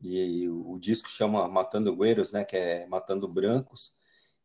e 0.00 0.48
o, 0.48 0.72
o 0.72 0.78
disco 0.78 1.08
chama 1.08 1.48
Matando 1.48 1.94
Güeros, 1.94 2.32
né? 2.32 2.44
Que 2.44 2.56
é 2.56 2.86
Matando 2.86 3.28
Brancos. 3.28 3.94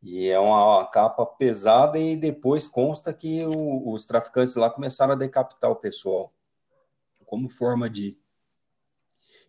E 0.02 0.28
é 0.28 0.38
uma, 0.38 0.86
capa 0.86 1.26
pesada 1.26 1.98
e 1.98 2.16
depois 2.16 2.68
consta 2.68 3.12
que 3.12 3.44
o- 3.46 3.92
os 3.92 4.06
traficantes 4.06 4.54
lá 4.56 4.70
começaram 4.70 5.12
a 5.14 5.16
decapitar 5.16 5.70
o 5.70 5.76
pessoal 5.76 6.32
como 7.26 7.48
forma 7.50 7.90
de, 7.90 8.18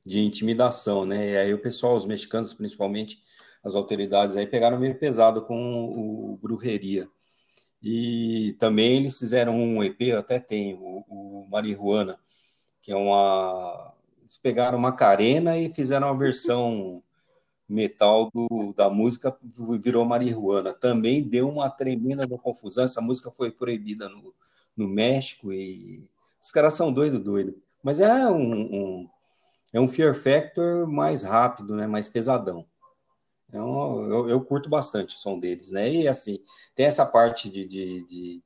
de 0.06 0.20
intimidação, 0.20 1.06
né? 1.06 1.32
E 1.32 1.38
aí 1.38 1.54
o 1.54 1.62
pessoal, 1.62 1.96
os 1.96 2.06
mexicanos 2.06 2.54
principalmente, 2.54 3.20
as 3.64 3.76
autoridades 3.76 4.36
aí 4.38 4.48
pegaram 4.48 4.80
meio 4.80 4.98
pesado 4.98 5.46
com 5.46 5.86
o 6.34 6.38
Brujeria. 6.38 7.08
E 7.82 8.56
também 8.60 8.98
eles 8.98 9.20
fizeram 9.20 9.56
um 9.56 9.84
EP, 9.84 10.08
eu 10.08 10.20
até 10.20 10.40
tenho, 10.40 10.80
o, 10.80 11.44
o 11.46 11.50
Marihuana, 11.50 12.20
que 12.82 12.92
é 12.92 12.96
uma. 12.96 13.94
Eles 14.22 14.38
pegaram 14.38 14.80
Macarena 14.80 15.58
e 15.58 15.74
fizeram 15.74 16.08
uma 16.10 16.18
versão 16.18 17.04
metal 17.70 18.30
do, 18.34 18.74
da 18.76 18.90
música, 18.90 19.38
virou 19.82 20.06
Marihuana. 20.06 20.74
Também 20.74 21.24
deu 21.24 21.50
uma 21.50 21.70
tremenda 21.70 22.28
da 22.28 22.38
confusão. 22.38 22.84
Essa 22.84 23.02
música 23.02 23.32
foi 23.32 23.52
proibida 23.52 24.10
no, 24.10 24.34
no 24.76 24.88
México 24.88 25.54
e 25.54 26.04
os 26.42 26.52
caras 26.52 26.74
são 26.74 26.92
doido, 26.94 27.20
doido. 27.20 27.56
Mas 27.84 28.02
é 28.02 28.28
um, 28.30 29.02
um- 29.04 29.10
é 29.74 29.80
um 29.82 29.88
Fear 29.90 30.16
Factor 30.16 30.88
mais 30.88 31.24
rápido, 31.24 31.76
né? 31.76 31.88
Mais 31.88 32.08
pesadão. 32.08 32.66
É 33.52 33.62
um- 33.62 34.06
eu, 34.12 34.30
eu 34.30 34.42
curto 34.46 34.70
bastante 34.70 35.16
o 35.16 35.20
som 35.20 35.40
deles, 35.40 35.72
né? 35.72 35.92
E 35.92 36.08
assim, 36.08 36.40
tem 36.76 36.86
essa 36.86 37.06
parte 37.06 37.50
de, 37.50 37.66
de, 37.68 38.06
de 38.06 38.44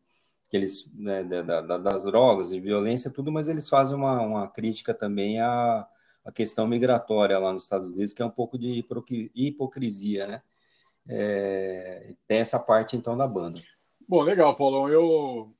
que 0.49 0.57
eles, 0.57 0.93
né, 0.97 1.23
da- 1.23 1.41
da- 1.43 1.61
da- 1.61 1.77
das 1.79 2.03
drogas 2.05 2.53
e 2.53 2.59
violência, 2.61 3.11
tudo, 3.11 3.31
mas 3.31 3.49
eles 3.49 3.69
fazem 3.69 3.97
uma, 3.97 4.21
uma 4.21 4.47
crítica 4.49 4.93
também 4.93 5.39
à, 5.41 5.87
à 6.25 6.31
questão 6.31 6.67
migratória 6.67 7.37
lá 7.37 7.51
nos 7.53 7.63
Estados 7.63 7.89
Unidos, 7.89 8.13
que 8.13 8.21
é 8.21 8.25
um 8.25 8.29
pouco 8.29 8.57
de 8.57 8.83
hipocrisia, 9.35 10.27
né? 10.27 10.41
É, 11.07 12.15
essa 12.29 12.59
parte 12.59 12.95
então 12.95 13.17
da 13.17 13.27
banda. 13.27 13.61
Bom, 14.07 14.21
legal, 14.21 14.55
Paulão. 14.55 14.87
Eu, 14.89 15.51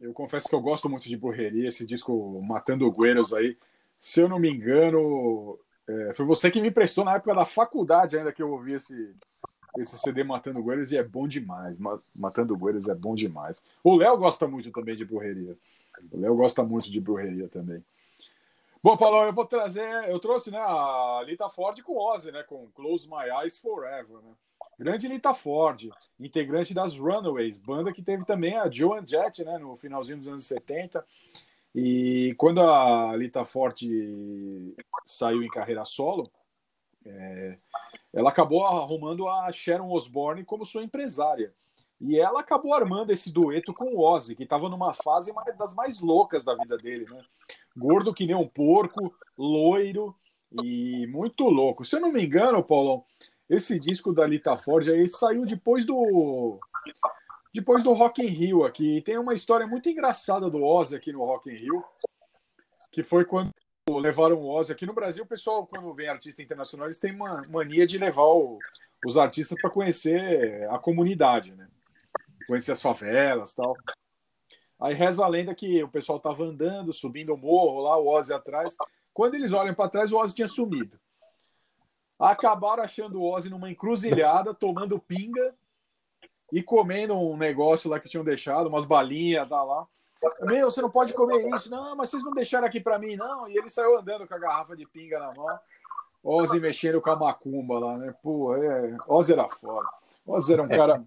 eu 0.00 0.12
confesso 0.12 0.48
que 0.48 0.54
eu 0.54 0.60
gosto 0.60 0.88
muito 0.88 1.08
de 1.08 1.16
Borreria, 1.16 1.68
esse 1.68 1.86
disco 1.86 2.40
Matando 2.42 2.90
Guerreiros 2.90 3.32
aí. 3.32 3.56
Se 3.98 4.20
eu 4.20 4.28
não 4.28 4.38
me 4.38 4.50
engano, 4.50 5.58
é, 5.88 6.12
foi 6.14 6.26
você 6.26 6.50
que 6.50 6.60
me 6.60 6.70
prestou 6.70 7.04
na 7.04 7.14
época 7.14 7.34
da 7.34 7.44
faculdade 7.44 8.18
ainda 8.18 8.32
que 8.32 8.42
eu 8.42 8.50
ouvi 8.50 8.72
esse, 8.72 9.14
esse 9.78 9.98
CD 9.98 10.24
Matando 10.24 10.62
Guerreiros 10.62 10.92
e 10.92 10.98
é 10.98 11.02
bom 11.02 11.26
demais. 11.26 11.78
Ma- 11.78 12.00
Matando 12.14 12.56
Guerreiros 12.56 12.88
é 12.88 12.94
bom 12.94 13.14
demais. 13.14 13.64
O 13.82 13.94
Léo 13.96 14.16
gosta 14.18 14.46
muito 14.46 14.70
também 14.70 14.96
de 14.96 15.04
Borreria. 15.04 15.56
O 16.12 16.18
Léo 16.18 16.34
gosta 16.36 16.62
muito 16.62 16.90
de 16.90 17.00
Borreria 17.00 17.48
também. 17.48 17.82
Bom, 18.82 18.96
Paulão, 18.96 19.24
eu 19.24 19.32
vou 19.32 19.46
trazer. 19.46 20.08
Eu 20.08 20.18
trouxe 20.18 20.50
né, 20.50 20.58
a 20.58 21.22
Lita 21.24 21.48
Ford 21.48 21.80
com 21.82 21.96
Ozzy, 21.96 22.32
né? 22.32 22.42
Com 22.42 22.68
Close 22.72 23.08
My 23.08 23.30
Eyes 23.42 23.58
Forever, 23.58 24.16
né? 24.22 24.32
Grande 24.76 25.06
Lita 25.06 25.32
Ford, 25.32 25.88
integrante 26.18 26.74
das 26.74 26.96
Runaways, 26.96 27.60
banda 27.60 27.92
que 27.92 28.02
teve 28.02 28.24
também 28.24 28.56
a 28.56 28.68
Joan 28.68 29.06
Jett, 29.06 29.44
né, 29.44 29.58
no 29.58 29.76
finalzinho 29.76 30.18
dos 30.18 30.26
anos 30.26 30.46
70. 30.46 31.06
E 31.72 32.34
quando 32.36 32.60
a 32.60 33.14
Lita 33.16 33.44
Ford 33.44 33.78
saiu 35.04 35.42
em 35.42 35.48
carreira 35.48 35.84
solo, 35.84 36.28
é, 37.06 37.58
ela 38.12 38.30
acabou 38.30 38.66
arrumando 38.66 39.28
a 39.28 39.52
Sharon 39.52 39.90
Osbourne 39.90 40.44
como 40.44 40.64
sua 40.64 40.82
empresária. 40.82 41.54
E 42.04 42.18
ela 42.18 42.40
acabou 42.40 42.74
armando 42.74 43.12
esse 43.12 43.30
dueto 43.32 43.72
com 43.72 43.84
o 43.94 44.00
Ozzy, 44.00 44.34
que 44.34 44.42
estava 44.42 44.68
numa 44.68 44.92
fase 44.92 45.32
das 45.56 45.72
mais 45.72 46.00
loucas 46.00 46.44
da 46.44 46.54
vida 46.56 46.76
dele, 46.76 47.06
né? 47.08 47.22
Gordo 47.76 48.12
que 48.12 48.26
nem 48.26 48.34
um 48.34 48.46
porco, 48.46 49.14
loiro 49.38 50.14
e 50.62 51.06
muito 51.06 51.44
louco. 51.44 51.84
Se 51.84 51.94
eu 51.94 52.00
não 52.00 52.10
me 52.10 52.24
engano, 52.24 52.62
Paulão, 52.62 53.04
esse 53.48 53.78
disco 53.78 54.12
da 54.12 54.26
Lita 54.26 54.56
Ford 54.56 54.88
aí 54.88 55.06
saiu 55.06 55.46
depois 55.46 55.86
do 55.86 56.58
depois 57.54 57.84
do 57.84 57.92
Rock 57.92 58.22
in 58.22 58.26
Rio 58.26 58.64
aqui. 58.64 58.96
E 58.96 59.02
tem 59.02 59.16
uma 59.16 59.34
história 59.34 59.66
muito 59.66 59.88
engraçada 59.88 60.50
do 60.50 60.64
Ozzy 60.64 60.96
aqui 60.96 61.12
no 61.12 61.24
Rock 61.24 61.50
in 61.50 61.56
Rio, 61.56 61.84
que 62.90 63.04
foi 63.04 63.24
quando 63.24 63.52
levaram 63.88 64.36
o 64.36 64.48
Ozzy 64.48 64.72
aqui 64.72 64.86
no 64.86 64.94
Brasil. 64.94 65.22
O 65.22 65.28
pessoal, 65.28 65.66
quando 65.66 65.92
vem 65.94 66.08
artista 66.08 66.42
internacional, 66.42 66.86
eles 66.86 66.98
têm 66.98 67.14
uma 67.14 67.46
mania 67.48 67.86
de 67.86 67.98
levar 67.98 68.24
o- 68.24 68.58
os 69.04 69.16
artistas 69.16 69.56
para 69.60 69.70
conhecer 69.70 70.68
a 70.70 70.78
comunidade, 70.78 71.52
né? 71.54 71.68
Conhecer 72.48 72.72
as 72.72 72.82
favelas 72.82 73.54
tal. 73.54 73.74
Aí 74.80 74.94
reza 74.94 75.24
a 75.24 75.28
lenda 75.28 75.54
que 75.54 75.82
o 75.82 75.88
pessoal 75.88 76.18
tava 76.18 76.44
andando, 76.44 76.92
subindo 76.92 77.34
o 77.34 77.36
morro 77.36 77.82
lá, 77.82 77.96
o 77.96 78.08
Ozzy 78.08 78.34
atrás. 78.34 78.76
Quando 79.14 79.34
eles 79.34 79.52
olham 79.52 79.74
para 79.74 79.88
trás, 79.88 80.12
o 80.12 80.18
Ozzy 80.18 80.34
tinha 80.34 80.48
sumido. 80.48 80.98
Acabaram 82.18 82.82
achando 82.82 83.20
o 83.20 83.32
Ozzy 83.32 83.48
numa 83.48 83.70
encruzilhada, 83.70 84.52
tomando 84.54 84.98
pinga 84.98 85.54
e 86.52 86.62
comendo 86.62 87.14
um 87.14 87.36
negócio 87.36 87.88
lá 87.88 88.00
que 88.00 88.08
tinham 88.08 88.24
deixado, 88.24 88.68
umas 88.68 88.84
balinhas, 88.84 89.48
tá 89.48 89.62
lá. 89.62 89.86
Meu, 90.42 90.70
você 90.70 90.82
não 90.82 90.90
pode 90.90 91.12
comer 91.14 91.48
isso. 91.54 91.70
Não, 91.70 91.96
mas 91.96 92.10
vocês 92.10 92.22
não 92.22 92.32
deixaram 92.32 92.66
aqui 92.66 92.80
para 92.80 92.98
mim, 92.98 93.16
não. 93.16 93.48
E 93.48 93.56
ele 93.56 93.70
saiu 93.70 93.98
andando 93.98 94.26
com 94.26 94.34
a 94.34 94.38
garrafa 94.38 94.76
de 94.76 94.86
pinga 94.86 95.18
na 95.18 95.30
mão. 95.34 95.46
Ozzy 96.22 96.60
mexendo 96.60 97.00
com 97.00 97.10
a 97.10 97.16
macumba 97.16 97.78
lá, 97.78 97.98
né? 97.98 98.14
Pô, 98.22 98.54
é... 98.54 98.96
Ozzy 99.08 99.32
era 99.32 99.48
foda. 99.48 99.88
Ozzy 100.26 100.52
era 100.52 100.62
um 100.62 100.68
cara... 100.68 101.04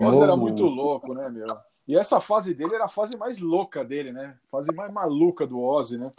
Ozzy 0.00 0.22
era 0.22 0.36
muito 0.36 0.64
louco, 0.66 1.14
né, 1.14 1.28
meu? 1.28 1.46
E 1.86 1.96
essa 1.96 2.20
fase 2.20 2.54
dele 2.54 2.74
era 2.74 2.84
a 2.84 2.88
fase 2.88 3.16
mais 3.16 3.38
louca 3.38 3.84
dele, 3.84 4.12
né? 4.12 4.38
Fase 4.50 4.74
mais 4.74 4.92
maluca 4.92 5.46
do 5.46 5.60
Ozzy, 5.60 5.98
né? 5.98 6.10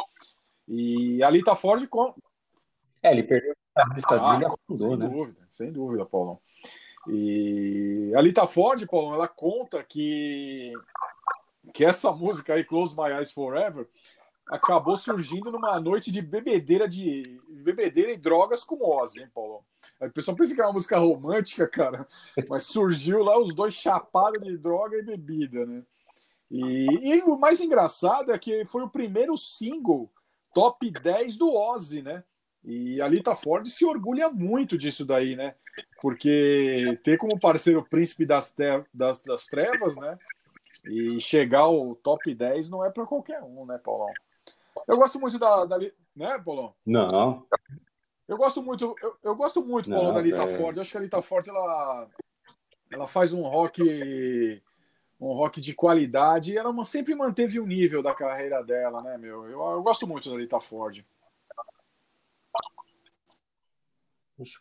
E 0.68 1.24
a 1.24 1.30
Lita 1.30 1.56
Ford 1.56 1.88
com... 1.88 2.14
É, 3.02 3.12
ele 3.12 3.24
perdeu 3.24 3.54
a 3.76 3.84
guitarrista 3.84 4.16
Ah, 4.16 4.32
dele 4.34 4.44
e 4.44 4.46
afundou, 4.46 4.90
sem 4.90 4.98
né? 4.98 5.08
dúvida, 5.08 5.48
sem 5.50 5.72
dúvida, 5.72 6.06
Paulão. 6.06 6.40
E 7.08 8.12
a 8.16 8.22
Lita 8.22 8.48
Ford, 8.48 8.84
Paulão, 8.88 9.14
ela 9.14 9.28
conta 9.28 9.84
que, 9.84 10.74
que 11.74 11.86
essa 11.86 12.12
música 12.12 12.54
aí, 12.54 12.64
Close 12.64 12.96
My 12.96 13.12
Eyes 13.12 13.32
Forever, 13.32 13.88
acabou 14.48 14.98
surgindo 14.98 15.52
numa 15.52 15.80
noite 15.80 16.12
de 16.12 16.22
bebedeira 16.22 16.88
de 16.88 17.40
bebedeira 17.48 18.12
e 18.12 18.18
drogas 18.18 18.64
com 18.64 18.84
Ozzy, 18.84 19.22
hein, 19.22 19.30
Paulão? 19.34 19.62
Aí 20.00 20.10
o 20.10 20.12
pessoal 20.12 20.36
pensa 20.36 20.54
que 20.54 20.62
é 20.62 20.66
uma 20.66 20.74
música 20.74 20.98
romântica, 21.00 21.68
cara, 21.68 22.06
mas 22.50 22.66
surgiu 22.66 23.24
lá 23.24 23.40
os 23.40 23.56
dois 23.56 23.74
chapados 23.74 24.44
de 24.44 24.58
droga 24.58 24.98
e 24.98 25.04
bebida, 25.04 25.66
né? 25.66 25.84
E, 26.52 26.86
e 27.16 27.22
o 27.24 27.38
mais 27.38 27.62
engraçado 27.62 28.32
é 28.32 28.38
que 28.38 28.66
foi 28.66 28.84
o 28.84 28.90
primeiro 28.90 29.38
single 29.38 30.12
top 30.54 30.90
10 30.92 31.38
do 31.38 31.54
Ozzy, 31.54 32.02
né? 32.02 32.24
E 32.64 33.02
a 33.02 33.08
Lita 33.08 33.36
Ford 33.36 33.66
se 33.68 33.86
orgulha 33.86 34.30
muito 34.30 34.78
disso 34.78 35.06
daí, 35.06 35.36
né? 35.36 35.56
Porque 36.02 37.00
ter 37.04 37.18
como 37.18 37.40
parceiro 37.40 37.80
o 37.80 37.86
príncipe 37.86 38.26
das, 38.26 38.52
te- 38.52 38.84
das, 38.94 39.20
das 39.24 39.46
trevas, 39.46 39.96
né? 39.98 40.18
E 40.86 41.20
chegar 41.20 41.62
ao 41.62 41.96
top 41.96 42.34
10 42.34 42.70
não 42.70 42.84
é 42.84 42.90
para 42.90 43.06
qualquer 43.06 43.42
um, 43.44 43.66
né, 43.66 43.78
Paulão? 43.78 44.12
Eu 44.88 44.98
gosto 44.98 45.20
muito 45.20 45.40
da, 45.40 45.66
da 45.66 45.78
né, 46.16 46.40
Paulão? 46.44 46.74
Não, 46.86 47.46
Eu 48.28 48.38
gosto 48.38 48.62
muito, 48.62 48.96
eu, 49.02 49.18
eu 49.24 49.36
gosto 49.36 49.64
muito, 49.64 49.90
Não, 49.90 49.98
Paulo, 49.98 50.14
da 50.14 50.22
Lita 50.22 50.44
é. 50.44 50.58
Ford. 50.58 50.76
Eu 50.76 50.82
acho 50.82 50.92
que 50.92 50.98
a 50.98 51.02
Lita 51.02 51.22
Ford, 51.22 51.48
ela, 51.48 52.08
ela 52.92 53.08
faz 53.08 53.34
um 53.34 53.42
rock 53.44 54.62
um 55.20 55.34
rock 55.34 55.62
de 55.62 55.74
qualidade 55.74 56.54
e 56.54 56.58
ela 56.58 56.84
sempre 56.84 57.16
manteve 57.16 57.60
o 57.60 57.66
nível 57.66 58.04
da 58.04 58.14
carreira 58.14 58.62
dela, 58.64 59.02
né, 59.02 59.18
meu? 59.18 59.46
Eu, 59.46 59.62
eu 59.62 59.84
gosto 59.84 60.06
muito 60.06 60.30
da 60.30 60.38
Rita 60.38 60.60
Ford. 60.60 61.04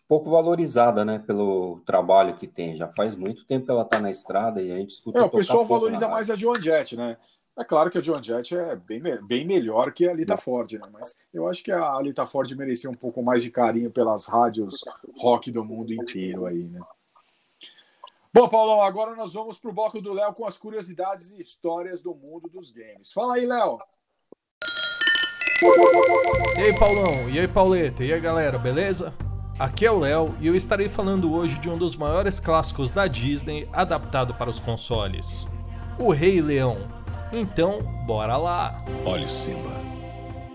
Pouco 0.07 0.31
valorizada, 0.31 1.05
né, 1.05 1.19
pelo 1.19 1.81
trabalho 1.81 2.37
que 2.37 2.47
tem. 2.47 2.77
Já 2.77 2.89
faz 2.89 3.17
muito 3.17 3.45
tempo 3.45 3.67
que 3.67 3.71
ela 3.73 3.83
está 3.83 3.99
na 3.99 4.11
estrada 4.11 4.63
e 4.63 4.71
a 4.71 4.77
gente 4.77 4.91
escuta 4.91 5.19
É, 5.19 5.23
o 5.23 5.31
pessoal 5.31 5.65
valoriza 5.65 6.07
mais 6.07 6.31
a 6.31 6.37
Joan 6.37 6.61
Jett, 6.61 6.97
né? 6.97 7.17
É 7.57 7.63
claro 7.63 7.89
que 7.89 7.99
a 7.99 8.01
Joan 8.01 8.21
Jett 8.21 8.57
é 8.57 8.75
bem, 8.75 9.01
bem 9.23 9.47
melhor 9.47 9.93
que 9.93 10.09
a 10.09 10.13
Lita 10.13 10.37
Ford, 10.37 10.73
né? 10.73 10.89
Mas 10.93 11.19
eu 11.33 11.47
acho 11.47 11.63
que 11.63 11.71
a 11.71 12.01
Lita 12.01 12.27
Ford 12.27 12.51
merecia 12.57 12.91
um 12.91 12.95
pouco 12.95 13.23
mais 13.23 13.45
de 13.45 13.51
carinho 13.51 13.93
pelas 13.93 14.27
rádios 14.27 14.85
rock 15.17 15.53
do 15.53 15.65
mundo 15.65 15.93
inteiro 15.93 16.47
aí, 16.47 16.65
né? 16.65 16.81
Bom, 18.33 18.49
Paulão, 18.49 18.83
agora 18.83 19.15
nós 19.15 19.33
vamos 19.33 19.61
pro 19.61 19.73
bloco 19.73 20.01
do 20.01 20.13
Léo 20.13 20.35
com 20.35 20.45
as 20.45 20.59
curiosidades 20.59 21.31
e 21.31 21.41
histórias 21.41 22.03
do 22.03 22.13
mundo 22.13 22.49
dos 22.49 22.73
games. 22.73 23.13
Fala 23.13 23.37
aí, 23.37 23.47
Léo. 23.47 23.79
E 26.57 26.61
aí, 26.61 26.77
Paulão? 26.77 27.31
E 27.31 27.39
aí, 27.39 27.47
Pauleta? 27.47 28.03
E 28.03 28.13
aí, 28.13 28.21
galera, 28.21 28.59
beleza? 28.59 29.15
Aqui 29.57 29.87
é 29.87 29.91
o 29.93 30.01
Léo 30.01 30.37
e 30.41 30.49
eu 30.49 30.57
estarei 30.57 30.89
falando 30.89 31.33
hoje 31.33 31.61
de 31.61 31.71
um 31.71 31.79
dos 31.79 31.95
maiores 31.95 32.41
clássicos 32.41 32.91
da 32.91 33.07
Disney 33.07 33.69
adaptado 33.73 34.35
para 34.35 34.51
os 34.51 34.59
consoles: 34.59 35.47
O 35.97 36.11
Rei 36.11 36.41
Leão. 36.41 37.04
Então, 37.37 37.81
bora 38.07 38.37
lá! 38.37 38.81
Olhe, 39.05 39.29
Simba. 39.29 39.83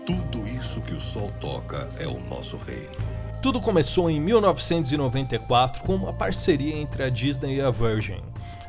Tudo 0.06 0.46
isso 0.48 0.80
que 0.80 0.94
o 0.94 1.00
sol 1.00 1.30
toca 1.38 1.90
é 1.98 2.06
o 2.06 2.18
nosso 2.20 2.56
reino. 2.56 2.96
Tudo 3.42 3.60
começou 3.60 4.08
em 4.08 4.18
1994 4.18 5.84
com 5.84 5.94
uma 5.94 6.14
parceria 6.14 6.74
entre 6.74 7.02
a 7.02 7.10
Disney 7.10 7.56
e 7.56 7.60
a 7.60 7.70
Virgin. 7.70 8.22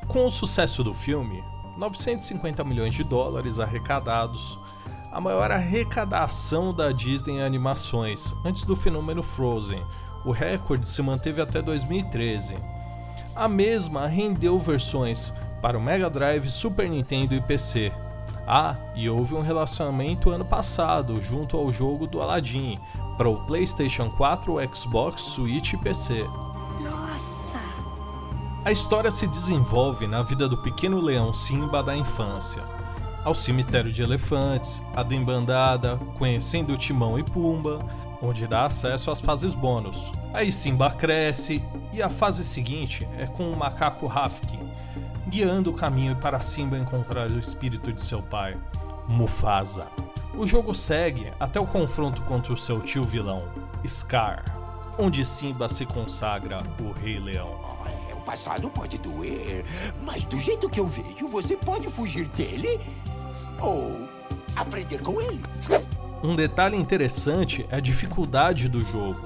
Com 0.10 0.26
o 0.26 0.30
sucesso 0.30 0.84
do 0.84 0.94
filme, 0.94 1.42
950 1.78 2.66
milhões 2.66 2.94
de 2.94 3.06
dólares 3.06 3.62
arrecadados, 3.62 4.60
a 5.10 5.22
maior 5.22 5.50
arrecadação 5.50 6.74
da 6.74 6.92
Disney 6.92 7.36
em 7.36 7.42
animações, 7.42 8.34
antes 8.44 8.66
do 8.66 8.76
fenômeno 8.76 9.24
Frozen. 9.24 9.82
O 10.26 10.32
recorde 10.32 10.86
se 10.86 11.02
manteve 11.02 11.42
até 11.42 11.62
2013. 11.62 12.56
A 13.34 13.48
mesma 13.48 14.06
rendeu 14.06 14.60
versões 14.60 15.34
para 15.62 15.78
o 15.78 15.82
Mega 15.82 16.10
Drive, 16.10 16.50
Super 16.50 16.90
Nintendo 16.90 17.34
e 17.34 17.42
PC. 17.42 17.92
Ah, 18.48 18.76
e 18.96 19.10
houve 19.10 19.36
um 19.36 19.42
relacionamento 19.42 20.32
ano 20.32 20.44
passado 20.44 21.22
junto 21.22 21.56
ao 21.56 21.72
jogo 21.72 22.08
do 22.08 22.22
Aladdin 22.22 22.78
para 23.18 23.30
o 23.30 23.46
PlayStation 23.46 24.10
4, 24.10 24.56
Xbox, 24.74 25.22
Switch 25.22 25.74
e 25.74 25.78
PC. 25.78 26.26
Nossa! 26.82 27.60
A 28.66 28.72
história 28.72 29.12
se 29.12 29.28
desenvolve 29.28 30.08
na 30.08 30.24
vida 30.24 30.50
do 30.50 30.58
pequeno 30.58 31.00
leão 31.00 31.34
Simba 31.34 31.84
da 31.84 31.96
infância. 31.96 32.62
Ao 33.24 33.36
cemitério 33.36 33.92
de 33.92 34.02
elefantes, 34.02 34.82
a 34.96 35.04
dembandada, 35.04 36.00
conhecendo 36.18 36.78
Timão 36.78 37.20
e 37.20 37.24
Pumba, 37.24 37.80
onde 38.22 38.48
dá 38.48 38.66
acesso 38.66 39.12
às 39.12 39.20
fases 39.20 39.54
bônus. 39.54 40.12
Aí 40.34 40.52
Simba 40.52 40.90
cresce 40.92 41.64
e 41.94 42.02
a 42.02 42.10
fase 42.10 42.44
seguinte 42.44 43.08
é 43.18 43.28
com 43.28 43.52
o 43.52 43.58
macaco 43.58 44.08
Rafkin, 44.08 44.60
guiando 45.32 45.70
o 45.72 45.74
caminho 45.74 46.14
para 46.18 46.42
Simba 46.42 46.78
encontrar 46.78 47.32
o 47.32 47.40
espírito 47.40 47.94
de 47.94 48.02
seu 48.02 48.22
pai, 48.22 48.58
Mufasa. 49.08 49.88
O 50.38 50.46
jogo 50.46 50.76
segue 50.76 51.32
até 51.40 51.58
o 51.58 51.66
confronto 51.66 52.22
contra 52.24 52.52
o 52.52 52.58
seu 52.58 52.82
tio 52.82 53.04
vilão, 53.04 53.40
Scar, 53.88 54.44
onde 55.00 55.26
Simba 55.26 55.70
se 55.70 55.86
consagra 55.86 56.60
o 56.82 56.92
Rei 56.92 57.18
Leão. 57.18 57.62
O 58.12 58.22
passado 58.24 58.70
pode 58.70 58.98
doer, 58.98 59.64
mas 60.04 60.26
do 60.26 60.38
jeito 60.38 60.70
que 60.70 60.82
eu 60.82 60.86
vejo, 60.86 61.28
você 61.28 61.56
pode 61.56 61.88
fugir 61.88 62.28
dele 62.28 62.78
ou 63.62 64.10
aprender 64.58 65.02
com 65.02 65.22
ele. 65.22 65.42
Um 66.22 66.36
detalhe 66.36 66.76
interessante 66.76 67.66
é 67.70 67.78
a 67.78 67.80
dificuldade 67.80 68.68
do 68.68 68.84
jogo, 68.84 69.22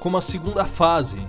como 0.00 0.18
a 0.18 0.20
segunda 0.20 0.66
fase, 0.66 1.26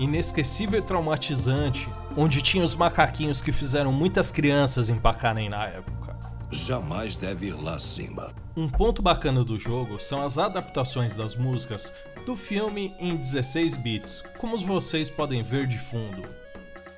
inesquecível 0.00 0.78
e 0.78 0.82
traumatizante, 0.82 1.88
onde 2.16 2.40
tinha 2.40 2.64
os 2.64 2.74
macaquinhos 2.74 3.42
que 3.42 3.52
fizeram 3.52 3.92
muitas 3.92 4.32
crianças 4.32 4.88
empacarem 4.88 5.50
na 5.50 5.66
época. 5.66 6.16
Jamais 6.50 7.14
deve 7.14 7.48
ir 7.48 7.62
lá, 7.62 7.78
Simba. 7.78 8.34
Um 8.56 8.68
ponto 8.68 9.00
bacana 9.02 9.44
do 9.44 9.58
jogo 9.58 10.00
são 10.00 10.24
as 10.24 10.38
adaptações 10.38 11.14
das 11.14 11.36
músicas 11.36 11.92
do 12.26 12.34
filme 12.34 12.92
em 12.98 13.14
16 13.14 13.76
bits, 13.76 14.24
como 14.38 14.56
vocês 14.56 15.08
podem 15.08 15.42
ver 15.42 15.66
de 15.66 15.78
fundo. 15.78 16.24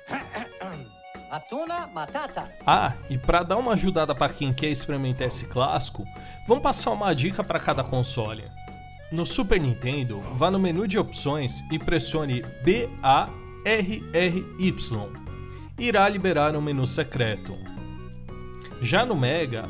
Atuna 1.29 1.87
Matata. 1.87 2.51
Ah, 2.65 2.93
e 3.09 3.17
para 3.17 3.43
dar 3.43 3.57
uma 3.57 3.73
ajudada 3.73 4.15
para 4.15 4.33
quem 4.33 4.53
quer 4.53 4.69
experimentar 4.69 5.27
esse 5.27 5.45
clássico, 5.45 6.05
vamos 6.47 6.63
passar 6.63 6.91
uma 6.91 7.13
dica 7.13 7.43
para 7.43 7.59
cada 7.59 7.83
console. 7.83 8.43
No 9.13 9.27
Super 9.27 9.61
Nintendo, 9.61 10.21
vá 10.35 10.49
no 10.49 10.57
menu 10.57 10.87
de 10.87 10.97
opções 10.97 11.63
e 11.71 11.77
pressione 11.77 12.43
B-A-R-R-Y. 12.63 13.29
Irá 15.77 16.09
liberar 16.09 16.55
um 16.55 16.61
menu 16.61 16.87
secreto. 16.87 17.55
Já 18.81 19.05
no 19.05 19.15
Mega, 19.15 19.69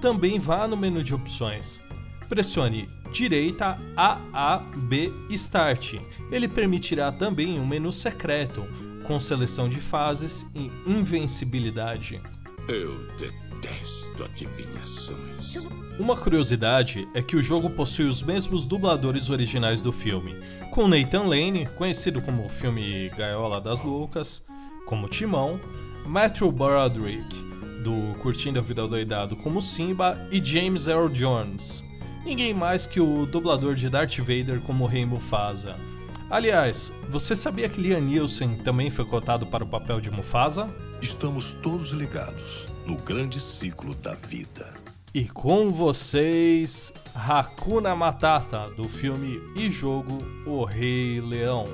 também 0.00 0.38
vá 0.38 0.66
no 0.66 0.74
menu 0.74 1.04
de 1.04 1.14
opções. 1.14 1.82
Pressione 2.30 2.88
direita 3.12 3.78
AAB 3.94 5.12
Start. 5.32 5.96
Ele 6.32 6.48
permitirá 6.48 7.12
também 7.12 7.60
um 7.60 7.66
menu 7.66 7.92
secreto 7.92 8.66
com 9.06 9.20
seleção 9.20 9.68
de 9.68 9.82
fases 9.82 10.50
e 10.54 10.72
invencibilidade. 10.90 12.22
Eu 12.66 12.96
detesto 13.18 14.07
adivinhações. 14.24 15.56
Uma 15.98 16.16
curiosidade 16.16 17.08
é 17.12 17.20
que 17.20 17.36
o 17.36 17.42
jogo 17.42 17.70
possui 17.70 18.04
os 18.04 18.22
mesmos 18.22 18.64
dubladores 18.64 19.30
originais 19.30 19.82
do 19.82 19.92
filme, 19.92 20.36
com 20.70 20.86
Nathan 20.86 21.22
Lane, 21.22 21.66
conhecido 21.76 22.22
como 22.22 22.44
o 22.44 22.48
filme 22.48 23.08
Gaiola 23.16 23.60
das 23.60 23.82
Loucas, 23.82 24.44
como 24.86 25.08
Timão, 25.08 25.60
Matthew 26.06 26.52
Broderick, 26.52 27.34
do 27.82 28.16
Curtindo 28.20 28.58
a 28.58 28.62
Vida 28.62 28.86
Doidado 28.86 29.36
como 29.36 29.60
Simba, 29.60 30.16
e 30.30 30.42
James 30.42 30.86
Earl 30.86 31.08
Jones, 31.08 31.84
ninguém 32.24 32.54
mais 32.54 32.86
que 32.86 33.00
o 33.00 33.26
dublador 33.26 33.74
de 33.74 33.88
Darth 33.88 34.18
Vader 34.18 34.60
como 34.60 34.86
Rei 34.86 35.04
Mufasa. 35.04 35.76
Aliás, 36.30 36.92
você 37.08 37.34
sabia 37.34 37.68
que 37.68 37.80
Liam 37.80 38.00
Neeson 38.00 38.56
também 38.58 38.90
foi 38.90 39.04
cotado 39.04 39.46
para 39.46 39.64
o 39.64 39.68
papel 39.68 40.00
de 40.00 40.10
Mufasa? 40.10 40.68
Estamos 41.00 41.52
todos 41.54 41.90
ligados 41.90 42.66
no 42.84 42.96
grande 42.96 43.40
ciclo 43.40 43.94
da 43.94 44.14
vida. 44.14 44.74
E 45.14 45.28
com 45.28 45.70
vocês, 45.70 46.92
Hakuna 47.14 47.94
Matata, 47.94 48.68
do 48.70 48.88
filme 48.88 49.40
e 49.54 49.70
jogo 49.70 50.18
O 50.44 50.64
Rei 50.64 51.20
Leão. 51.20 51.66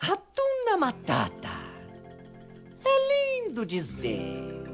Hatuna 0.00 0.76
Matata. 0.76 1.48
É 2.84 3.42
lindo 3.44 3.64
dizer. 3.64 4.64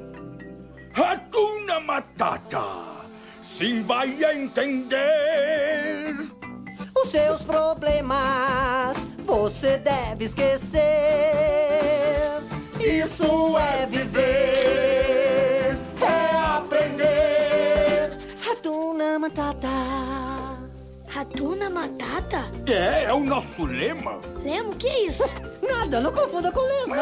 Hakuna 0.93 1.79
Matata. 1.79 3.05
Sim, 3.43 3.81
vai 3.83 4.23
entender. 4.23 5.76
Seus 7.17 7.41
problemas 7.41 8.95
você 9.25 9.77
deve 9.79 10.25
esquecer. 10.25 10.83
Isso 12.79 13.57
é 13.57 13.87
viver, 13.87 15.79
é 15.99 16.35
aprender. 16.35 18.11
Hatuna 18.47 19.17
Matata. 19.17 19.67
Ratuna 21.07 21.71
Matata? 21.71 22.51
É, 22.67 23.05
é 23.05 23.13
o 23.13 23.23
nosso 23.23 23.65
lema. 23.65 24.21
Lemo, 24.43 24.75
que 24.75 24.87
é 24.87 25.07
isso? 25.07 25.23
Nada, 25.67 25.99
não 25.99 26.13
confunda 26.13 26.51
com 26.51 26.61
lesma. 26.61 26.97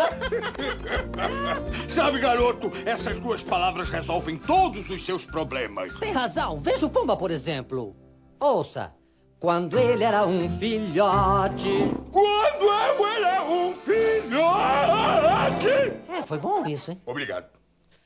Sabe, 1.93 2.19
garoto, 2.19 2.71
essas 2.85 3.19
duas 3.19 3.43
palavras 3.43 3.89
resolvem 3.89 4.37
todos 4.37 4.89
os 4.89 5.05
seus 5.05 5.25
problemas. 5.25 5.91
Tem 5.99 6.13
razão. 6.13 6.57
Veja 6.57 6.85
o 6.85 6.89
Pumba, 6.89 7.17
por 7.17 7.31
exemplo. 7.31 7.93
Ouça. 8.39 8.93
Quando 9.39 9.77
ele 9.77 10.03
era 10.03 10.25
um 10.25 10.49
filhote. 10.49 11.91
Quando 12.11 12.63
eu 12.63 13.07
era 13.07 13.43
um 13.43 13.73
filhote. 13.73 15.67
É, 16.09 16.23
foi 16.23 16.37
bom 16.37 16.65
isso, 16.65 16.91
hein? 16.91 17.01
Obrigado. 17.05 17.45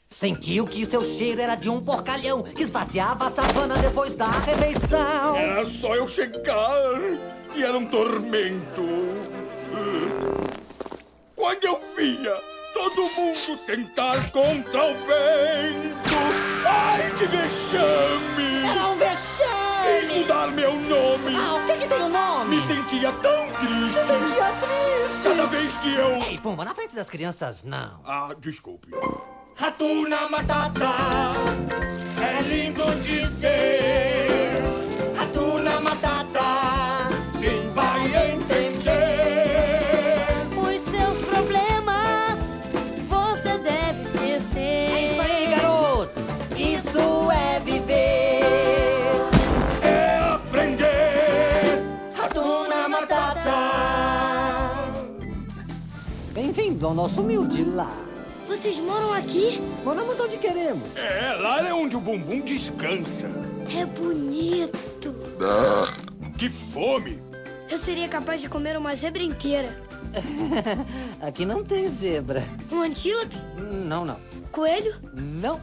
Sentiu 0.10 0.66
que 0.66 0.86
seu 0.86 1.06
cheiro 1.06 1.40
era 1.40 1.56
de 1.56 1.70
um 1.70 1.80
porcalhão 1.80 2.42
que 2.42 2.64
esvaziava 2.64 3.28
a 3.28 3.30
savana 3.30 3.78
depois 3.78 4.16
da 4.16 4.28
refeição. 4.28 5.36
Era 5.36 5.66
só 5.66 5.96
eu 5.96 6.08
chegar 6.08 7.00
e 7.56 7.64
era 7.64 7.78
um 7.78 7.86
tormento. 7.86 8.84
Quando 11.36 11.64
eu 11.64 11.80
via 11.96 12.36
todo 12.74 13.04
mundo 13.14 13.58
sentar 13.58 14.32
contra 14.32 14.86
o 14.86 14.94
vento. 14.94 16.16
Ai, 16.66 17.12
que 17.18 17.26
vexame! 17.26 18.68
Era 18.68 18.88
um 18.88 18.96
vexame! 18.96 19.39
Mudar 20.14 20.52
meu 20.52 20.74
nome. 20.74 21.36
Ah, 21.36 21.56
o 21.56 21.66
que, 21.68 21.78
que 21.78 21.88
tem 21.88 22.00
Me 22.50 22.62
sentia 22.62 23.12
tão 23.12 23.48
triste. 23.48 24.00
Sentia 24.00 24.52
triste. 24.54 25.24
Cada 25.24 25.46
vez 25.46 25.78
que 25.78 25.94
eu. 25.94 26.24
Ei, 26.24 26.38
Pumba, 26.40 26.66
na 26.66 26.74
frente 26.74 26.96
das 26.96 27.10
crianças, 27.10 27.64
não. 27.64 28.00
Ah, 28.04 28.30
desculpe. 28.40 28.90
Ratuna 29.56 30.30
Matata, 30.30 30.90
é 32.22 32.42
lindo 32.42 32.84
dizer. 33.02 34.39
Bem-vindo 56.80 56.88
ao 56.88 56.94
nosso 56.94 57.20
humilde 57.20 57.66
lar. 57.66 57.98
Vocês 58.48 58.80
moram 58.80 59.12
aqui? 59.12 59.60
Moramos 59.84 60.18
onde 60.18 60.38
queremos. 60.38 60.96
É, 60.96 61.34
lá 61.34 61.68
é 61.68 61.74
onde 61.74 61.98
o 61.98 62.00
bumbum 62.00 62.40
descansa. 62.40 63.30
É 63.78 63.86
bonito. 63.86 64.80
Que 66.38 66.50
fome! 66.50 67.22
Eu 67.70 67.78
seria 67.78 68.08
capaz 68.08 68.40
de 68.40 68.48
comer 68.48 68.78
uma 68.78 68.96
zebra 68.96 69.22
inteira. 69.22 69.78
Aqui 71.22 71.46
não 71.46 71.66
tem 71.66 71.86
zebra. 71.90 72.46
Um 72.72 72.82
antílope? 72.82 73.36
Não, 73.58 74.06
não. 74.06 74.18
Coelho? 74.50 74.96
Não. 75.14 75.60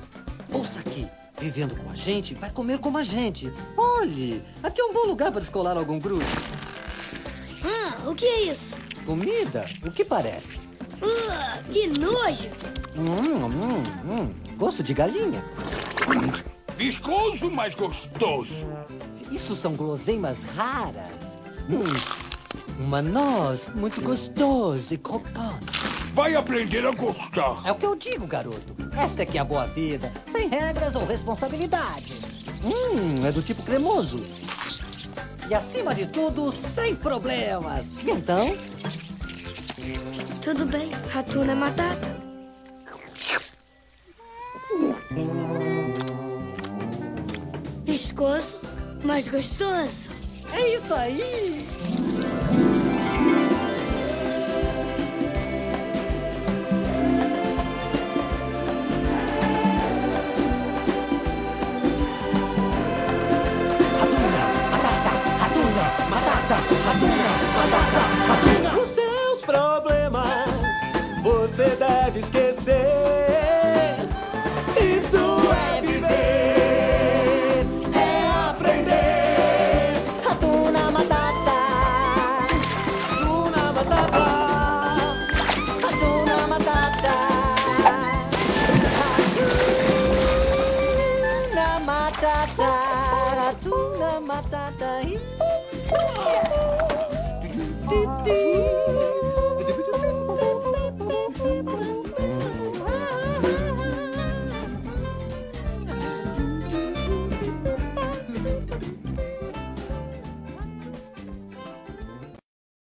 Ouça 0.52 0.80
aqui. 0.80 1.08
Vivendo 1.38 1.76
com 1.76 1.90
a 1.90 1.94
gente, 1.94 2.34
vai 2.34 2.50
comer 2.50 2.78
como 2.78 2.98
a 2.98 3.02
gente. 3.02 3.50
Olhe, 3.74 4.42
aqui 4.62 4.82
é 4.82 4.84
um 4.84 4.92
bom 4.92 5.06
lugar 5.06 5.32
para 5.32 5.40
descolar 5.40 5.78
algum 5.78 5.98
grupo. 5.98 6.24
Ah, 7.64 8.06
o 8.06 8.14
que 8.14 8.26
é 8.26 8.42
isso? 8.42 8.76
Comida? 9.06 9.64
O 9.82 9.90
que 9.90 10.04
parece? 10.04 10.65
Uh, 11.02 11.70
que 11.70 11.86
nojo! 11.86 12.50
Hum, 12.96 13.44
hum, 13.44 13.82
hum. 14.08 14.34
Gosto 14.56 14.82
de 14.82 14.94
galinha. 14.94 15.44
Viscoso, 16.76 17.50
mas 17.50 17.74
gostoso. 17.74 18.66
Isso 19.30 19.54
são 19.54 19.74
guloseimas 19.74 20.44
raras. 20.56 21.38
Hum, 21.68 21.84
uma 22.78 23.02
noz 23.02 23.68
muito 23.74 24.00
gostosa 24.00 24.94
e 24.94 24.98
crocante. 24.98 25.66
Vai 26.12 26.34
aprender 26.34 26.86
a 26.86 26.92
gostar. 26.92 27.60
É 27.64 27.72
o 27.72 27.74
que 27.74 27.84
eu 27.84 27.94
digo, 27.94 28.26
garoto. 28.26 28.76
Esta 28.96 29.22
é 29.22 29.26
que 29.26 29.36
é 29.36 29.40
a 29.40 29.44
boa 29.44 29.66
vida, 29.66 30.10
sem 30.26 30.48
regras 30.48 30.94
ou 30.94 31.04
responsabilidades. 31.04 32.20
Hum, 32.64 33.26
é 33.26 33.32
do 33.32 33.42
tipo 33.42 33.62
cremoso. 33.62 34.18
E 35.48 35.54
acima 35.54 35.94
de 35.94 36.06
tudo, 36.06 36.52
sem 36.52 36.96
problemas. 36.96 37.86
E 38.02 38.10
então? 38.10 38.56
Tudo 40.46 40.64
bem, 40.64 40.90
Ratuna 41.10 41.56
Matata. 41.56 42.16
Viscoso, 47.84 48.54
mas 49.02 49.26
gostoso. 49.26 50.08
É 50.52 50.74
isso 50.76 50.94
aí! 50.94 51.66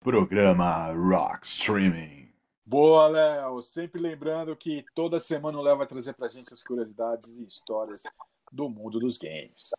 Programa 0.07 0.93
Rock 0.93 1.45
Streaming. 1.45 2.29
Boa, 2.65 3.07
Léo. 3.07 3.61
Sempre 3.61 3.99
lembrando 3.99 4.55
que 4.55 4.85
toda 4.95 5.19
semana 5.19 5.59
o 5.59 5.61
Léo 5.61 5.75
vai 5.75 5.85
trazer 5.85 6.13
pra 6.13 6.29
gente 6.29 6.53
as 6.53 6.63
curiosidades 6.63 7.35
e 7.35 7.43
histórias 7.43 8.03
do 8.49 8.69
mundo 8.69 9.01
dos 9.01 9.17
games. 9.17 9.71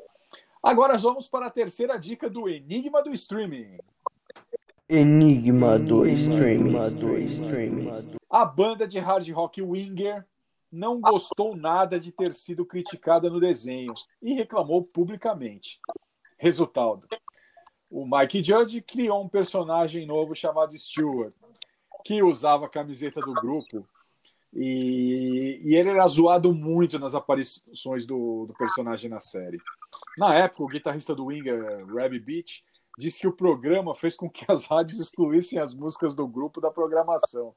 Agora 0.63 0.99
vamos 0.99 1.29
para 1.29 1.47
a 1.47 1.51
terceira 1.51 1.99
dica 1.99 2.29
do 2.29 2.47
Enigma 2.47 3.03
do 3.03 3.11
Streaming. 3.15 3.79
Enigma 4.87 5.79
do 5.79 6.07
streaming. 6.07 6.77
A 8.29 8.45
banda 8.45 8.87
de 8.87 8.99
hard 8.99 9.27
rock 9.31 9.63
Winger 9.63 10.27
não 10.71 11.01
gostou 11.01 11.57
nada 11.57 11.99
de 11.99 12.13
ter 12.13 12.35
sido 12.35 12.67
criticada 12.67 13.31
no 13.31 13.41
desenho 13.41 13.95
e 14.21 14.35
reclamou 14.35 14.85
publicamente. 14.85 15.81
Resultado: 16.37 17.09
o 17.91 18.05
Mike 18.07 18.43
Judge 18.43 18.83
criou 18.83 19.23
um 19.23 19.29
personagem 19.29 20.07
novo 20.07 20.35
chamado 20.35 20.77
Stewart, 20.77 21.33
que 22.05 22.23
usava 22.23 22.67
a 22.67 22.71
camiseta 22.71 23.21
do 23.21 23.33
grupo 23.33 23.89
e, 24.53 25.61
e 25.65 25.75
ele 25.75 25.91
era 25.91 26.07
zoado 26.07 26.53
muito 26.53 26.99
nas 26.99 27.15
aparições 27.15 28.07
do, 28.07 28.47
do 28.47 28.55
personagem 28.55 29.11
na 29.11 29.21
série. 29.21 29.59
Na 30.19 30.35
época, 30.35 30.65
o 30.65 30.69
guitarrista 30.69 31.15
do 31.15 31.27
Winger, 31.27 31.87
Rabbi 31.87 32.19
Beach, 32.19 32.65
disse 32.99 33.21
que 33.21 33.29
o 33.29 33.33
programa 33.33 33.95
fez 33.95 34.17
com 34.17 34.29
que 34.29 34.45
as 34.49 34.67
rádios 34.67 34.99
excluíssem 34.99 35.59
as 35.59 35.75
músicas 35.75 36.15
do 36.15 36.27
grupo 36.27 36.61
da 36.61 36.71
programação. 36.71 37.55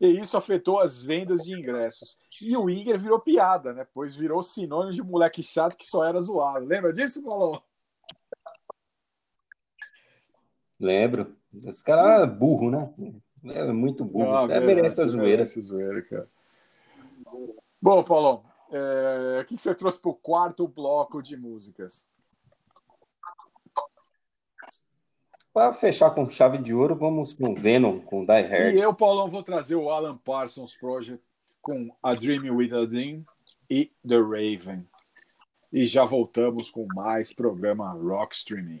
E 0.00 0.06
isso 0.06 0.36
afetou 0.36 0.80
as 0.80 1.02
vendas 1.02 1.44
de 1.44 1.52
ingressos. 1.52 2.16
E 2.40 2.56
o 2.56 2.64
Winger 2.64 2.98
virou 2.98 3.20
piada, 3.20 3.74
né? 3.74 3.86
Pois 3.92 4.16
virou 4.16 4.42
sinônimo 4.42 4.94
de 4.94 5.02
moleque 5.02 5.42
chato 5.42 5.76
que 5.76 5.86
só 5.86 6.04
era 6.04 6.18
zoado. 6.20 6.64
Lembra 6.64 6.90
disso, 6.90 7.22
Paulo? 7.22 7.62
Lembro. 10.80 11.36
Esse 11.66 11.84
cara 11.84 12.22
é 12.22 12.26
burro, 12.26 12.70
né? 12.70 12.92
É 13.44 13.64
muito 13.72 14.04
burro. 14.04 14.34
Ah, 14.34 14.48
é, 14.50 14.60
merece 14.60 15.02
a 15.02 15.06
zoeira. 15.06 15.28
merece 15.28 15.60
zoeira, 15.62 16.02
cara. 16.02 16.28
Bom, 17.80 18.02
Paulão, 18.02 18.42
é, 18.70 19.40
o 19.42 19.44
que 19.44 19.56
que 19.56 19.62
você 19.62 19.74
trouxe 19.74 20.00
para 20.00 20.10
o 20.10 20.14
quarto 20.14 20.66
bloco 20.66 21.22
de 21.22 21.36
músicas? 21.36 22.08
Para 25.52 25.72
fechar 25.72 26.10
com 26.12 26.28
chave 26.28 26.58
de 26.58 26.72
ouro, 26.72 26.96
vamos 26.96 27.34
com 27.34 27.54
Venom, 27.54 27.98
com 27.98 28.24
Die 28.24 28.42
Hard. 28.42 28.74
E 28.74 28.80
eu, 28.80 28.94
Paulão, 28.94 29.28
vou 29.28 29.42
trazer 29.42 29.74
o 29.74 29.90
Alan 29.90 30.16
Parsons 30.16 30.76
Project 30.76 31.24
com 31.60 31.90
A 32.02 32.14
Dream 32.14 32.54
with 32.54 32.72
a 32.72 32.84
Dream 32.84 33.24
e 33.68 33.90
The 34.06 34.16
Raven. 34.16 34.86
E 35.72 35.84
já 35.86 36.04
voltamos 36.04 36.70
com 36.70 36.86
mais 36.94 37.32
programa 37.32 37.90
Rock 37.92 38.34
Streaming. 38.34 38.80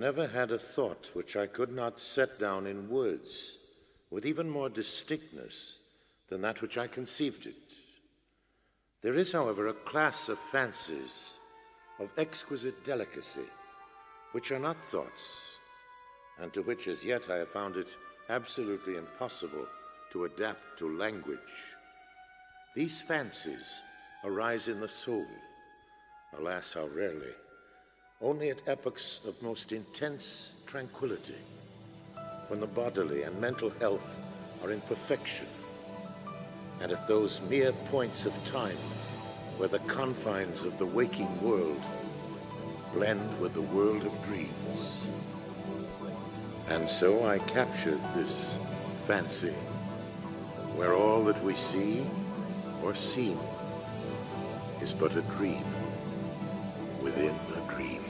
Never 0.00 0.26
had 0.26 0.50
a 0.50 0.58
thought 0.58 1.10
which 1.12 1.36
I 1.36 1.46
could 1.46 1.70
not 1.70 2.00
set 2.00 2.38
down 2.38 2.66
in 2.66 2.88
words 2.88 3.58
with 4.10 4.24
even 4.24 4.48
more 4.48 4.70
distinctness 4.70 5.78
than 6.30 6.40
that 6.40 6.62
which 6.62 6.78
I 6.78 6.86
conceived 6.86 7.44
it. 7.46 7.54
There 9.02 9.14
is, 9.14 9.30
however, 9.30 9.68
a 9.68 9.74
class 9.74 10.30
of 10.30 10.38
fancies 10.38 11.34
of 11.98 12.10
exquisite 12.16 12.82
delicacy 12.82 13.48
which 14.32 14.50
are 14.52 14.58
not 14.58 14.76
thoughts, 14.90 15.22
and 16.38 16.50
to 16.54 16.62
which 16.62 16.88
as 16.88 17.04
yet 17.04 17.28
I 17.28 17.36
have 17.36 17.50
found 17.50 17.76
it 17.76 17.94
absolutely 18.30 18.96
impossible 18.96 19.66
to 20.12 20.24
adapt 20.24 20.78
to 20.78 20.96
language. 20.96 21.38
These 22.74 23.02
fancies 23.02 23.80
arise 24.24 24.68
in 24.68 24.80
the 24.80 24.88
soul, 24.88 25.26
alas, 26.38 26.72
how 26.72 26.86
rarely, 26.86 27.34
only 28.22 28.50
at 28.50 28.68
epochs 28.68 29.20
of 29.26 29.40
most 29.40 29.72
intense 29.72 30.52
tranquility, 30.66 31.40
when 32.48 32.60
the 32.60 32.66
bodily 32.66 33.22
and 33.22 33.40
mental 33.40 33.70
health 33.80 34.18
are 34.62 34.72
in 34.72 34.80
perfection, 34.82 35.46
and 36.82 36.92
at 36.92 37.06
those 37.08 37.40
mere 37.48 37.72
points 37.90 38.26
of 38.26 38.44
time 38.44 38.76
where 39.56 39.70
the 39.70 39.78
confines 39.80 40.64
of 40.64 40.78
the 40.78 40.84
waking 40.84 41.40
world 41.40 41.80
blend 42.92 43.40
with 43.40 43.54
the 43.54 43.62
world 43.62 44.04
of 44.04 44.22
dreams. 44.24 45.06
And 46.68 46.88
so 46.88 47.26
I 47.26 47.38
captured 47.38 48.00
this 48.14 48.54
fancy, 49.06 49.54
where 50.76 50.94
all 50.94 51.24
that 51.24 51.42
we 51.42 51.54
see 51.54 52.04
or 52.82 52.94
seem 52.94 53.38
is 54.82 54.92
but 54.92 55.16
a 55.16 55.22
dream 55.22 55.64
within 57.02 57.34
a 57.56 57.72
dream. 57.72 58.09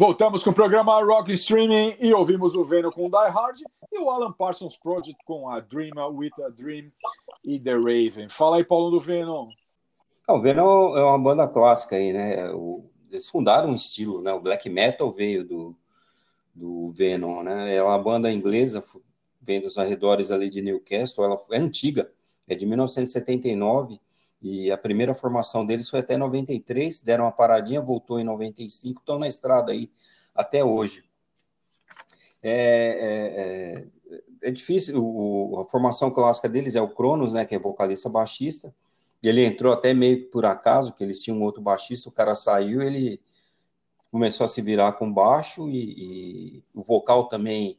Voltamos 0.00 0.44
com 0.44 0.50
o 0.50 0.54
programa 0.54 1.02
Rock 1.02 1.32
Streaming 1.32 1.96
e 1.98 2.14
ouvimos 2.14 2.54
o 2.54 2.64
Venom 2.64 2.88
com 2.92 3.10
Die 3.10 3.30
Hard 3.30 3.62
e 3.92 3.98
o 3.98 4.08
Alan 4.08 4.30
Parsons 4.30 4.78
Project 4.78 5.20
com 5.24 5.50
a 5.50 5.58
Dream 5.58 5.90
with 6.16 6.30
a 6.46 6.48
Dream 6.50 6.92
e 7.42 7.58
The 7.58 7.74
Raven. 7.74 8.28
Fala 8.28 8.58
aí, 8.58 8.64
Paulo 8.64 8.92
do 8.92 9.00
Venom. 9.00 9.48
O 10.28 10.40
Venom 10.40 10.96
é 10.96 11.02
uma 11.02 11.18
banda 11.18 11.48
clássica 11.48 11.96
aí, 11.96 12.12
né? 12.12 12.48
Eles 13.10 13.28
fundaram 13.28 13.70
um 13.70 13.74
estilo, 13.74 14.22
né? 14.22 14.32
O 14.32 14.40
black 14.40 14.70
metal 14.70 15.10
veio 15.10 15.44
do, 15.44 15.76
do 16.54 16.92
Venom, 16.92 17.42
né? 17.42 17.74
É 17.74 17.82
uma 17.82 17.98
banda 17.98 18.30
inglesa, 18.30 18.84
vem 19.42 19.60
dos 19.60 19.78
arredores 19.78 20.30
ali 20.30 20.48
de 20.48 20.62
Newcastle, 20.62 21.24
ela 21.24 21.36
é 21.50 21.58
antiga, 21.58 22.08
é 22.46 22.54
de 22.54 22.64
1979 22.64 24.00
e 24.40 24.70
a 24.70 24.78
primeira 24.78 25.14
formação 25.14 25.66
deles 25.66 25.88
foi 25.90 26.00
até 26.00 26.16
93, 26.16 27.00
deram 27.00 27.24
uma 27.24 27.32
paradinha, 27.32 27.80
voltou 27.80 28.20
em 28.20 28.24
95, 28.24 29.00
estão 29.00 29.18
na 29.18 29.26
estrada 29.26 29.72
aí 29.72 29.90
até 30.34 30.64
hoje. 30.64 31.04
É, 32.42 32.52
é, 32.52 34.16
é, 34.42 34.48
é 34.48 34.50
difícil, 34.50 35.02
o- 35.04 35.60
a 35.60 35.64
formação 35.68 36.10
clássica 36.10 36.48
deles 36.48 36.76
é 36.76 36.80
o 36.80 36.88
Cronos, 36.88 37.32
né, 37.32 37.44
que 37.44 37.54
é 37.54 37.58
vocalista 37.58 38.08
baixista, 38.08 38.72
ele 39.22 39.44
entrou 39.44 39.72
até 39.72 39.92
meio 39.92 40.30
por 40.30 40.44
acaso, 40.44 40.94
que 40.94 41.02
eles 41.02 41.20
tinham 41.20 41.38
um 41.38 41.42
outro 41.42 41.60
baixista, 41.60 42.08
o 42.08 42.12
cara 42.12 42.34
saiu, 42.36 42.80
ele 42.82 43.20
começou 44.10 44.44
a 44.44 44.48
se 44.48 44.62
virar 44.62 44.92
com 44.92 45.12
baixo 45.12 45.68
e, 45.68 46.56
e 46.58 46.64
o 46.74 46.82
vocal 46.82 47.28
também 47.28 47.78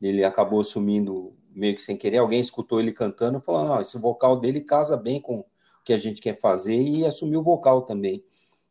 ele 0.00 0.24
acabou 0.24 0.60
assumindo 0.60 1.34
meio 1.54 1.74
que 1.74 1.82
sem 1.82 1.96
querer. 1.96 2.18
Alguém 2.18 2.40
escutou 2.40 2.80
ele 2.80 2.92
cantando 2.92 3.38
e 3.38 3.40
falou: 3.40 3.64
Não, 3.64 3.80
esse 3.80 3.98
vocal 3.98 4.38
dele 4.38 4.60
casa 4.60 4.96
bem 4.96 5.20
com 5.20 5.44
que 5.86 5.92
a 5.92 5.98
gente 5.98 6.20
quer 6.20 6.34
fazer 6.34 6.76
e 6.76 7.06
assumiu 7.06 7.40
o 7.40 7.44
vocal 7.44 7.82
também. 7.82 8.22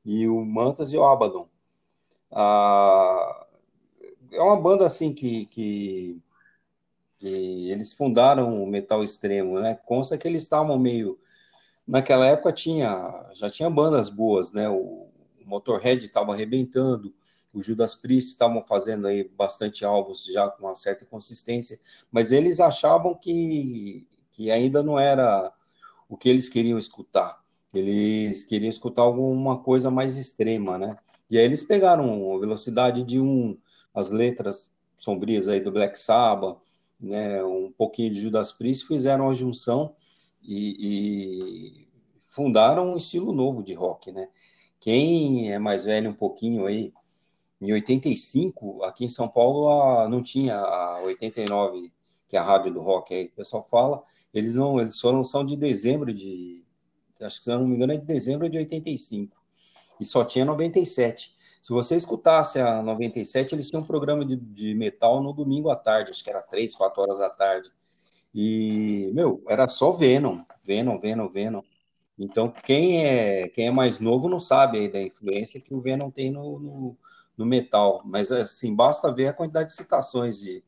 E 0.04 0.28
o 0.28 0.44
Mantas 0.44 0.92
e 0.92 0.98
o 0.98 1.06
Abaddon. 1.06 1.48
Ah, 2.30 3.48
é 4.34 4.42
uma 4.42 4.60
banda 4.60 4.86
assim 4.86 5.14
que, 5.14 5.46
que, 5.46 6.22
que 7.18 7.72
eles 7.72 7.94
fundaram 7.94 8.62
o 8.62 8.68
metal 8.68 9.02
extremo, 9.02 9.62
né? 9.62 9.76
Consta 9.86 10.18
que 10.18 10.28
eles 10.28 10.44
estavam 10.44 10.78
meio 10.78 11.18
naquela 11.88 12.26
época 12.26 12.52
tinha 12.52 13.32
já 13.34 13.50
tinha 13.50 13.70
bandas 13.70 14.10
boas, 14.10 14.52
né? 14.52 14.68
O, 14.70 14.76
o 14.76 15.46
Motorhead 15.46 16.06
estava 16.06 16.34
arrebentando, 16.34 17.16
o 17.54 17.64
Judas 17.64 17.96
Priest 17.96 18.32
estavam 18.32 18.62
fazendo 18.62 19.08
aí 19.08 19.24
bastante 19.24 19.86
álbuns 19.86 20.26
já 20.26 20.50
com 20.50 20.66
uma 20.66 20.76
certa 20.76 21.06
consistência, 21.06 21.80
mas 22.12 22.34
eles 22.34 22.60
achavam 22.60 23.16
que, 23.16 24.06
que 24.34 24.52
ainda 24.52 24.84
não 24.84 25.00
era 25.00 25.54
o 26.10 26.18
que 26.18 26.30
eles 26.30 26.50
queriam 26.50 26.78
escutar. 26.78 27.40
Eles 27.74 28.44
queriam 28.44 28.70
escutar 28.70 29.02
alguma 29.04 29.58
coisa 29.60 29.92
mais 29.92 30.18
extrema, 30.18 30.78
né? 30.78 30.96
E 31.30 31.38
aí 31.38 31.46
eles 31.46 31.64
pegaram 31.64 32.36
a 32.36 32.40
velocidade 32.40 33.04
de 33.04 33.20
um, 33.20 33.58
as 33.94 34.12
letras 34.12 34.72
sombrias 34.98 35.48
aí 35.48 35.60
do 35.60 35.72
Black 35.72 36.00
Sabbath, 36.00 36.58
né? 37.00 37.44
Um 37.44 37.72
pouquinho 37.72 38.12
de 38.12 38.20
Judas 38.20 38.52
Priest, 38.52 38.86
fizeram 38.88 39.30
a 39.30 39.34
junção 39.34 39.96
e, 40.44 41.82
e 41.82 41.88
fundaram 42.22 42.94
um 42.94 42.98
estilo 42.98 43.32
novo 43.34 43.64
de 43.64 43.74
rock, 43.74 44.12
né? 44.12 44.30
Quem 44.80 45.52
é 45.52 45.58
mais 45.60 45.86
velho 45.86 46.10
um 46.12 46.14
pouquinho 46.14 46.66
aí, 46.66 46.94
em 47.62 47.74
85, 47.74 48.84
aqui 48.84 49.06
em 49.06 49.10
São 49.10 49.28
Paulo, 49.28 49.70
a- 49.70 50.10
não 50.10 50.22
tinha 50.22 50.58
a 50.58 51.02
89, 51.04 51.92
que 52.36 52.38
é 52.38 52.42
a 52.42 52.44
rádio 52.44 52.74
do 52.74 52.82
rock, 52.82 53.16
aí 53.16 53.28
o 53.28 53.32
pessoal 53.32 53.64
fala, 53.64 54.04
eles 54.34 54.56
não, 54.56 54.78
eles 54.78 55.00
foram, 55.00 55.24
são 55.24 55.46
de 55.46 55.56
dezembro 55.56 56.14
de, 56.14 56.66
acho 57.22 57.38
que 57.38 57.46
se 57.46 57.50
eu 57.52 57.60
não 57.60 57.66
me 57.66 57.78
engano 57.78 57.94
é 57.94 57.98
de 57.98 58.06
dezembro 58.06 58.50
de 58.50 58.58
85, 58.58 59.34
e 60.02 60.06
só 60.06 60.26
tinha 60.26 60.44
97. 60.44 61.34
Se 61.62 61.72
você 61.72 61.96
escutasse 61.96 62.60
a 62.60 62.84
97, 62.84 63.56
eles 63.56 63.70
tinham 63.70 63.82
um 63.82 63.88
programa 63.88 64.26
de, 64.26 64.36
de 64.36 64.76
metal 64.76 65.24
no 65.24 65.32
domingo 65.32 65.70
à 65.70 65.78
tarde, 65.78 66.12
acho 66.12 66.22
que 66.22 66.30
era 66.30 66.42
3, 66.42 66.76
4 66.76 67.02
horas 67.02 67.20
da 67.20 67.30
tarde. 67.30 67.72
E, 68.34 69.10
meu, 69.14 69.42
era 69.48 69.66
só 69.66 69.92
Venom, 69.92 70.44
Venom, 70.62 71.00
Venom, 71.00 71.30
Venom. 71.30 71.62
Então, 72.20 72.50
quem 72.52 73.06
é, 73.06 73.48
quem 73.48 73.68
é 73.68 73.72
mais 73.72 74.00
novo 74.00 74.28
não 74.28 74.42
sabe 74.42 74.80
aí 74.80 74.92
da 74.92 75.02
influência 75.02 75.62
que 75.62 75.74
o 75.74 75.80
Venom 75.80 76.12
tem 76.12 76.32
no, 76.32 76.60
no, 76.60 76.98
no 77.38 77.46
metal. 77.46 78.02
Mas, 78.04 78.30
assim, 78.30 78.76
basta 78.76 79.12
ver 79.12 79.28
a 79.28 79.34
quantidade 79.34 79.70
de 79.70 79.76
citações 79.76 80.40
de, 80.40 80.62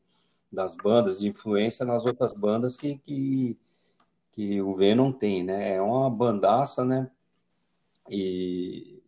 das 0.50 0.74
bandas, 0.74 1.20
de 1.20 1.28
influência 1.28 1.84
nas 1.84 2.04
outras 2.04 2.32
bandas 2.32 2.76
que, 2.76 2.98
que, 2.98 3.58
que 4.32 4.62
o 4.62 4.74
Venom 4.74 5.12
tem, 5.12 5.44
né? 5.44 5.74
É 5.74 5.82
uma 5.82 6.08
bandaça, 6.10 6.84
né? 6.84 7.10
E 8.08 9.02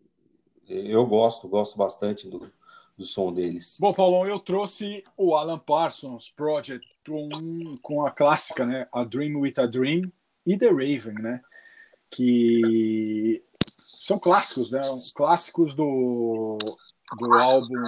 eu 0.69 1.07
gosto, 1.07 1.49
gosto 1.49 1.77
bastante 1.77 2.29
do, 2.29 2.51
do 2.97 3.05
som 3.05 3.33
deles. 3.33 3.79
Bom, 3.81 3.93
Paulão, 3.95 4.27
eu 4.27 4.39
trouxe 4.39 5.03
o 5.17 5.35
Alan 5.35 5.59
Parsons 5.59 6.31
Project 6.31 6.87
com, 7.07 7.29
com 7.83 8.07
a 8.07 8.11
clássica, 8.11 8.67
né? 8.67 8.87
A 8.93 9.05
Dream 9.05 9.41
with 9.41 9.55
a 9.57 9.67
Dream 9.67 10.13
e 10.47 10.59
The 10.59 10.69
Raven, 10.69 11.15
né? 11.15 11.41
Que 12.11 13.43
são 13.87 14.19
clássicos, 14.19 14.71
né? 14.71 14.81
Clássicos 15.15 15.75
do, 15.75 16.59
do 17.17 17.35
álbum 17.35 17.81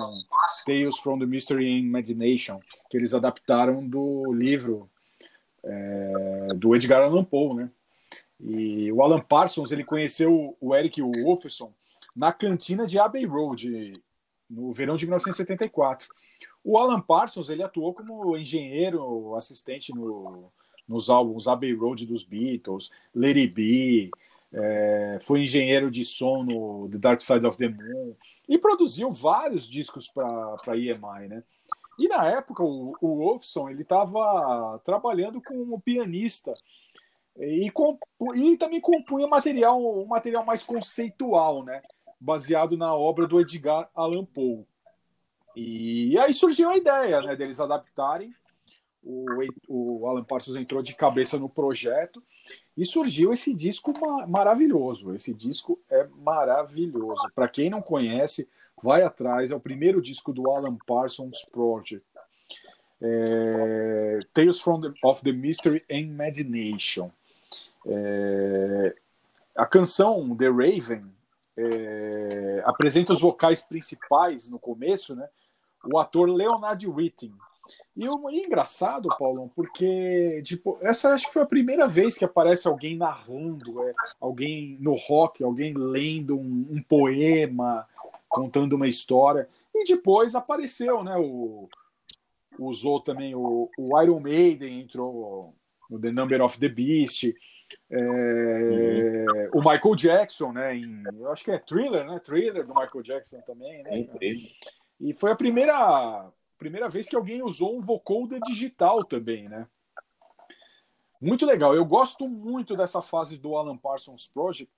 Tales 0.66 0.98
from 0.98 1.18
the 1.18 1.26
Mystery 1.26 1.66
and 1.66 1.86
Imagination, 1.86 2.60
que 2.90 2.96
eles 2.96 3.14
adaptaram 3.14 3.86
do 3.86 4.32
livro 4.32 4.90
é, 5.64 6.48
do 6.56 6.74
Edgar 6.74 7.02
Allan 7.02 7.24
Poe, 7.24 7.54
né? 7.54 7.70
E 8.40 8.90
o 8.90 9.02
Alan 9.02 9.20
Parsons, 9.20 9.70
ele 9.70 9.84
conheceu 9.84 10.56
o 10.60 10.74
Eric 10.74 11.00
Wolferson 11.00 11.72
na 12.14 12.32
cantina 12.32 12.86
de 12.86 12.98
Abbey 12.98 13.24
Road, 13.24 13.92
no 14.50 14.72
verão 14.72 14.96
de 14.96 15.04
1974. 15.04 16.08
O 16.64 16.76
Alan 16.76 17.00
Parsons, 17.00 17.48
ele 17.48 17.62
atuou 17.62 17.94
como 17.94 18.36
engenheiro 18.36 19.34
assistente 19.36 19.94
no, 19.94 20.50
nos 20.88 21.08
álbuns 21.08 21.46
Abbey 21.46 21.72
Road 21.74 22.04
dos 22.06 22.24
Beatles, 22.24 22.90
Let 23.14 23.36
It 23.36 23.48
Be, 23.48 24.10
é, 24.52 25.18
foi 25.22 25.42
engenheiro 25.42 25.90
de 25.90 26.04
som 26.04 26.42
no 26.42 26.88
The 26.90 26.98
Dark 26.98 27.20
Side 27.20 27.46
of 27.46 27.56
the 27.56 27.68
Moon 27.68 28.14
e 28.48 28.58
produziu 28.58 29.10
vários 29.10 29.66
discos 29.68 30.08
para 30.08 30.76
EMI, 30.76 31.28
né? 31.28 31.42
E 31.98 32.08
na 32.08 32.26
época 32.26 32.62
o, 32.62 32.94
o 33.00 33.16
Wolfson 33.16 33.70
ele 33.70 33.82
estava 33.82 34.80
trabalhando 34.84 35.40
com 35.40 35.54
um 35.54 35.80
pianista 35.80 36.52
e, 37.38 37.70
compu- 37.70 38.06
e 38.34 38.56
também 38.56 38.80
compunha 38.80 39.26
material, 39.26 39.80
um 39.80 40.06
material 40.06 40.44
mais 40.44 40.62
conceitual, 40.62 41.64
né? 41.64 41.82
Baseado 42.20 42.76
na 42.76 42.94
obra 42.94 43.26
do 43.26 43.40
Edgar 43.40 43.88
Allan 43.94 44.24
Poe. 44.24 44.66
E 45.54 46.16
aí 46.18 46.32
surgiu 46.32 46.70
a 46.70 46.76
ideia, 46.76 47.20
né, 47.20 47.36
deles 47.36 47.60
adaptarem. 47.60 48.34
O, 49.02 49.26
o 49.68 50.06
Alan 50.06 50.24
Parsons 50.24 50.56
entrou 50.56 50.82
de 50.82 50.94
cabeça 50.94 51.36
no 51.38 51.48
projeto 51.48 52.22
e 52.76 52.84
surgiu 52.84 53.32
esse 53.32 53.54
disco 53.54 53.92
ma- 53.98 54.26
maravilhoso. 54.26 55.14
Esse 55.14 55.34
disco 55.34 55.78
é 55.90 56.06
maravilhoso. 56.22 57.30
Para 57.34 57.48
quem 57.48 57.68
não 57.68 57.82
conhece, 57.82 58.48
vai 58.82 59.02
atrás. 59.02 59.50
É 59.50 59.54
o 59.54 59.60
primeiro 59.60 60.00
disco 60.00 60.32
do 60.32 60.50
Alan 60.50 60.76
Parsons 60.86 61.44
Project. 61.50 62.06
É, 63.00 64.18
Tales 64.32 64.60
from 64.60 64.80
the, 64.80 64.92
of 65.02 65.22
the 65.22 65.32
Mystery 65.32 65.84
and 65.90 65.96
Imagination. 65.96 67.10
É, 67.84 68.94
a 69.56 69.66
canção 69.66 70.36
The 70.36 70.48
Raven 70.48 71.04
é, 71.56 72.62
apresenta 72.64 73.12
os 73.12 73.20
vocais 73.20 73.60
principais 73.60 74.48
no 74.48 74.58
começo, 74.58 75.14
né? 75.14 75.28
O 75.84 75.98
ator 75.98 76.28
Leonard 76.28 76.86
Whiting. 76.86 77.34
E 77.94 78.08
o 78.08 78.30
e 78.30 78.40
é 78.40 78.46
engraçado, 78.46 79.08
Paulão, 79.18 79.50
porque 79.54 80.42
tipo, 80.42 80.78
essa 80.80 81.10
acho 81.12 81.26
que 81.26 81.32
foi 81.32 81.42
a 81.42 81.46
primeira 81.46 81.88
vez 81.88 82.16
que 82.16 82.24
aparece 82.24 82.66
alguém 82.66 82.96
narrando, 82.96 83.82
é, 83.82 83.92
alguém 84.20 84.78
no 84.80 84.94
rock, 84.94 85.44
alguém 85.44 85.74
lendo 85.74 86.36
um, 86.36 86.66
um 86.70 86.82
poema, 86.82 87.86
contando 88.28 88.74
uma 88.74 88.88
história. 88.88 89.48
E 89.74 89.84
depois 89.84 90.34
apareceu, 90.34 91.04
né? 91.04 91.16
O, 91.18 91.68
usou 92.58 93.00
também 93.00 93.34
o, 93.34 93.68
o 93.78 94.02
Iron 94.02 94.20
Maiden, 94.20 94.80
entrou 94.80 95.54
no 95.90 96.00
The 96.00 96.10
Number 96.10 96.42
of 96.42 96.58
the 96.58 96.68
Beast. 96.68 97.34
É, 97.90 99.50
o 99.52 99.58
Michael 99.58 99.94
Jackson, 99.96 100.52
né? 100.52 100.76
Em, 100.76 101.02
eu 101.18 101.30
acho 101.30 101.44
que 101.44 101.50
é 101.50 101.58
Thriller, 101.58 102.06
né? 102.06 102.18
Thriller 102.20 102.66
do 102.66 102.74
Michael 102.74 103.02
Jackson 103.02 103.40
também, 103.42 103.82
né? 103.82 104.06
E 105.00 105.12
foi 105.14 105.30
a 105.30 105.36
primeira 105.36 106.30
primeira 106.62 106.88
vez 106.88 107.08
que 107.08 107.16
alguém 107.16 107.42
usou 107.42 107.76
um 107.76 107.80
vocoder 107.80 108.40
digital 108.46 109.04
também, 109.04 109.48
né? 109.48 109.66
Muito 111.20 111.46
legal. 111.46 111.74
Eu 111.74 111.84
gosto 111.84 112.28
muito 112.28 112.74
dessa 112.76 113.00
fase 113.00 113.36
do 113.36 113.56
Alan 113.56 113.76
Parsons 113.76 114.28
Project. 114.32 114.72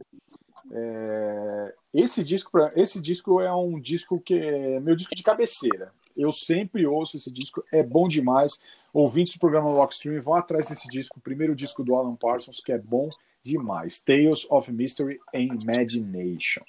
É, 0.70 1.74
esse 1.92 2.22
disco, 2.22 2.50
pra- 2.50 2.72
esse 2.76 3.00
disco 3.00 3.40
é 3.40 3.54
um 3.54 3.78
disco 3.80 4.20
que 4.20 4.34
é 4.34 4.80
meu 4.80 4.94
disco 4.94 5.14
de 5.14 5.22
cabeceira. 5.22 5.92
Eu 6.16 6.30
sempre 6.30 6.86
ouço 6.86 7.16
esse 7.16 7.30
disco, 7.32 7.64
é 7.72 7.82
bom 7.82 8.06
demais. 8.08 8.60
Ouvintes 8.92 9.34
do 9.34 9.40
programa 9.40 9.70
Rockstream 9.72 10.20
vão 10.22 10.34
atrás 10.34 10.68
desse 10.68 10.86
disco, 10.88 11.18
o 11.18 11.22
primeiro 11.22 11.54
disco 11.56 11.82
do 11.82 11.94
Alan 11.96 12.14
Parsons, 12.14 12.60
que 12.60 12.72
é 12.72 12.78
bom 12.78 13.08
demais. 13.42 14.00
Tales 14.00 14.46
of 14.50 14.70
Mystery 14.72 15.18
and 15.34 15.58
Imagination. 15.62 16.62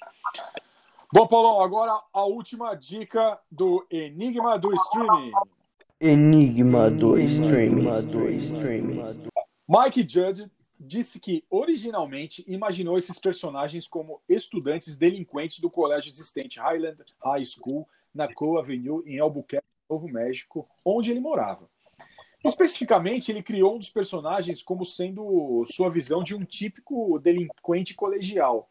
Bom, 1.12 1.24
Paulão, 1.24 1.60
agora 1.60 2.00
a 2.12 2.24
última 2.24 2.74
dica 2.74 3.38
do 3.48 3.86
Enigma 3.88 4.58
do 4.58 4.74
Streaming. 4.74 5.30
Enigma 6.00 6.90
do 6.90 7.16
streaming. 7.20 7.86
Mike 9.68 10.04
Judge 10.06 10.50
disse 10.78 11.20
que 11.20 11.44
originalmente 11.48 12.44
imaginou 12.48 12.98
esses 12.98 13.20
personagens 13.20 13.86
como 13.86 14.20
estudantes 14.28 14.98
delinquentes 14.98 15.60
do 15.60 15.70
colégio 15.70 16.10
existente 16.10 16.58
Highland 16.58 16.98
High 17.24 17.44
School 17.44 17.88
na 18.12 18.32
Coe 18.34 18.58
Avenue 18.58 19.04
em 19.06 19.20
Albuquerque, 19.20 19.64
Novo 19.88 20.08
México, 20.08 20.68
onde 20.84 21.12
ele 21.12 21.20
morava. 21.20 21.70
Especificamente, 22.44 23.30
ele 23.30 23.44
criou 23.44 23.76
um 23.76 23.78
dos 23.78 23.90
personagens 23.90 24.60
como 24.60 24.84
sendo 24.84 25.64
sua 25.66 25.88
visão 25.88 26.24
de 26.24 26.34
um 26.34 26.44
típico 26.44 27.16
delinquente 27.20 27.94
colegial, 27.94 28.68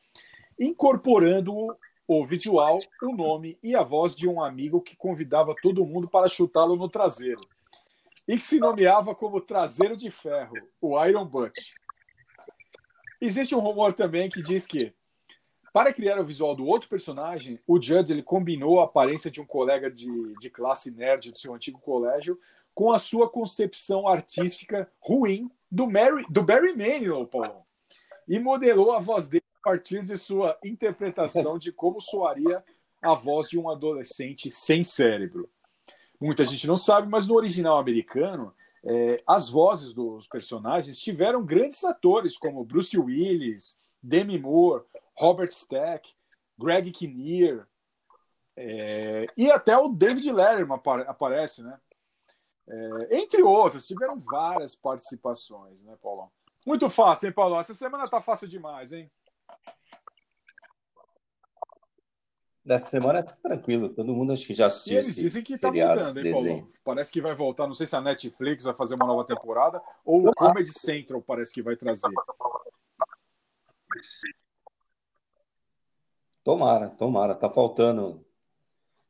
incorporando 0.59 1.75
o 2.07 2.25
visual, 2.25 2.79
o 3.01 3.15
nome 3.15 3.57
e 3.63 3.75
a 3.75 3.83
voz 3.83 4.15
de 4.15 4.27
um 4.27 4.41
amigo 4.41 4.81
que 4.81 4.95
convidava 4.95 5.55
todo 5.61 5.85
mundo 5.85 6.07
para 6.07 6.29
chutá-lo 6.29 6.75
no 6.75 6.89
traseiro 6.89 7.41
e 8.27 8.37
que 8.37 8.45
se 8.45 8.59
nomeava 8.59 9.13
como 9.13 9.41
Traseiro 9.41 9.95
de 9.95 10.09
Ferro, 10.09 10.55
o 10.81 11.03
Iron 11.05 11.25
Butt. 11.25 11.75
Existe 13.21 13.55
um 13.55 13.59
rumor 13.59 13.93
também 13.93 14.29
que 14.29 14.41
diz 14.41 14.65
que, 14.65 14.93
para 15.71 15.93
criar 15.93 16.19
o 16.19 16.25
visual 16.25 16.55
do 16.55 16.65
outro 16.65 16.89
personagem, 16.89 17.59
o 17.67 17.81
Judge 17.81 18.11
ele 18.11 18.23
combinou 18.23 18.79
a 18.79 18.85
aparência 18.85 19.29
de 19.29 19.41
um 19.41 19.45
colega 19.45 19.91
de, 19.91 20.33
de 20.39 20.49
classe 20.49 20.91
nerd 20.91 21.31
do 21.31 21.37
seu 21.37 21.53
antigo 21.53 21.79
colégio 21.79 22.39
com 22.73 22.91
a 22.91 22.99
sua 22.99 23.29
concepção 23.29 24.07
artística 24.07 24.91
ruim 24.99 25.49
do, 25.71 25.89
Mary, 25.89 26.25
do 26.29 26.43
Barry 26.43 26.75
Manilow, 26.75 27.25
Paulo, 27.25 27.65
e 28.27 28.37
modelou 28.39 28.91
a 28.91 28.99
voz 28.99 29.29
dele 29.29 29.44
partir 29.65 30.03
de 30.03 30.15
sua 30.15 30.55
interpretação 30.63 31.57
de 31.57 31.71
como 31.71 31.99
soaria 31.99 32.63
a 33.01 33.13
voz 33.15 33.49
de 33.49 33.57
um 33.57 33.67
adolescente 33.67 34.51
sem 34.51 34.83
cérebro. 34.83 35.49
Muita 36.21 36.45
gente 36.45 36.67
não 36.67 36.77
sabe, 36.77 37.09
mas 37.09 37.27
no 37.27 37.33
original 37.35 37.79
americano, 37.79 38.53
eh, 38.83 39.17
as 39.25 39.49
vozes 39.49 39.91
dos 39.91 40.27
personagens 40.27 40.99
tiveram 40.99 41.43
grandes 41.43 41.83
atores 41.83 42.37
como 42.37 42.63
Bruce 42.63 42.95
Willis, 42.97 43.79
Demi 44.01 44.37
Moore, 44.37 44.83
Robert 45.15 45.49
Stack, 45.51 46.13
Greg 46.57 46.91
Kinnear, 46.91 47.67
eh, 48.55 49.25
e 49.35 49.51
até 49.51 49.75
o 49.75 49.89
David 49.89 50.31
Letterman 50.31 50.75
apa- 50.75 51.01
aparece, 51.01 51.63
né? 51.63 51.79
Eh, 52.67 53.19
entre 53.19 53.41
outros, 53.41 53.87
tiveram 53.87 54.19
várias 54.19 54.75
participações, 54.75 55.83
né, 55.83 55.95
Paulão? 56.01 56.29
Muito 56.65 56.87
fácil, 56.89 57.27
hein, 57.27 57.33
Paulão? 57.33 57.59
Essa 57.59 57.73
semana 57.73 58.05
tá 58.05 58.21
fácil 58.21 58.47
demais, 58.47 58.93
hein? 58.93 59.09
Dessa 62.63 62.87
semana 62.87 63.19
é 63.19 63.23
tranquilo, 63.23 63.89
todo 63.89 64.11
mundo 64.11 64.33
acho 64.33 64.47
que 64.47 64.53
já 64.55 64.63
E 64.63 64.67
assistiu 64.67 64.93
eles 64.95 65.09
esse 65.09 65.21
dizem 65.21 65.43
que 65.43 65.53
tá 65.53 65.67
seriado, 65.67 65.99
voltando, 66.03 66.17
hein, 66.17 66.33
desenho. 66.33 66.57
Paulão? 66.61 66.73
Parece 66.83 67.11
que 67.11 67.21
vai 67.21 67.35
voltar. 67.35 67.67
Não 67.67 67.73
sei 67.73 67.85
se 67.85 67.95
a 67.95 68.01
Netflix 68.01 68.63
vai 68.63 68.73
fazer 68.73 68.95
uma 68.95 69.05
nova 69.05 69.23
temporada 69.23 69.79
ou 70.03 70.27
o 70.27 70.33
Comedy 70.33 70.71
Central 70.71 71.21
parece 71.21 71.53
que 71.53 71.61
vai 71.61 71.75
trazer. 71.75 72.09
Tomara, 76.43 76.89
tomara, 76.89 77.35
tá 77.35 77.49
faltando. 77.49 78.25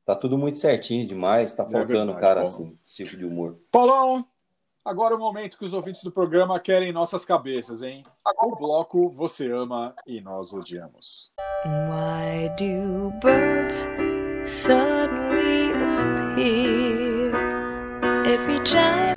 Tá 0.06 0.16
tudo 0.16 0.38
muito 0.38 0.58
certinho 0.58 1.08
demais, 1.08 1.54
tá 1.56 1.64
É 1.64 1.66
faltando 1.66 1.88
verdade, 1.88 2.20
cara 2.20 2.36
Paulo. 2.36 2.48
assim, 2.48 2.80
esse 2.86 2.96
tipo 3.04 3.18
de 3.18 3.26
humor. 3.26 3.60
Paulão, 3.72 4.28
agora 4.86 5.16
é 5.16 5.18
o 5.18 5.20
momento 5.20 5.58
que 5.58 5.66
os 5.66 5.74
ouvintes 5.74 6.04
do 6.04 6.12
programa 6.12 6.60
querem 6.60 6.94
nossas 6.94 7.26
cabeças, 7.26 7.82
hein? 7.82 8.06
O 8.38 8.56
bloco 8.56 9.10
Você 9.10 9.52
Ama 9.52 9.96
e 10.06 10.22
Nós 10.22 10.54
Odiamos. 10.54 11.32
Why 11.66 12.50
do 12.56 13.10
birds 13.20 13.88
suddenly 14.46 15.72
appear 15.74 17.34
every 18.28 18.60
time? 18.64 19.16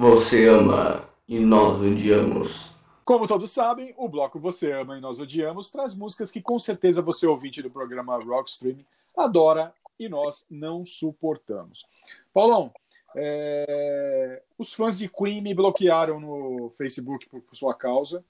Você 0.00 0.48
ama 0.48 1.00
e 1.28 1.38
nós 1.38 1.80
odiamos. 1.80 2.76
Como 3.04 3.28
todos 3.28 3.52
sabem, 3.52 3.94
o 3.96 4.08
bloco 4.08 4.40
Você 4.40 4.72
Ama 4.72 4.98
e 4.98 5.00
Nós 5.00 5.20
Odiamos 5.20 5.70
traz 5.70 5.94
músicas 5.94 6.28
que 6.28 6.42
com 6.42 6.58
certeza 6.58 7.00
você, 7.00 7.24
ouvinte 7.24 7.62
do 7.62 7.70
programa 7.70 8.20
Rockstream, 8.20 8.78
adora 9.16 9.72
e 9.98 10.08
nós 10.08 10.46
não 10.50 10.84
suportamos. 10.84 11.86
Paulão, 12.32 12.72
é, 13.14 14.42
os 14.58 14.72
fãs 14.72 14.98
de 14.98 15.08
Queen 15.08 15.40
me 15.40 15.54
bloquearam 15.54 16.18
no 16.18 16.70
Facebook 16.70 17.28
por, 17.28 17.40
por 17.42 17.56
sua 17.56 17.74
causa. 17.74 18.24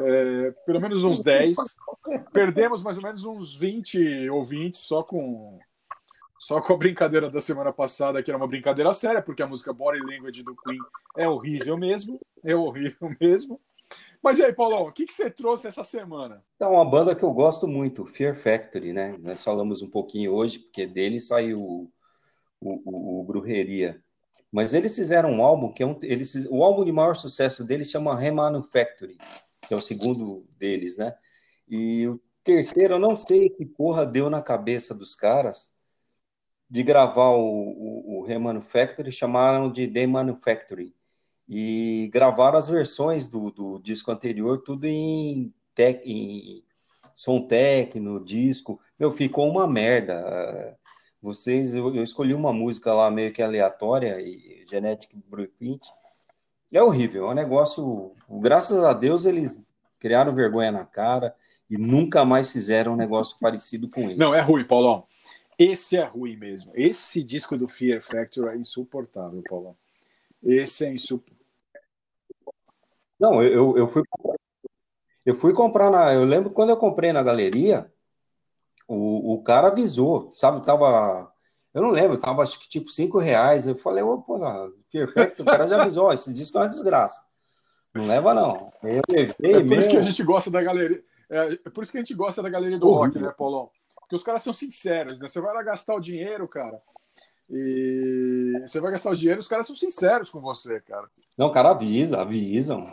É, 0.00 0.50
pelo 0.64 0.80
menos 0.80 1.02
uns 1.04 1.22
10. 1.22 1.56
Perdemos 2.32 2.82
mais 2.82 2.96
ou 2.96 3.02
menos 3.02 3.24
uns 3.24 3.56
20 3.56 4.30
ouvintes 4.30 4.80
só 4.80 5.02
com 5.02 5.58
só 6.38 6.60
com 6.60 6.72
a 6.72 6.76
brincadeira 6.76 7.28
da 7.28 7.40
semana 7.40 7.72
passada, 7.72 8.22
que 8.22 8.30
era 8.30 8.38
uma 8.38 8.46
brincadeira 8.46 8.92
séria, 8.92 9.20
porque 9.20 9.42
a 9.42 9.46
música 9.46 9.72
Body 9.72 9.98
Language 9.98 10.44
do 10.44 10.54
Queen 10.54 10.78
é 11.16 11.28
horrível 11.28 11.76
mesmo. 11.76 12.20
É 12.44 12.54
horrível 12.54 13.12
mesmo. 13.20 13.60
Mas 14.22 14.38
e 14.38 14.44
aí, 14.44 14.52
Paulão, 14.52 14.82
o 14.82 14.92
que, 14.92 15.06
que 15.06 15.12
você 15.12 15.30
trouxe 15.30 15.68
essa 15.68 15.84
semana? 15.84 16.44
É 16.60 16.66
uma 16.66 16.84
banda 16.84 17.14
que 17.14 17.22
eu 17.22 17.32
gosto 17.32 17.68
muito, 17.68 18.04
Fear 18.04 18.34
Factory, 18.34 18.92
né? 18.92 19.16
Nós 19.20 19.44
falamos 19.44 19.80
um 19.80 19.90
pouquinho 19.90 20.32
hoje, 20.32 20.58
porque 20.58 20.86
dele 20.86 21.20
saiu 21.20 21.62
o, 21.62 21.92
o, 22.60 23.20
o 23.20 23.24
Brujeria. 23.24 24.02
Mas 24.50 24.74
eles 24.74 24.96
fizeram 24.96 25.30
um 25.30 25.42
álbum 25.42 25.72
que 25.72 25.82
é 25.82 25.86
um, 25.86 25.96
eles, 26.02 26.46
o 26.50 26.64
álbum 26.64 26.84
de 26.84 26.90
maior 26.90 27.14
sucesso 27.14 27.64
deles 27.64 27.90
chama 27.90 28.18
Remanufactory, 28.18 29.18
que 29.66 29.74
é 29.74 29.76
o 29.76 29.80
segundo 29.80 30.46
deles, 30.58 30.96
né? 30.96 31.14
E 31.68 32.08
o 32.08 32.20
terceiro, 32.42 32.94
eu 32.94 32.98
não 32.98 33.16
sei 33.16 33.50
que 33.50 33.66
porra 33.66 34.06
deu 34.06 34.30
na 34.30 34.42
cabeça 34.42 34.94
dos 34.94 35.14
caras, 35.14 35.72
de 36.68 36.82
gravar 36.82 37.30
o, 37.30 37.40
o, 37.40 38.18
o 38.18 38.22
Remanufacture, 38.24 39.12
chamaram 39.12 39.70
de 39.70 39.86
The. 39.86 40.06
E 41.48 42.10
gravaram 42.12 42.58
as 42.58 42.68
versões 42.68 43.26
do, 43.26 43.50
do 43.50 43.78
disco 43.78 44.10
anterior, 44.10 44.62
tudo 44.62 44.84
em, 44.86 45.52
tec, 45.74 46.02
em 46.04 46.62
som 47.14 47.40
técnico, 47.40 48.24
disco. 48.24 48.80
Meu, 48.98 49.10
ficou 49.10 49.48
uma 49.50 49.66
merda. 49.66 50.76
Vocês, 51.22 51.74
eu, 51.74 51.94
eu 51.94 52.02
escolhi 52.02 52.34
uma 52.34 52.52
música 52.52 52.92
lá 52.92 53.10
meio 53.10 53.32
que 53.32 53.42
aleatória, 53.42 54.20
e 54.20 54.62
Genetic 54.68 55.10
Blueprint. 55.26 55.88
É 56.72 56.82
horrível, 56.82 57.26
é 57.26 57.30
um 57.30 57.34
negócio. 57.34 58.12
Graças 58.28 58.84
a 58.84 58.92
Deus 58.92 59.24
eles 59.24 59.60
criaram 59.98 60.34
vergonha 60.34 60.70
na 60.70 60.84
cara 60.84 61.34
e 61.68 61.76
nunca 61.76 62.24
mais 62.24 62.52
fizeram 62.52 62.92
um 62.92 62.96
negócio 62.96 63.36
parecido 63.40 63.88
com 63.88 64.02
esse. 64.02 64.16
Não, 64.16 64.34
é 64.34 64.40
ruim, 64.40 64.64
Paulão. 64.64 65.04
Esse 65.58 65.96
é 65.96 66.04
ruim 66.04 66.36
mesmo. 66.36 66.70
Esse 66.74 67.22
disco 67.22 67.56
do 67.56 67.66
Fear 67.66 68.00
Factor 68.00 68.52
é 68.52 68.56
insuportável, 68.56 69.42
Paulão. 69.48 69.76
Esse 70.42 70.84
é 70.84 70.92
insuportável. 70.92 71.37
Não, 73.18 73.42
eu, 73.42 73.76
eu, 73.76 73.88
fui 73.88 74.02
eu 75.26 75.34
fui 75.34 75.52
comprar 75.52 75.90
na. 75.90 76.14
Eu 76.14 76.24
lembro 76.24 76.50
quando 76.50 76.70
eu 76.70 76.76
comprei 76.76 77.12
na 77.12 77.22
galeria, 77.22 77.90
o, 78.86 79.34
o 79.34 79.42
cara 79.42 79.68
avisou, 79.68 80.30
sabe? 80.32 80.64
Tava. 80.64 81.32
Eu 81.74 81.82
não 81.82 81.90
lembro, 81.90 82.18
tava 82.18 82.42
acho 82.42 82.58
que 82.60 82.68
tipo 82.68 82.90
5 82.90 83.18
reais. 83.18 83.66
Eu 83.66 83.76
falei, 83.76 84.02
ô, 84.02 84.22
pô, 84.22 84.38
perfeito, 84.90 85.42
o 85.42 85.44
cara 85.44 85.68
já 85.68 85.80
avisou, 85.80 86.12
esse 86.12 86.32
disco 86.32 86.58
é 86.58 86.62
uma 86.62 86.68
desgraça. 86.68 87.22
Não 87.94 88.06
leva, 88.06 88.32
não. 88.34 88.72
Eu 88.82 89.02
levei 89.08 89.34
É 89.42 89.52
por 89.54 89.64
mesmo. 89.64 89.74
isso 89.80 89.90
que 89.90 89.96
a 89.96 90.02
gente 90.02 90.22
gosta 90.22 90.50
da 90.50 90.62
galeria. 90.62 91.02
É, 91.30 91.52
é 91.52 91.70
por 91.70 91.82
isso 91.82 91.92
que 91.92 91.98
a 91.98 92.00
gente 92.00 92.14
gosta 92.14 92.42
da 92.42 92.48
galeria 92.48 92.78
do 92.78 92.90
rock, 92.90 93.18
né, 93.18 93.32
Paulão? 93.36 93.70
Porque 94.00 94.16
os 94.16 94.22
caras 94.22 94.42
são 94.42 94.54
sinceros, 94.54 95.18
né? 95.18 95.28
Você 95.28 95.40
vai 95.40 95.52
lá 95.52 95.62
gastar 95.62 95.94
o 95.94 96.00
dinheiro, 96.00 96.48
cara. 96.48 96.80
E 97.50 98.60
você 98.66 98.78
vai 98.80 98.90
gastar 98.90 99.10
o 99.10 99.16
dinheiro, 99.16 99.40
os 99.40 99.48
caras 99.48 99.66
são 99.66 99.74
sinceros 99.74 100.28
com 100.28 100.40
você, 100.40 100.80
cara. 100.80 101.08
Não, 101.36 101.50
cara 101.50 101.70
avisa, 101.70 102.20
avisam. 102.20 102.86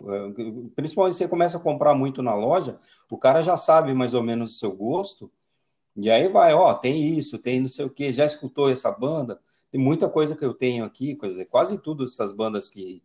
Principalmente 0.75 1.15
você 1.15 1.27
começa 1.27 1.57
a 1.57 1.61
comprar 1.61 1.93
muito 1.93 2.21
na 2.21 2.33
loja, 2.35 2.77
o 3.09 3.17
cara 3.17 3.41
já 3.41 3.57
sabe 3.57 3.93
mais 3.93 4.13
ou 4.13 4.23
menos 4.23 4.51
o 4.51 4.59
seu 4.59 4.71
gosto. 4.71 5.31
E 5.95 6.09
aí 6.09 6.27
vai, 6.27 6.53
ó, 6.53 6.73
tem 6.73 7.17
isso, 7.17 7.39
tem 7.39 7.59
não 7.59 7.67
sei 7.67 7.85
o 7.85 7.89
quê, 7.89 8.11
já 8.11 8.25
escutou 8.25 8.69
essa 8.69 8.91
banda? 8.91 9.39
Tem 9.71 9.79
muita 9.79 10.09
coisa 10.09 10.35
que 10.35 10.45
eu 10.45 10.53
tenho 10.53 10.85
aqui, 10.85 11.17
quase 11.49 11.77
tudo 11.77 12.05
essas 12.05 12.33
bandas 12.33 12.69
que, 12.69 13.01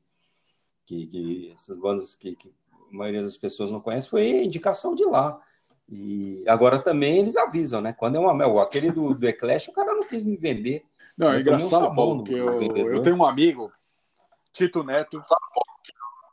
que, 0.85 1.07
que 1.07 1.53
essas 1.53 1.79
bandas 1.79 2.15
que, 2.15 2.37
que 2.37 2.53
a 2.73 2.97
maioria 2.97 3.23
das 3.23 3.37
pessoas 3.37 3.73
não 3.73 3.81
conhece 3.81 4.09
foi 4.09 4.45
indicação 4.45 4.95
de 4.95 5.05
lá. 5.05 5.41
E 5.89 6.45
agora 6.47 6.79
também 6.79 7.19
eles 7.19 7.37
avisam, 7.37 7.81
né? 7.81 7.93
Quando 7.93 8.17
é 8.17 8.19
uma 8.21 8.63
aquele 8.63 8.93
do, 8.93 9.15
do 9.15 9.27
Eclash, 9.27 9.69
o 9.69 9.73
cara 9.73 9.95
não 9.95 10.07
quis 10.07 10.25
me 10.25 10.37
vender. 10.37 10.85
Não, 11.21 11.29
é 11.29 11.31
tomei 11.33 11.39
um 11.39 11.41
engraçado, 11.41 11.81
sabão 11.83 11.95
Paulo, 11.97 12.17
do- 12.17 12.25
que 12.25 12.35
do 12.35 12.77
eu, 12.79 12.95
eu 12.95 13.03
tenho 13.03 13.17
um 13.17 13.25
amigo, 13.25 13.71
Tito 14.53 14.83
Neto. 14.83 15.19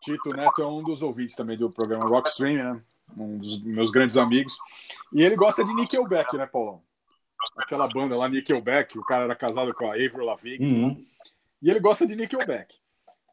Tito 0.01 0.29
Neto 0.29 0.61
é 0.61 0.65
um 0.65 0.81
dos 0.81 1.01
ouvintes 1.01 1.35
também 1.35 1.57
do 1.57 1.69
programa 1.69 2.07
Rockstream, 2.07 2.75
né? 2.75 2.81
Um 3.17 3.37
dos 3.37 3.61
meus 3.61 3.91
grandes 3.91 4.15
amigos. 4.15 4.57
E 5.13 5.23
ele 5.23 5.35
gosta 5.35 5.63
de 5.63 5.73
Nickelback, 5.73 6.37
né, 6.37 6.45
Paulão? 6.45 6.81
Aquela 7.57 7.87
banda 7.87 8.15
lá, 8.15 8.27
Nickelback, 8.29 8.97
o 8.97 9.03
cara 9.03 9.23
era 9.25 9.35
casado 9.35 9.73
com 9.73 9.85
a 9.85 9.93
Avril 9.93 10.25
Lavigne. 10.25 10.65
Uhum. 10.71 11.05
E 11.61 11.69
ele 11.69 11.79
gosta 11.79 12.05
de 12.07 12.15
Nickelback. 12.15 12.77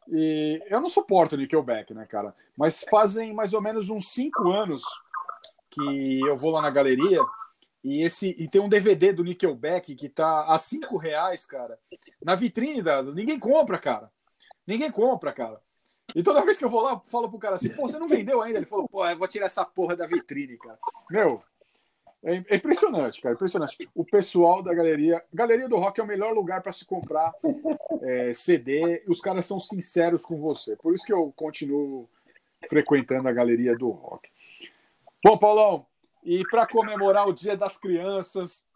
E 0.09 0.63
eu 0.69 0.81
não 0.81 0.89
suporto 0.89 1.37
Nickelback, 1.37 1.95
né, 1.95 2.05
cara? 2.07 2.35
Mas 2.57 2.85
fazem 2.91 3.33
mais 3.33 3.53
ou 3.53 3.61
menos 3.61 3.89
uns 3.91 4.09
cinco 4.09 4.51
anos 4.51 4.83
que 5.71 6.21
eu 6.21 6.37
vou 6.37 6.53
lá 6.53 6.63
na 6.63 6.71
galeria 6.71 7.21
e 7.85 8.03
esse 8.03 8.35
e 8.39 8.49
tem 8.49 8.63
um 8.63 8.69
DVD 8.69 9.13
do 9.13 9.23
Nickelback 9.23 9.95
que 9.95 10.09
tá 10.09 10.47
a 10.47 10.57
cinco 10.57 10.97
reais, 10.97 11.45
cara, 11.45 11.79
na 12.25 12.35
vitrine 12.35 12.81
da. 12.81 13.03
Ninguém 13.03 13.39
compra, 13.39 13.79
cara. 13.79 14.11
Ninguém 14.67 14.91
compra, 14.91 15.31
cara. 15.33 15.61
E 16.15 16.23
toda 16.23 16.45
vez 16.45 16.57
que 16.57 16.65
eu 16.65 16.71
vou 16.71 16.81
lá, 16.81 16.93
eu 16.93 17.01
falo 17.01 17.29
pro 17.29 17.39
cara 17.39 17.57
assim, 17.57 17.69
pô, 17.69 17.83
você 17.83 17.99
não 17.99 18.09
vendeu 18.09 18.41
ainda? 18.41 18.59
Ele 18.59 18.67
falou, 18.67 18.89
pô, 18.89 19.07
eu 19.07 19.19
vou 19.19 19.29
tirar 19.29 19.47
essa 19.47 19.65
porra 19.65 19.95
da 19.95 20.07
vitrine, 20.07 20.57
cara. 20.57 20.79
Meu, 21.11 21.43
é 22.23 22.43
é 22.49 22.57
impressionante, 22.57 23.21
cara, 23.21 23.35
impressionante. 23.35 23.77
O 23.95 24.05
pessoal 24.05 24.63
da 24.63 24.73
galeria, 24.73 25.23
Galeria 25.33 25.69
do 25.69 25.77
Rock 25.77 26.01
é 26.01 26.03
o 26.03 26.07
melhor 26.07 26.33
lugar 26.33 26.63
para 26.63 26.73
se 26.73 26.87
comprar 26.87 27.35
é, 28.03 28.33
CD. 28.33 29.03
Os 29.07 29.21
caras 29.21 29.47
são 29.47 29.61
sinceros 29.61 30.23
com 30.25 30.39
você. 30.39 30.75
Por 30.77 30.95
isso 30.95 31.05
que 31.05 31.13
eu 31.13 31.31
continuo 31.37 32.09
frequentando 32.67 33.29
a 33.29 33.33
Galeria 33.33 33.77
do 33.77 33.91
Rock. 33.91 34.31
Bom, 35.23 35.37
Paulão, 35.37 35.87
e 36.25 36.43
para 36.49 36.67
comemorar 36.67 37.29
o 37.29 37.33
Dia 37.33 37.57
das 37.57 37.77
Crianças 37.77 38.67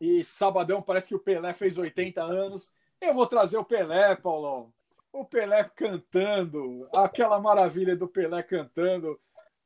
e 0.00 0.24
sabadão 0.24 0.80
parece 0.80 1.08
que 1.08 1.14
o 1.14 1.20
Pelé 1.20 1.52
fez 1.52 1.76
80 1.76 2.22
anos, 2.22 2.74
eu 3.00 3.14
vou 3.14 3.26
trazer 3.26 3.58
o 3.58 3.64
Pelé, 3.64 4.16
Paulão. 4.16 4.72
O 5.12 5.24
Pelé 5.24 5.62
cantando, 5.76 6.88
aquela 6.92 7.38
maravilha 7.38 7.94
do 7.94 8.08
Pelé 8.08 8.42
cantando 8.42 9.20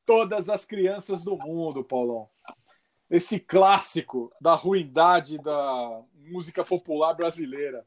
todas 0.05 0.51
as 0.51 0.65
crianças 0.65 1.25
do 1.25 1.37
mundo, 1.37 1.85
Paulão. 1.85 2.29
Esse 3.09 3.41
clássico 3.41 4.29
da 4.41 4.55
ruindade 4.55 5.39
da 5.39 6.03
música 6.15 6.65
popular 6.65 7.15
brasileira. 7.15 7.87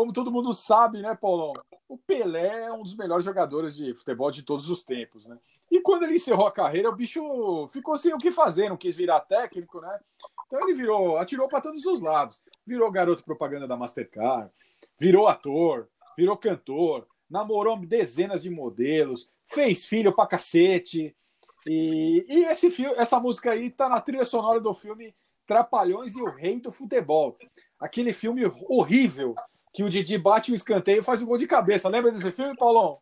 Como 0.00 0.14
todo 0.14 0.32
mundo 0.32 0.54
sabe, 0.54 1.02
né, 1.02 1.14
Paulão? 1.14 1.52
O 1.86 1.98
Pelé 1.98 2.64
é 2.64 2.72
um 2.72 2.82
dos 2.82 2.96
melhores 2.96 3.22
jogadores 3.22 3.76
de 3.76 3.92
futebol 3.92 4.30
de 4.30 4.42
todos 4.42 4.70
os 4.70 4.82
tempos, 4.82 5.26
né? 5.26 5.38
E 5.70 5.78
quando 5.78 6.04
ele 6.04 6.14
encerrou 6.14 6.46
a 6.46 6.50
carreira, 6.50 6.88
o 6.88 6.96
bicho 6.96 7.68
ficou 7.68 7.98
sem 7.98 8.14
o 8.14 8.16
que 8.16 8.30
fazer, 8.30 8.70
não 8.70 8.78
quis 8.78 8.96
virar 8.96 9.20
técnico, 9.20 9.78
né? 9.78 10.00
Então 10.46 10.58
ele 10.62 10.72
virou, 10.72 11.18
atirou 11.18 11.48
para 11.48 11.60
todos 11.60 11.84
os 11.84 12.00
lados. 12.00 12.42
Virou 12.66 12.90
garoto 12.90 13.22
propaganda 13.22 13.68
da 13.68 13.76
Mastercard, 13.76 14.50
virou 14.98 15.28
ator, 15.28 15.86
virou 16.16 16.34
cantor, 16.34 17.06
namorou 17.28 17.76
dezenas 17.76 18.42
de 18.42 18.48
modelos, 18.48 19.28
fez 19.44 19.86
filho 19.86 20.14
pra 20.14 20.26
cacete. 20.26 21.14
E, 21.66 22.24
e 22.26 22.44
esse 22.46 22.70
filme, 22.70 22.94
essa 22.96 23.20
música 23.20 23.50
aí 23.50 23.70
tá 23.70 23.86
na 23.86 24.00
trilha 24.00 24.24
sonora 24.24 24.62
do 24.62 24.72
filme 24.72 25.14
Trapalhões 25.46 26.16
e 26.16 26.22
o 26.22 26.30
Rei 26.30 26.58
do 26.58 26.72
Futebol. 26.72 27.36
Aquele 27.78 28.14
filme 28.14 28.50
horrível 28.66 29.34
que 29.72 29.82
o 29.84 29.90
Didi 29.90 30.18
bate 30.18 30.50
o 30.52 30.54
escanteio 30.54 31.00
e 31.00 31.04
faz 31.04 31.22
um 31.22 31.26
gol 31.26 31.38
de 31.38 31.46
cabeça. 31.46 31.88
Lembra 31.88 32.10
desse 32.10 32.30
filme, 32.32 32.56
Paulão? 32.56 32.98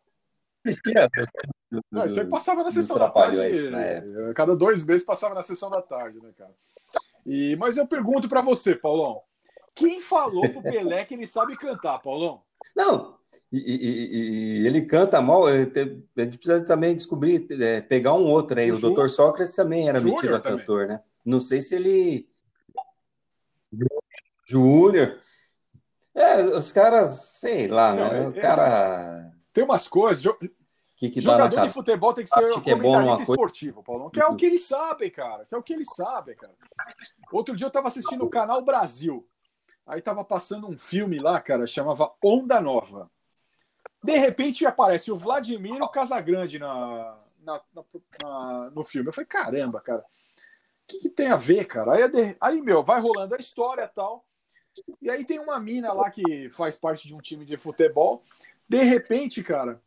Não, 1.91 2.05
isso 2.05 2.19
aí 2.19 2.27
passava 2.27 2.63
na 2.63 2.71
sessão 2.71 2.97
da 2.97 3.09
tarde. 3.09 3.39
época. 3.39 4.29
eh, 4.29 4.33
Cada 4.35 4.55
dois 4.55 4.85
meses 4.85 5.05
passava 5.05 5.33
na 5.35 5.41
sessão 5.41 5.69
da 5.69 5.81
tarde, 5.81 6.19
né, 6.21 6.31
cara? 6.37 6.53
E, 7.25 7.55
mas 7.55 7.77
eu 7.77 7.87
pergunto 7.87 8.27
pra 8.27 8.41
você, 8.41 8.75
Paulão. 8.75 9.21
Quem 9.75 10.01
falou 10.01 10.49
pro 10.51 10.61
Pelé 10.61 11.05
que 11.05 11.13
ele 11.13 11.25
sabe 11.27 11.55
cantar, 11.55 11.99
Paulão? 11.99 12.41
Não, 12.75 13.17
e, 13.51 13.57
e- 13.57 14.09
e- 14.63 14.67
ele 14.67 14.81
canta 14.85 15.21
mal. 15.21 15.47
eh, 15.47 15.63
A 16.17 16.21
gente 16.23 16.37
precisa 16.37 16.65
também 16.65 16.95
descobrir, 16.95 17.47
eh, 17.51 17.81
pegar 17.81 18.13
um 18.13 18.25
outro 18.25 18.59
aí. 18.59 18.69
O 18.71 18.75
O 18.75 18.79
Ju- 18.79 18.93
Dr. 18.93 19.07
Sócrates 19.09 19.55
também 19.55 19.87
era 19.87 19.99
Júnior 19.99 20.15
metido 20.17 20.35
a 20.35 20.39
também. 20.39 20.59
cantor, 20.59 20.87
né? 20.87 21.01
Não 21.25 21.39
sei 21.39 21.61
se 21.61 21.75
ele. 21.75 22.27
Júnior. 24.45 25.19
É, 26.21 26.41
os 26.41 26.71
caras, 26.71 27.09
sei 27.09 27.67
lá, 27.67 27.93
Não, 27.93 28.09
né? 28.11 28.23
é- 28.23 28.27
O 28.27 28.33
cara. 28.33 29.31
Tem 29.53 29.63
umas 29.63 29.87
coisas. 29.87 30.21
jo- 30.21 30.37
que, 30.95 31.09
que 31.09 31.21
dá 31.21 31.31
na 31.31 31.37
Jogador 31.37 31.55
cara. 31.55 31.67
de 31.67 31.73
futebol 31.73 32.13
tem 32.13 32.23
que 32.25 32.29
ser 32.29 32.61
que 32.61 32.71
é 32.71 32.75
bom 32.75 33.21
esportivo, 33.21 33.81
Paulão. 33.81 34.09
Que 34.09 34.21
é 34.21 34.25
o 34.25 34.35
que 34.35 34.45
eles 34.45 34.65
sabem, 34.65 35.09
cara. 35.09 35.45
Que 35.45 35.55
é 35.55 35.57
o 35.57 35.63
que 35.63 35.71
eles 35.73 35.87
sabem, 35.95 36.35
cara. 36.35 36.53
Outro 37.31 37.55
dia 37.55 37.67
eu 37.67 37.71
tava 37.71 37.87
assistindo 37.87 38.25
o 38.25 38.29
Canal 38.29 38.61
Brasil. 38.61 39.25
Aí 39.87 40.01
tava 40.01 40.25
passando 40.25 40.67
um 40.69 40.77
filme 40.77 41.17
lá, 41.17 41.39
cara, 41.39 41.65
chamava 41.65 42.11
Onda 42.21 42.59
Nova. 42.59 43.09
De 44.03 44.17
repente 44.17 44.65
aparece 44.65 45.09
o 45.11 45.17
Vladimir 45.17 45.81
o 45.81 45.87
Casagrande 45.87 46.59
na, 46.59 47.17
na- 47.41 47.61
na- 48.21 48.69
no 48.71 48.83
filme. 48.83 49.07
Eu 49.07 49.13
falei, 49.13 49.27
caramba, 49.27 49.79
cara. 49.79 50.01
O 50.01 50.05
que, 50.85 50.99
que 50.99 51.09
tem 51.09 51.27
a 51.31 51.35
ver, 51.37 51.63
cara? 51.65 51.93
Aí, 51.93 52.01
é 52.03 52.35
aí, 52.41 52.61
meu, 52.61 52.83
vai 52.83 52.99
rolando 52.99 53.35
a 53.35 53.39
história 53.39 53.83
e 53.83 53.87
tal. 53.95 54.25
E 55.01 55.09
aí 55.09 55.25
tem 55.25 55.39
uma 55.39 55.59
mina 55.59 55.93
lá 55.93 56.09
que 56.09 56.49
faz 56.49 56.77
parte 56.77 57.07
de 57.07 57.15
um 57.15 57.19
time 57.19 57.45
de 57.45 57.57
futebol. 57.57 58.23
De 58.67 58.83
repente, 58.83 59.43
cara, 59.43 59.81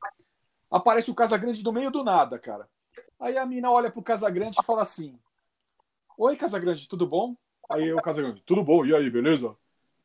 aparece 0.70 1.10
o 1.10 1.14
Casagrande 1.14 1.62
do 1.62 1.72
meio 1.72 1.90
do 1.90 2.02
nada, 2.02 2.38
cara. 2.38 2.68
Aí 3.18 3.38
a 3.38 3.46
mina 3.46 3.70
olha 3.70 3.90
pro 3.90 4.02
Casagrande 4.02 4.56
e 4.60 4.64
fala 4.64 4.82
assim: 4.82 5.18
Oi, 6.18 6.36
Casagrande, 6.36 6.88
tudo 6.88 7.06
bom? 7.06 7.36
Aí 7.70 7.92
o 7.92 7.96
Casagrande, 8.02 8.42
tudo 8.44 8.62
bom? 8.62 8.84
E 8.84 8.94
aí, 8.94 9.08
beleza? 9.08 9.56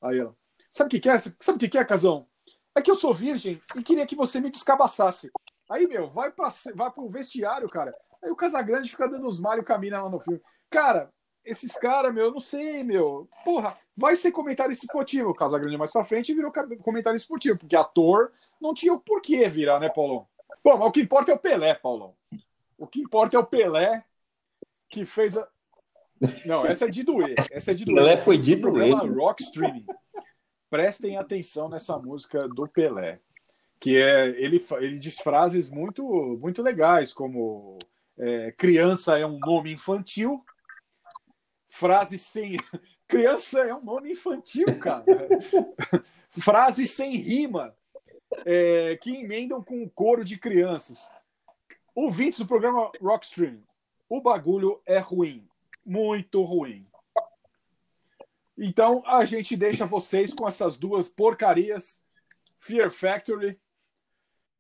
Aí 0.01 0.19
ela, 0.19 0.35
sabe 0.69 0.87
o 0.87 0.91
que, 0.91 0.99
que 0.99 1.09
é? 1.09 1.17
Sabe 1.17 1.55
o 1.55 1.59
que, 1.59 1.69
que 1.69 1.77
é, 1.77 1.85
Casão? 1.85 2.27
É 2.75 2.81
que 2.81 2.91
eu 2.91 2.95
sou 2.95 3.13
virgem 3.13 3.59
e 3.75 3.81
queria 3.81 4.05
que 4.05 4.15
você 4.15 4.39
me 4.39 4.51
descabaçasse. 4.51 5.31
Aí, 5.69 5.87
meu, 5.87 6.07
vai, 6.07 6.31
pra, 6.31 6.49
vai 6.75 6.91
pro 6.91 7.09
vestiário, 7.09 7.67
cara. 7.67 7.93
Aí 8.23 8.29
o 8.29 8.35
Casagrande 8.35 8.89
fica 8.89 9.07
dando 9.07 9.27
os 9.27 9.39
malhos 9.39 9.65
com 9.65 9.73
a 9.73 9.77
mina 9.77 10.01
lá 10.01 10.09
no 10.09 10.19
filme. 10.19 10.41
Cara, 10.69 11.11
esses 11.47 11.73
caras, 11.77 12.13
meu, 12.13 12.25
eu 12.25 12.31
não 12.31 12.39
sei, 12.39 12.83
meu. 12.83 13.27
Porra, 13.43 13.77
vai 13.95 14.15
ser 14.15 14.31
comentarista 14.31 14.85
esportivo. 14.85 15.29
O 15.29 15.35
Casagrande 15.35 15.77
mais 15.77 15.91
pra 15.91 16.03
frente 16.03 16.33
virou 16.33 16.51
comentarista 16.83 17.23
esportivo, 17.23 17.57
porque 17.57 17.75
ator 17.75 18.31
não 18.59 18.73
tinha 18.73 18.93
o 18.93 18.99
porquê 18.99 19.47
virar, 19.47 19.79
né, 19.79 19.89
Paulão? 19.89 20.27
Bom, 20.63 20.77
mas 20.77 20.87
o 20.87 20.91
que 20.91 21.01
importa 21.01 21.31
é 21.31 21.35
o 21.35 21.39
Pelé, 21.39 21.73
Paulão. 21.73 22.13
O 22.77 22.85
que 22.85 22.99
importa 22.99 23.37
é 23.37 23.39
o 23.39 23.45
Pelé 23.45 24.03
que 24.89 25.05
fez 25.05 25.37
a. 25.37 25.47
Não, 26.45 26.65
essa 26.65 26.85
é 26.85 26.89
de 26.89 27.03
doer. 27.03 27.35
Essa 27.51 27.71
é 27.71 27.73
de 27.73 27.85
doer. 27.85 27.97
Pelé 27.97 28.17
foi 28.17 28.37
de 28.37 28.55
doer. 28.55 28.93
Rock 29.15 29.43
Streaming. 29.43 29.85
Prestem 30.69 31.17
atenção 31.17 31.69
nessa 31.69 31.97
música 31.97 32.39
do 32.39 32.67
Pelé, 32.67 33.19
que 33.79 33.97
é 33.97 34.27
ele, 34.29 34.61
ele 34.79 34.97
diz 34.97 35.17
frases 35.19 35.71
muito 35.71 36.03
muito 36.41 36.61
legais, 36.61 37.13
como 37.13 37.77
é, 38.17 38.51
criança 38.51 39.17
é 39.17 39.25
um 39.25 39.39
nome 39.39 39.71
infantil. 39.71 40.43
Frase 41.77 42.17
sem 42.17 42.57
criança 43.07 43.59
é 43.59 43.71
um 43.71 43.83
nome 43.83 44.11
infantil, 44.11 44.65
cara. 44.79 45.05
Frases 46.31 46.89
sem 46.89 47.15
rima 47.17 47.75
é, 48.43 48.97
que 48.97 49.15
emendam 49.15 49.63
com 49.63 49.83
o 49.83 49.89
coro 49.91 50.25
de 50.25 50.39
crianças. 50.39 51.07
Ouvintes 51.93 52.39
do 52.39 52.47
programa 52.47 52.91
Rockstream, 52.99 53.61
o 54.09 54.19
bagulho 54.19 54.81
é 54.87 54.97
ruim, 54.97 55.47
muito 55.85 56.41
ruim. 56.41 56.87
Então 58.57 59.03
a 59.05 59.23
gente 59.23 59.55
deixa 59.55 59.85
vocês 59.85 60.33
com 60.33 60.47
essas 60.47 60.77
duas 60.77 61.07
porcarias, 61.07 62.03
Fear 62.57 62.89
Factory 62.89 63.59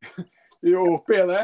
e 0.61 0.75
o 0.75 0.99
Pelé. 0.99 1.43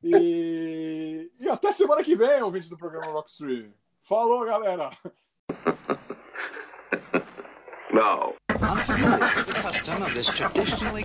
E, 0.00 1.28
e 1.40 1.48
até 1.48 1.72
semana 1.72 2.04
que 2.04 2.14
vem, 2.14 2.40
ouvintes 2.40 2.68
do 2.68 2.78
programa 2.78 3.10
Rockstream. 3.10 3.72
Falou, 4.10 4.44
galera! 4.44 4.90
No. 7.92 8.34
Unfamiliar 8.48 9.32
with 9.36 9.46
the 9.48 9.52
custom 9.52 10.02
of 10.02 10.14
this 10.14 10.28
traditionally. 10.28 11.04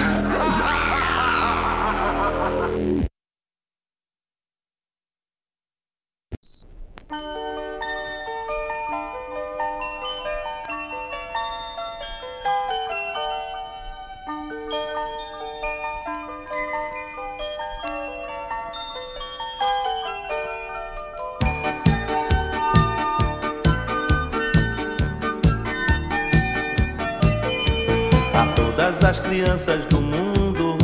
Crianças 29.41 29.83
do 29.85 29.99
mundo, 29.99 30.77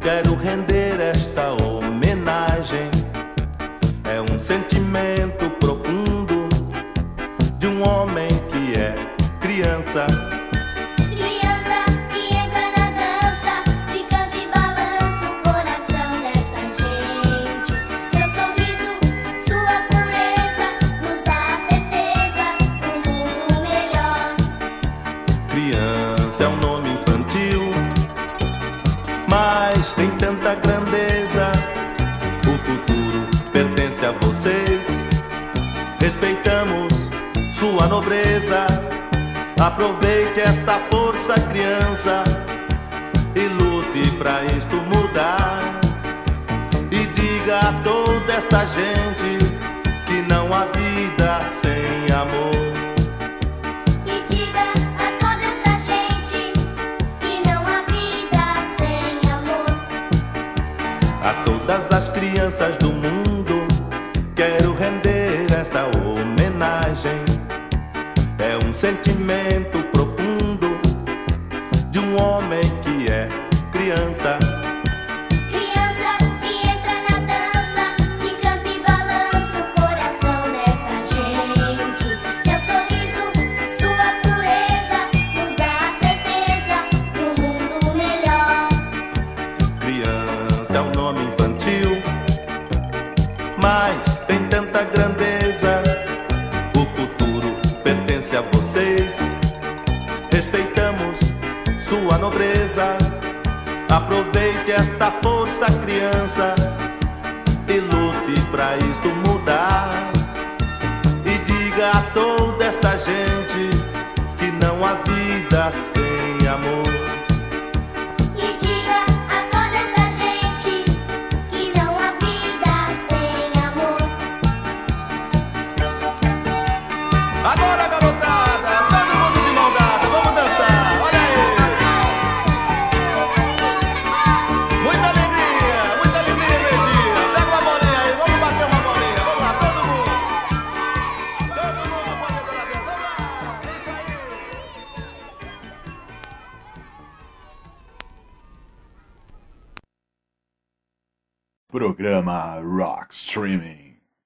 quero 0.00 0.34
render 0.34 0.75